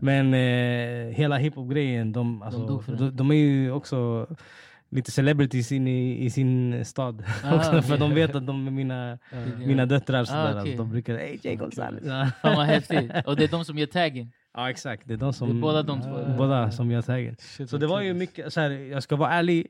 [0.00, 2.98] Men eh, hela hiphop-grejen, de, alltså, för det.
[2.98, 4.26] de, de är ju också
[4.90, 7.24] lite celebrities in i, i sin stad.
[7.44, 7.98] Ah, också, för okej.
[7.98, 9.38] de vet att de är mina, Ja.
[9.66, 10.24] mina döttrar.
[10.24, 10.76] Sådär, Ah, alltså, okej.
[10.76, 12.04] de brukar hej Jay Gonzales.
[12.06, 12.30] Ja.
[12.42, 13.12] Fan vad häftigt.
[13.26, 14.32] Och det är de som gör taggen.
[14.54, 16.24] ja exakt, det är de som, Det är båda de två.
[16.38, 17.36] båda som gör taggen.
[17.38, 19.66] Shit, Så det var ju mycket, så här, jag ska vara ärlig,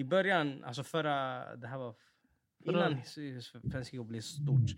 [0.00, 1.94] i början, alltså förra, det här var
[2.64, 4.70] innan svensk hiphop blev stort.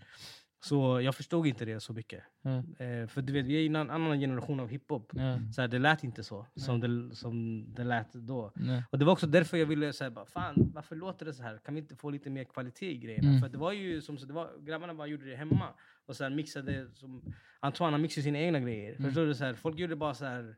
[0.63, 2.23] Så jag förstod inte det så mycket.
[2.41, 2.57] Ja.
[2.85, 5.11] Eh, för du vet, vi är en annan generation av hiphop.
[5.15, 5.39] Ja.
[5.55, 8.51] Så här, det lät inte så som det, som det lät då.
[8.55, 8.83] Nej.
[8.91, 11.57] Och det var också därför jag ville säga, fan varför låter det så här?
[11.57, 13.29] Kan vi inte få lite mer kvalitet i grejerna?
[13.29, 13.41] Mm.
[13.41, 15.67] För det var ju som så, det var, grabbarna bara gjorde det hemma.
[16.05, 18.95] Och sen mixade, som, Antoine han mixade sina egna grejer.
[18.95, 19.03] Mm.
[19.03, 19.35] Förstår du?
[19.35, 20.55] Så här, folk gjorde bara så här.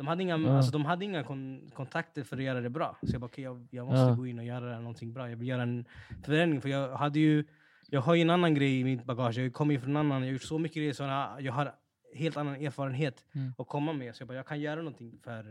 [0.00, 0.56] De hade inga, Ja.
[0.56, 2.96] alltså, de hade inga kon kontakter för att göra det bra.
[3.02, 4.14] Så jag bara, okej jag, jag måste Ja.
[4.14, 5.30] gå in och göra någonting bra.
[5.30, 5.84] Jag vill göra en
[6.24, 6.60] förändring.
[6.60, 7.44] För jag hade ju,
[7.88, 9.38] jag har ju en annan grej i mitt bagage.
[9.38, 11.02] Jag kommer ju från en annan, jag har gjort så mycket grejer så
[11.44, 11.72] jag har
[12.14, 13.52] helt annan erfarenhet Mm.
[13.58, 14.14] att komma med.
[14.16, 15.42] Så jag bara, jag kan göra någonting för,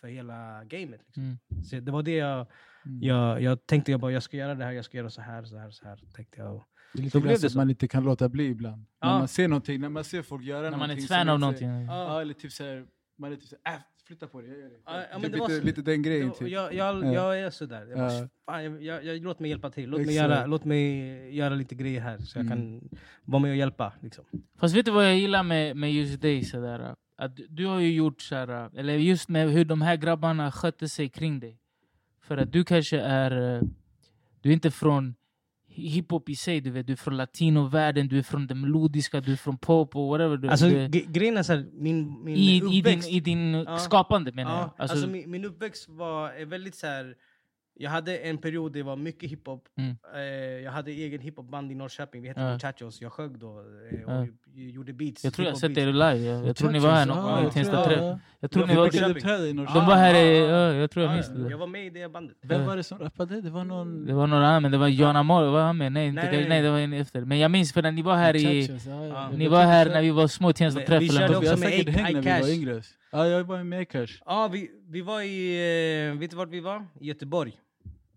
[0.00, 1.00] för hela gamet.
[1.06, 1.22] Liksom.
[1.22, 1.38] Mm.
[1.64, 2.46] Så det var det jag,
[2.86, 3.02] Mm.
[3.02, 5.44] jag, jag tänkte, jag bara, jag ska göra det här, jag ska göra så här,
[5.44, 5.98] så här, så här.
[6.16, 6.64] Tänkte jag.
[6.94, 7.58] Det är lite det så att så.
[7.58, 8.84] man inte kan låta bli ibland.
[9.00, 9.08] Ja.
[9.12, 11.04] När man ser någonting, när man ser folk göra När man är någonting.
[11.04, 11.68] ett fan av någonting.
[11.86, 12.86] Ja, eller typ såhär,
[13.18, 14.76] man är typ såhär, äh, flytta på det, jag gör det.
[14.86, 16.48] Ja, ja, men typ det var lite, så- lite den grejen typ.
[16.48, 17.12] Jag, jag, Ja.
[17.14, 17.86] jag är sådär.
[17.90, 18.28] Jag, Ja.
[18.46, 19.90] fan, jag, jag, jag, låt mig hjälpa till.
[19.90, 22.80] Låt mig, göra, låt mig göra lite grejer här så jag Mm.
[22.80, 22.88] kan
[23.24, 23.92] vara med och hjälpa.
[24.00, 24.24] Liksom.
[24.58, 26.44] Fast vet du vad jag gillar med, med just dig?
[26.44, 30.52] Sådär, att du, du har ju gjort sådär, eller just med hur de här grabbarna
[30.52, 31.58] skötte sig kring dig.
[32.20, 33.62] För att du kanske är, eh,
[34.40, 35.14] du är inte från
[35.74, 39.32] hiphop i sig, du vet, du är från latinovärlden, du är från det melodiska, du
[39.32, 40.36] är från pop och whatever.
[40.36, 43.08] Du, Alltså, du grejen är såhär, min, min i, i din, uppväxt...
[43.10, 43.78] I din Ja.
[43.78, 44.70] skapande menar ja, jag.
[44.82, 47.14] alltså, Alltså, min, min uppväxt var är väldigt så här
[47.76, 49.68] jag hade en period där det var mycket hiphop.
[49.78, 49.96] Mm.
[50.14, 50.20] Eh,
[50.64, 52.52] jag hade egen hiphopband i Norrköping, vi hette Ja.
[52.52, 53.00] Muchachos.
[53.02, 54.26] Jag sjöng då eh, och Ja.
[54.54, 55.24] gjorde beats.
[55.24, 56.18] Jag tror jag sett er live.
[56.18, 58.86] Jag, jag tror ni var här Ja, någon gång tror Tensta jag- tror ni var...
[59.46, 60.38] i De var här i...
[60.38, 61.50] Ja, Ja, jag tror jag Ja, minns ja, det.
[61.50, 62.36] jag var med i det bandet.
[62.42, 63.40] Vem var det som rappade?
[63.40, 64.06] Det var någon...
[64.06, 65.92] Det var några andra, men det var Jan Amor, var han med?
[65.92, 67.20] Nej, inte, Nej, nej, det var en efter.
[67.20, 68.66] Men jag minns för när ni var här i...
[68.66, 69.06] Ja, ja.
[69.06, 69.30] Ja.
[69.36, 71.02] Ni var här när vi var små i Tensta Vi- träff.
[71.02, 71.86] vi körde också med säkert
[73.14, 74.06] Ja, jag var med Cash.
[74.26, 76.08] Ja, vi, vi var i...
[76.12, 76.86] Eh, vet du vart vi var?
[77.00, 77.52] I Göteborg.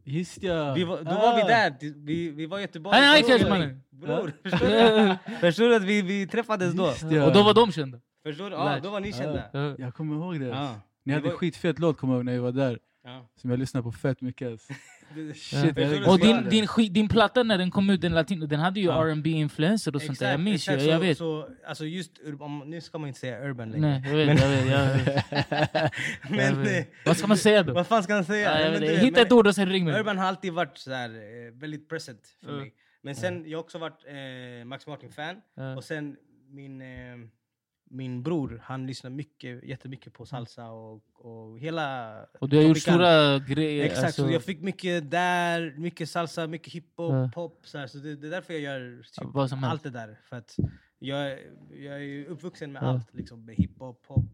[0.03, 0.73] Just ja.
[0.73, 1.13] Vi var, då Ah.
[1.21, 1.73] var vi där.
[2.05, 2.97] Vi, vi var i Göteborg.
[2.97, 3.49] På Ikecash, spelning.
[3.49, 3.81] mannen.
[3.89, 5.35] Bror, förstår du?
[5.39, 6.85] Förstår du att vi, vi träffades då?
[6.85, 7.25] Just ja.
[7.25, 7.99] Och då var de kända.
[8.25, 8.55] Förstår du?
[8.55, 9.43] Ja, då var ni kända.
[9.53, 9.75] Ja.
[9.77, 10.45] Jag kommer ihåg det.
[10.47, 10.75] Ja.
[11.05, 12.79] Ni hade var- skitfet låt kommer jag ihåg när vi var där.
[13.07, 13.29] Ja.
[13.35, 14.59] Som jag lyssnade på fett mycket.
[15.35, 16.05] Shit, du?
[16.05, 18.85] Och din, din, skit, din platta när den kom ut, den latino, den hade ju
[18.85, 19.07] Ja.
[19.07, 20.25] R&B influenser och sånt där.
[20.25, 21.17] Jag Exakt, minns ju, jag så, vet.
[21.17, 23.87] Så, alltså just, ur- om, nu ska man inte säga urban längre.
[23.87, 24.67] Nej, jag vet, jag vet.
[24.69, 25.91] Jag vet.
[26.29, 26.91] men, Jag vet.
[27.05, 27.73] Vad ska man säga då?
[27.73, 28.61] vad fan ska man säga?
[28.65, 29.99] Ja, men du Hitta ett ord och sen ring mig.
[29.99, 32.57] Urban har alltid varit så här, eh, väldigt present för Ja.
[32.57, 32.73] mig.
[33.01, 35.35] Men sen, jag har också varit eh, Max Martin-fan.
[35.55, 35.75] Ja.
[35.75, 36.15] Och sen
[36.49, 36.87] min, eh,
[37.89, 42.15] min bror, han lyssnar mycket, jättemycket på salsa och, och hela...
[42.39, 43.85] Och du har gjort stora grejer.
[43.85, 47.31] Exakt, alltså, så jag fick mycket där, mycket salsa, mycket hiphop, Ja.
[47.33, 47.59] pop.
[47.63, 49.63] Så, här, så det, det är därför jag gör typ, som helst.
[49.63, 50.19] allt det där.
[50.29, 50.55] För att
[50.99, 51.39] jag,
[51.71, 52.87] jag är uppvuxen med Ja.
[52.87, 54.25] allt, liksom, med hiphop, pop,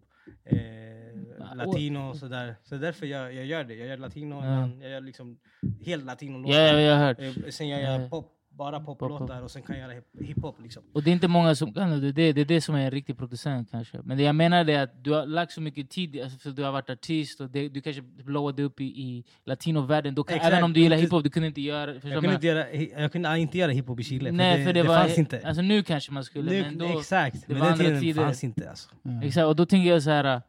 [0.46, 2.56] eh, latino och sådär.
[2.64, 3.74] Så därför jag, jag gör det.
[3.76, 4.70] Jag gör latino, Ja.
[4.82, 5.40] jag gör liksom
[5.86, 6.54] helt latino-låtar.
[6.60, 7.20] Ja, ja, jag har hört.
[7.20, 8.10] Eh, Sen gör jag Ja.
[8.10, 10.62] pop, bara Pop, poplåtar och sen kan jag göra hip- hiphop.
[10.62, 10.84] Liksom.
[10.94, 12.12] Och det är inte många som kan det.
[12.12, 14.02] Det, det är det som är en riktig producent kanske.
[14.04, 16.64] Men det jag menar är att du har lagt så mycket tid, alltså, för du
[16.64, 20.16] har varit artist och det, du kanske blowade upp i, i latinovärlden.
[20.16, 21.94] Då även om du gillar hiphop, du kunde inte göra...
[21.94, 24.32] Jag kunde, inte göra, jag kunde inte göra hiphop i Chile?
[24.32, 25.00] Nej, för det, det var...
[25.00, 25.42] fanns inte.
[25.48, 27.00] Alltså nu kanske man skulle, nu, men då...
[27.00, 28.24] exakt, det men var den tiden tider.
[28.24, 28.70] fanns inte.
[28.70, 28.90] Alltså.
[29.04, 29.24] Ja.
[29.24, 30.42] Exakt, och då tänker jag så här...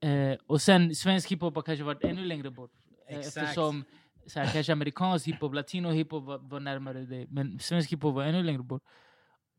[0.00, 2.70] Eh, och sen svensk hiphop har kanske varit ännu längre bort.
[3.10, 3.36] Eh, Exakt.
[3.36, 3.84] Eftersom
[4.26, 7.26] så här, kanske amerikansk hiphop, latino hiphop var, var närmare dig.
[7.30, 8.82] Men svensk hiphop var ännu längre bort.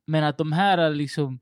[0.05, 1.39] Men att de här är liksom...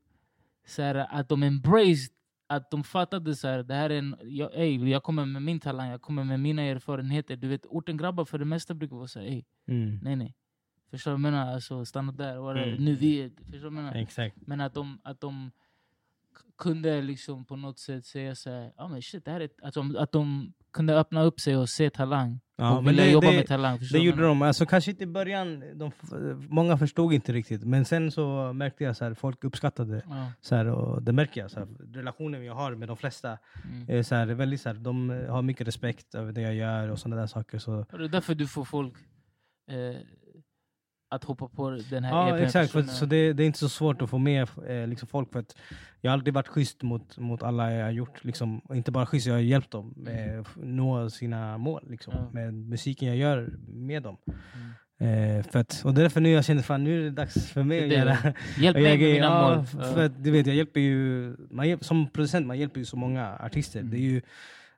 [0.66, 2.12] Så här, att de embraced,
[2.46, 4.16] att de fattade så här, det här är en...
[4.22, 7.36] Jag, ey, jag kommer med min talang, jag kommer med mina erfarenheter.
[7.36, 9.98] Du vet, orten grabbar för det mesta brukar vara så här, ey, Mm.
[10.02, 10.34] nej nej.
[10.90, 11.54] Förstår du vad jag menar?
[11.54, 12.36] Alltså, stanna där.
[12.36, 12.58] Vad?
[12.58, 12.84] Mm.
[12.84, 13.30] Nu vi är...
[13.50, 13.94] Förstår du menar?
[13.94, 14.36] Exakt.
[14.46, 15.50] Men att de, att de
[16.58, 19.62] kunde liksom på något sätt säga så här, ah, men shit, det här är, ett-"
[19.62, 22.40] att, de, att de kunde öppna upp sig och se talang.
[22.58, 23.78] Ja, och vilja det- jobba det- med talang.
[23.92, 24.42] Det gjorde de.
[24.42, 25.92] Alltså, kanske inte i början, de,
[26.48, 27.64] många förstod inte riktigt.
[27.64, 30.26] Men sen så märkte jag att folk uppskattade menar?
[30.40, 31.50] så här, och det märker jag.
[31.50, 33.60] Så här, relationen jag har med de flesta Ja.
[33.70, 33.98] Mm.
[33.98, 36.98] är så här, väldigt, så här, de har mycket respekt över det jag gör och
[36.98, 37.58] sådana där saker.
[37.58, 37.72] Så.
[37.92, 38.94] Och det är därför du får folk
[39.70, 39.96] eh,
[41.08, 42.44] att hoppa på den här Ja, EPn.
[42.44, 42.72] exakt.
[42.72, 45.32] För, så det, det är inte så svårt att få med eh, liksom folk.
[45.32, 45.56] För att
[46.00, 48.24] jag har alltid varit schysst mot, mot alla jag har gjort.
[48.24, 51.82] Liksom, och inte bara schysst, jag har hjälpt dem med att nå sina mål.
[51.90, 52.30] Liksom, Ja.
[52.32, 54.16] Med musiken jag gör med dem.
[54.98, 55.38] Mm.
[55.38, 57.84] Eh, för att, och därför nu jag känner fan nu är det dags för mig
[57.84, 58.16] att göra
[58.58, 59.66] Hjälp mig med mina ja, mål.
[59.66, 62.96] För att, du vet, jag hjälper ju, man hjälp, som producent man hjälper ju så
[62.96, 63.80] många artister.
[63.80, 63.90] Mm.
[63.90, 64.20] Det är ju,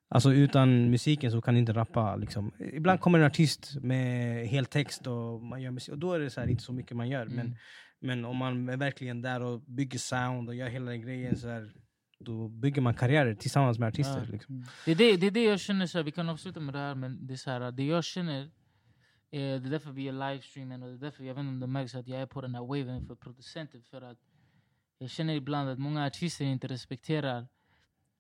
[0.09, 2.17] alltså, utan musiken så kan du inte rappa.
[2.17, 2.53] Liksom.
[2.73, 6.41] Ibland kommer en artist med heltext och man gör musik, och då är det så
[6.41, 7.27] här, inte så mycket man gör.
[7.27, 7.37] Mm.
[7.37, 7.57] Men,
[8.01, 11.49] men om man är verkligen där och bygger sound och gör hela den grejen så
[11.49, 11.73] här,
[12.21, 14.25] då bygger man karriärer tillsammans med artister.
[14.27, 14.33] Ja.
[14.33, 14.67] Liksom.
[14.85, 16.79] Det är det, det är det jag känner, så här, vi kan avsluta med det
[16.79, 18.51] här, men det är så här, det jag känner, eh,
[19.31, 21.67] det är därför vi är livestreamen och det är därför, jag vet inte om det
[21.67, 24.19] märks att jag är på den här waven för producenter, för att
[24.99, 27.47] jag känner ibland att många artister inte respekterar,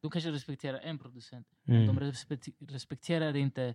[0.01, 1.87] de kanske respekterar en producent, Mm.
[1.87, 3.75] de respekt, respekterar inte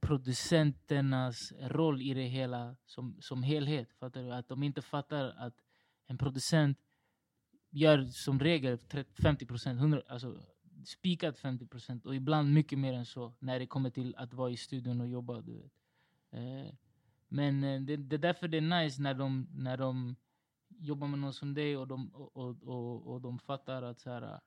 [0.00, 3.92] producenternas roll i det hela som, som helhet.
[3.92, 4.32] Fattar du?
[4.32, 5.54] Att de inte fattar att
[6.06, 6.78] en producent
[7.70, 10.42] gör som regel 30, 50 procent, alltså
[10.84, 14.50] spikat 50 procent och ibland mycket mer än så när det kommer till att vara
[14.50, 15.40] i studion och jobba.
[15.40, 15.72] Du vet.
[16.30, 16.72] Eh,
[17.28, 20.16] men eh, det, det är därför det är nice när de, när de
[20.68, 24.10] jobbar med någon som dig och de, och, och, och, och de fattar att så
[24.10, 24.40] här,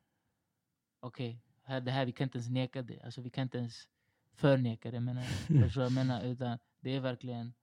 [1.03, 3.01] okej, här, det här, vi kan inte ens neka det.
[3.05, 3.87] Alltså, vi kan inte ens
[4.35, 4.99] förneka det.
[4.99, 5.23] Menar
[5.75, 5.91] jag.
[5.91, 6.23] Menar?
[6.23, 7.53] Utan det är verkligen,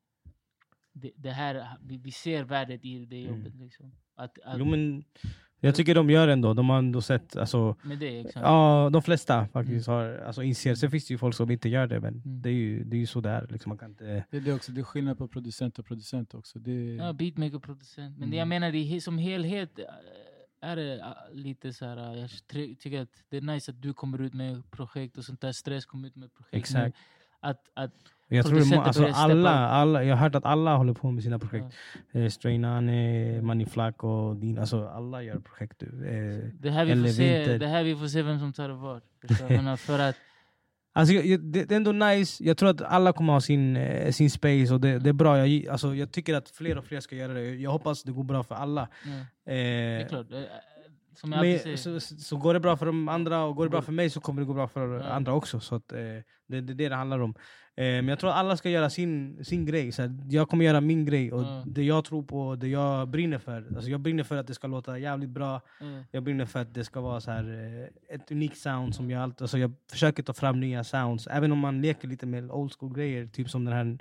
[0.93, 3.55] det, det här, vi, vi ser värdet i det jobbet.
[3.55, 3.93] Liksom.
[4.15, 5.05] Att, att, Jo, men
[5.63, 8.45] jag tycker de gör ändå, de har ändå sett, alltså, med det, exakt.
[8.47, 10.75] Ja, de flesta faktiskt har, alltså, inser.
[10.75, 12.43] Sen finns det ju folk som inte gör det, men Mm.
[12.43, 13.47] det, är ju, det är ju så det är.
[13.51, 14.25] Liksom, man kan inte...
[14.31, 16.59] Det är det också, det är skillnad på producent och producent också.
[16.59, 18.19] Det, Ja, beatmaker, producent.
[18.19, 18.49] Men det jag Mm.
[18.63, 19.79] menar, det som helhet
[20.61, 22.13] är det äh, lite så här.
[22.15, 25.25] äh, Jag ty- tycker att det är nice att du kommer ut med projekt och
[25.25, 25.53] sånt där.
[25.53, 26.55] Stress kommer ut med projekt.
[26.55, 26.97] Exakt.
[27.41, 27.91] Att, att,
[28.29, 31.67] Jag tror alltså, alla, alla, jag har hört att alla håller på med sina projekt.
[32.13, 35.83] ja, Eh, Strainane, Money Flack och din, alltså alla gör projekt.
[35.83, 35.89] Eh,
[36.61, 38.69] det, här vi får se, det här vi får se vem som tar
[39.49, 40.17] menar, för att
[40.93, 44.75] Alltså, det, är ändå nice, jag tror att alla kommer ha sin, eh, sin space
[44.75, 45.47] och det, det är bra.
[45.47, 47.55] Jag, alltså, jag tycker att fler och fler ska göra det.
[47.55, 48.89] Jag hoppas det går bra för alla.
[49.47, 49.55] Eh.
[49.57, 50.07] Eh,
[51.15, 51.99] Som jag alltid men, säger.
[52.21, 54.41] så, går det bra för de andra och går det bra för mig så kommer
[54.43, 55.05] det gå bra för Ja.
[55.05, 55.61] andra också.
[55.61, 57.35] Så att, eh, det, det är det det handlar om.
[57.77, 59.93] Eh, men jag tror att alla ska göra sin, sin grej.
[59.93, 61.65] Så jag kommer göra min grej och Ja.
[61.67, 63.67] det jag tror på, det jag brinner för.
[63.75, 65.61] Alltså, jag brinner för att det ska låta jävligt bra.
[65.81, 65.87] Ja.
[66.11, 67.45] Jag brinner för att det ska vara så här,
[68.09, 69.43] eh, ett unikt sound som jag alltid...
[69.43, 71.27] Alltså jag försöker ta fram nya sounds.
[71.27, 73.27] Även om man leker lite med old school grejer.
[73.27, 73.99] Typ som den här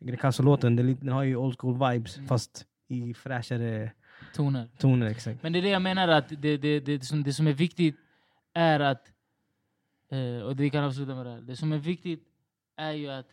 [0.00, 0.76] Greekazo-låten.
[0.76, 2.28] Den, den har ju old school vibes Mm.
[2.28, 3.90] fast i fräschare
[4.34, 4.68] Toner.
[4.78, 5.06] toner.
[5.06, 5.42] Exakt.
[5.42, 7.96] Men det är det jag menar, att det, det, det, som, det som är viktigt
[8.54, 9.12] är att...
[10.10, 11.40] Eh, och vi kan avsluta med det här.
[11.40, 12.22] Det som är viktigt
[12.78, 13.26] är ju att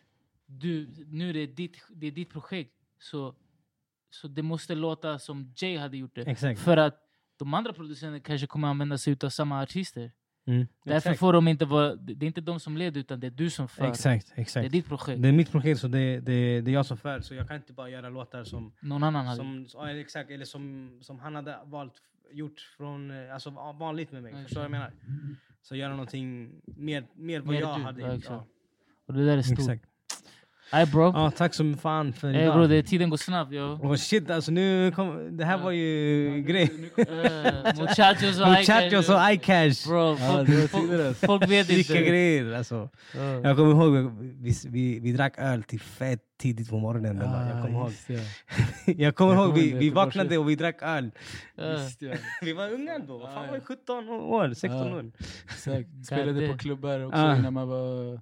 [0.46, 2.72] du, nu är det ditt, det är ditt projekt.
[2.98, 3.34] Så,
[4.10, 6.22] så det måste låta som Jay hade gjort det.
[6.22, 6.60] Exakt.
[6.60, 7.02] För att
[7.36, 10.12] de andra producenterna kanske kommer använda sig av samma artister.
[10.46, 10.66] Mm.
[10.84, 11.18] Därför Exakt.
[11.20, 11.94] får de inte vara...
[11.94, 13.84] Det är inte de som leder, utan det är du som för.
[13.84, 14.72] Exakt, Det är exakt.
[14.72, 15.22] ditt projekt.
[15.22, 17.20] Det är mitt projekt så det, det, det är jag som för.
[17.20, 20.98] Så jag kan inte bara göra låtar som, Någon annan hade som, exakt, eller som,
[21.02, 24.32] som han hade valt gjort från, eh, alltså vanligt med mig.
[24.32, 24.92] Ja, Förstår du vad jag menar?
[25.62, 28.10] Så göra någonting mer, mer vad Mer jag du, hade gjort.
[28.14, 28.30] exakt.
[28.30, 28.46] Ja.
[29.08, 29.58] Och det där är stort.
[29.58, 29.84] Exakt.
[30.72, 31.02] Nej bro.
[31.14, 32.56] Ja, tack så fan för Hey, idag.
[32.56, 33.60] bro, det, tiden går snabbt yo.
[33.62, 36.70] Oh shit alltså nu kom, det här var ju grej.
[36.98, 39.88] Uh, muchachos och Muchachos och iCash.
[39.88, 42.10] Bro, Ja, folk, vet Vilka inte.
[42.10, 42.88] grejer alltså.
[43.14, 43.20] Ja.
[43.20, 47.18] Jag kommer ihåg, vi, vi, vi drack öl till fett tidigt på morgonen.
[47.18, 47.48] dagen.
[47.48, 47.92] jag kommer ihåg.
[49.00, 51.10] Jag kommer ihåg, vi, vi vaknade och vi drack öl.
[52.42, 53.60] Vi var unga då, vad fan var ja.
[53.60, 54.96] vi 17 år, 16 Ja.
[54.96, 55.12] år?
[55.44, 55.88] Exakt.
[56.06, 57.34] Spelade på klubbar också Ah.
[57.36, 58.20] när man var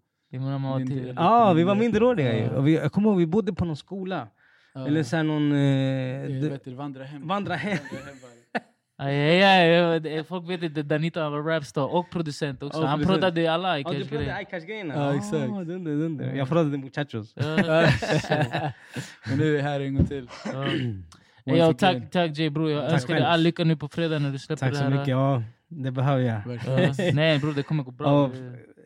[1.16, 2.44] Ja, vi var minderåriga ju.
[2.44, 2.50] Ja.
[2.50, 4.28] Och vi, jag kommer ihåg, vi bodde på någon skola.
[4.74, 4.86] Ja.
[4.86, 5.52] Eller så här någon...
[5.52, 5.58] Eh,
[6.24, 7.28] Eh, d- vet du, vandra hem.
[7.28, 7.78] vandra hem.
[8.98, 12.80] Aj, aj, aj, det- Folk vet inte, Danita var rapstar och producent också.
[12.82, 13.20] Och Han producent.
[13.20, 14.40] prodade alla Ja, du pratade grejer.
[14.42, 14.94] iCash-grejerna?
[14.94, 15.34] Ja, exakt.
[15.52, 16.34] Ah, dunder, dunder.
[16.34, 17.34] Jag pratade muchachos.
[17.36, 17.88] Ja.
[19.28, 20.28] Men nu är vi här en gång till.
[20.52, 20.66] Ja.
[21.56, 24.30] Ja, tack, tack Jay bror, jag Tack önskar dig all lycka nu på fredag när
[24.30, 24.90] du släpper Tack det så här.
[24.90, 25.08] mycket.
[25.08, 26.40] Ja, det behöver jag.
[26.66, 26.94] Ja.
[27.14, 28.30] Nej bror, det kommer gå bra.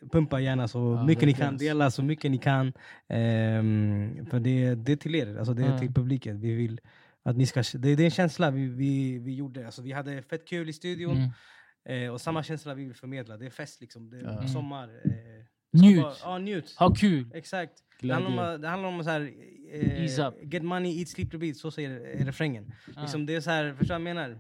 [0.09, 1.57] Pumpa gärna så Ja, mycket ni kan.
[1.57, 2.73] Dela så mycket ni kan.
[3.09, 5.79] Ehm, för det, det är till er, alltså det är Ja.
[5.79, 6.41] till publiken.
[6.41, 6.81] Vi vill
[7.23, 9.67] att ni ska, det, det är en känsla vi, vi, vi gjorde.
[9.67, 11.17] Alltså, vi hade fett kul i studion.
[11.17, 12.05] Mm.
[12.07, 13.37] Eh, och samma känsla vi vill förmedla.
[13.37, 14.11] Det är fest liksom.
[14.11, 14.49] Det är Ja.
[14.49, 14.89] sommar.
[15.05, 16.03] Eh, Njut!
[16.03, 16.75] bara- Ja, njut.
[16.79, 17.31] Ha kul!
[17.35, 17.73] Exakt.
[18.01, 19.31] Det handlar om, det handlar om så här,
[19.73, 21.57] eh, get money, eat, sleep, repeat.
[21.57, 22.73] Så säger eh, refrängen.
[22.95, 23.01] Ja.
[23.01, 24.39] Liksom, det är så här, förstår du vad jag menar?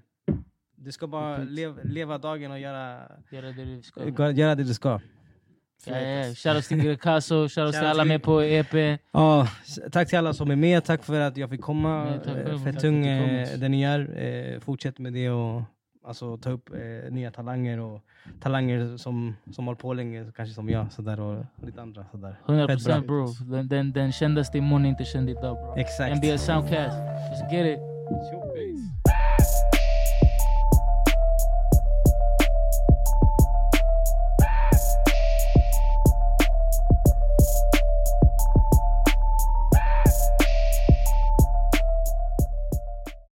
[0.77, 4.31] Du ska bara lev, leva dagen och göra, Göra det du ska.
[4.31, 5.01] göra det du ska.
[5.85, 6.35] Ja, ja.
[6.35, 9.01] Shoutouts till Greekazo, shoutouts till Shoutout alla med på EP.
[9.13, 9.49] Ja,
[9.93, 10.85] tack till alla som är med.
[10.85, 12.21] Tack för att jag fick komma.
[12.25, 12.65] Tack Eh.
[12.65, 13.69] Fett tung kom, eh, alltså.
[13.69, 13.83] ni.
[14.55, 15.63] Eh, fortsätt med det och
[16.05, 18.01] alltså, ta upp eh, nya talanger och
[18.41, 22.07] talanger som, som håller på länge, kanske som jag sådär, och, lite andra.
[22.11, 22.37] Sådär.
[22.47, 23.27] 100% Fett bro.
[23.27, 25.75] Den, den, den kändaste imorgon är inte känd idag bro.
[25.77, 26.17] Exakt.
[26.17, 26.97] NBA Soundcast.
[26.97, 27.79] Let's get it.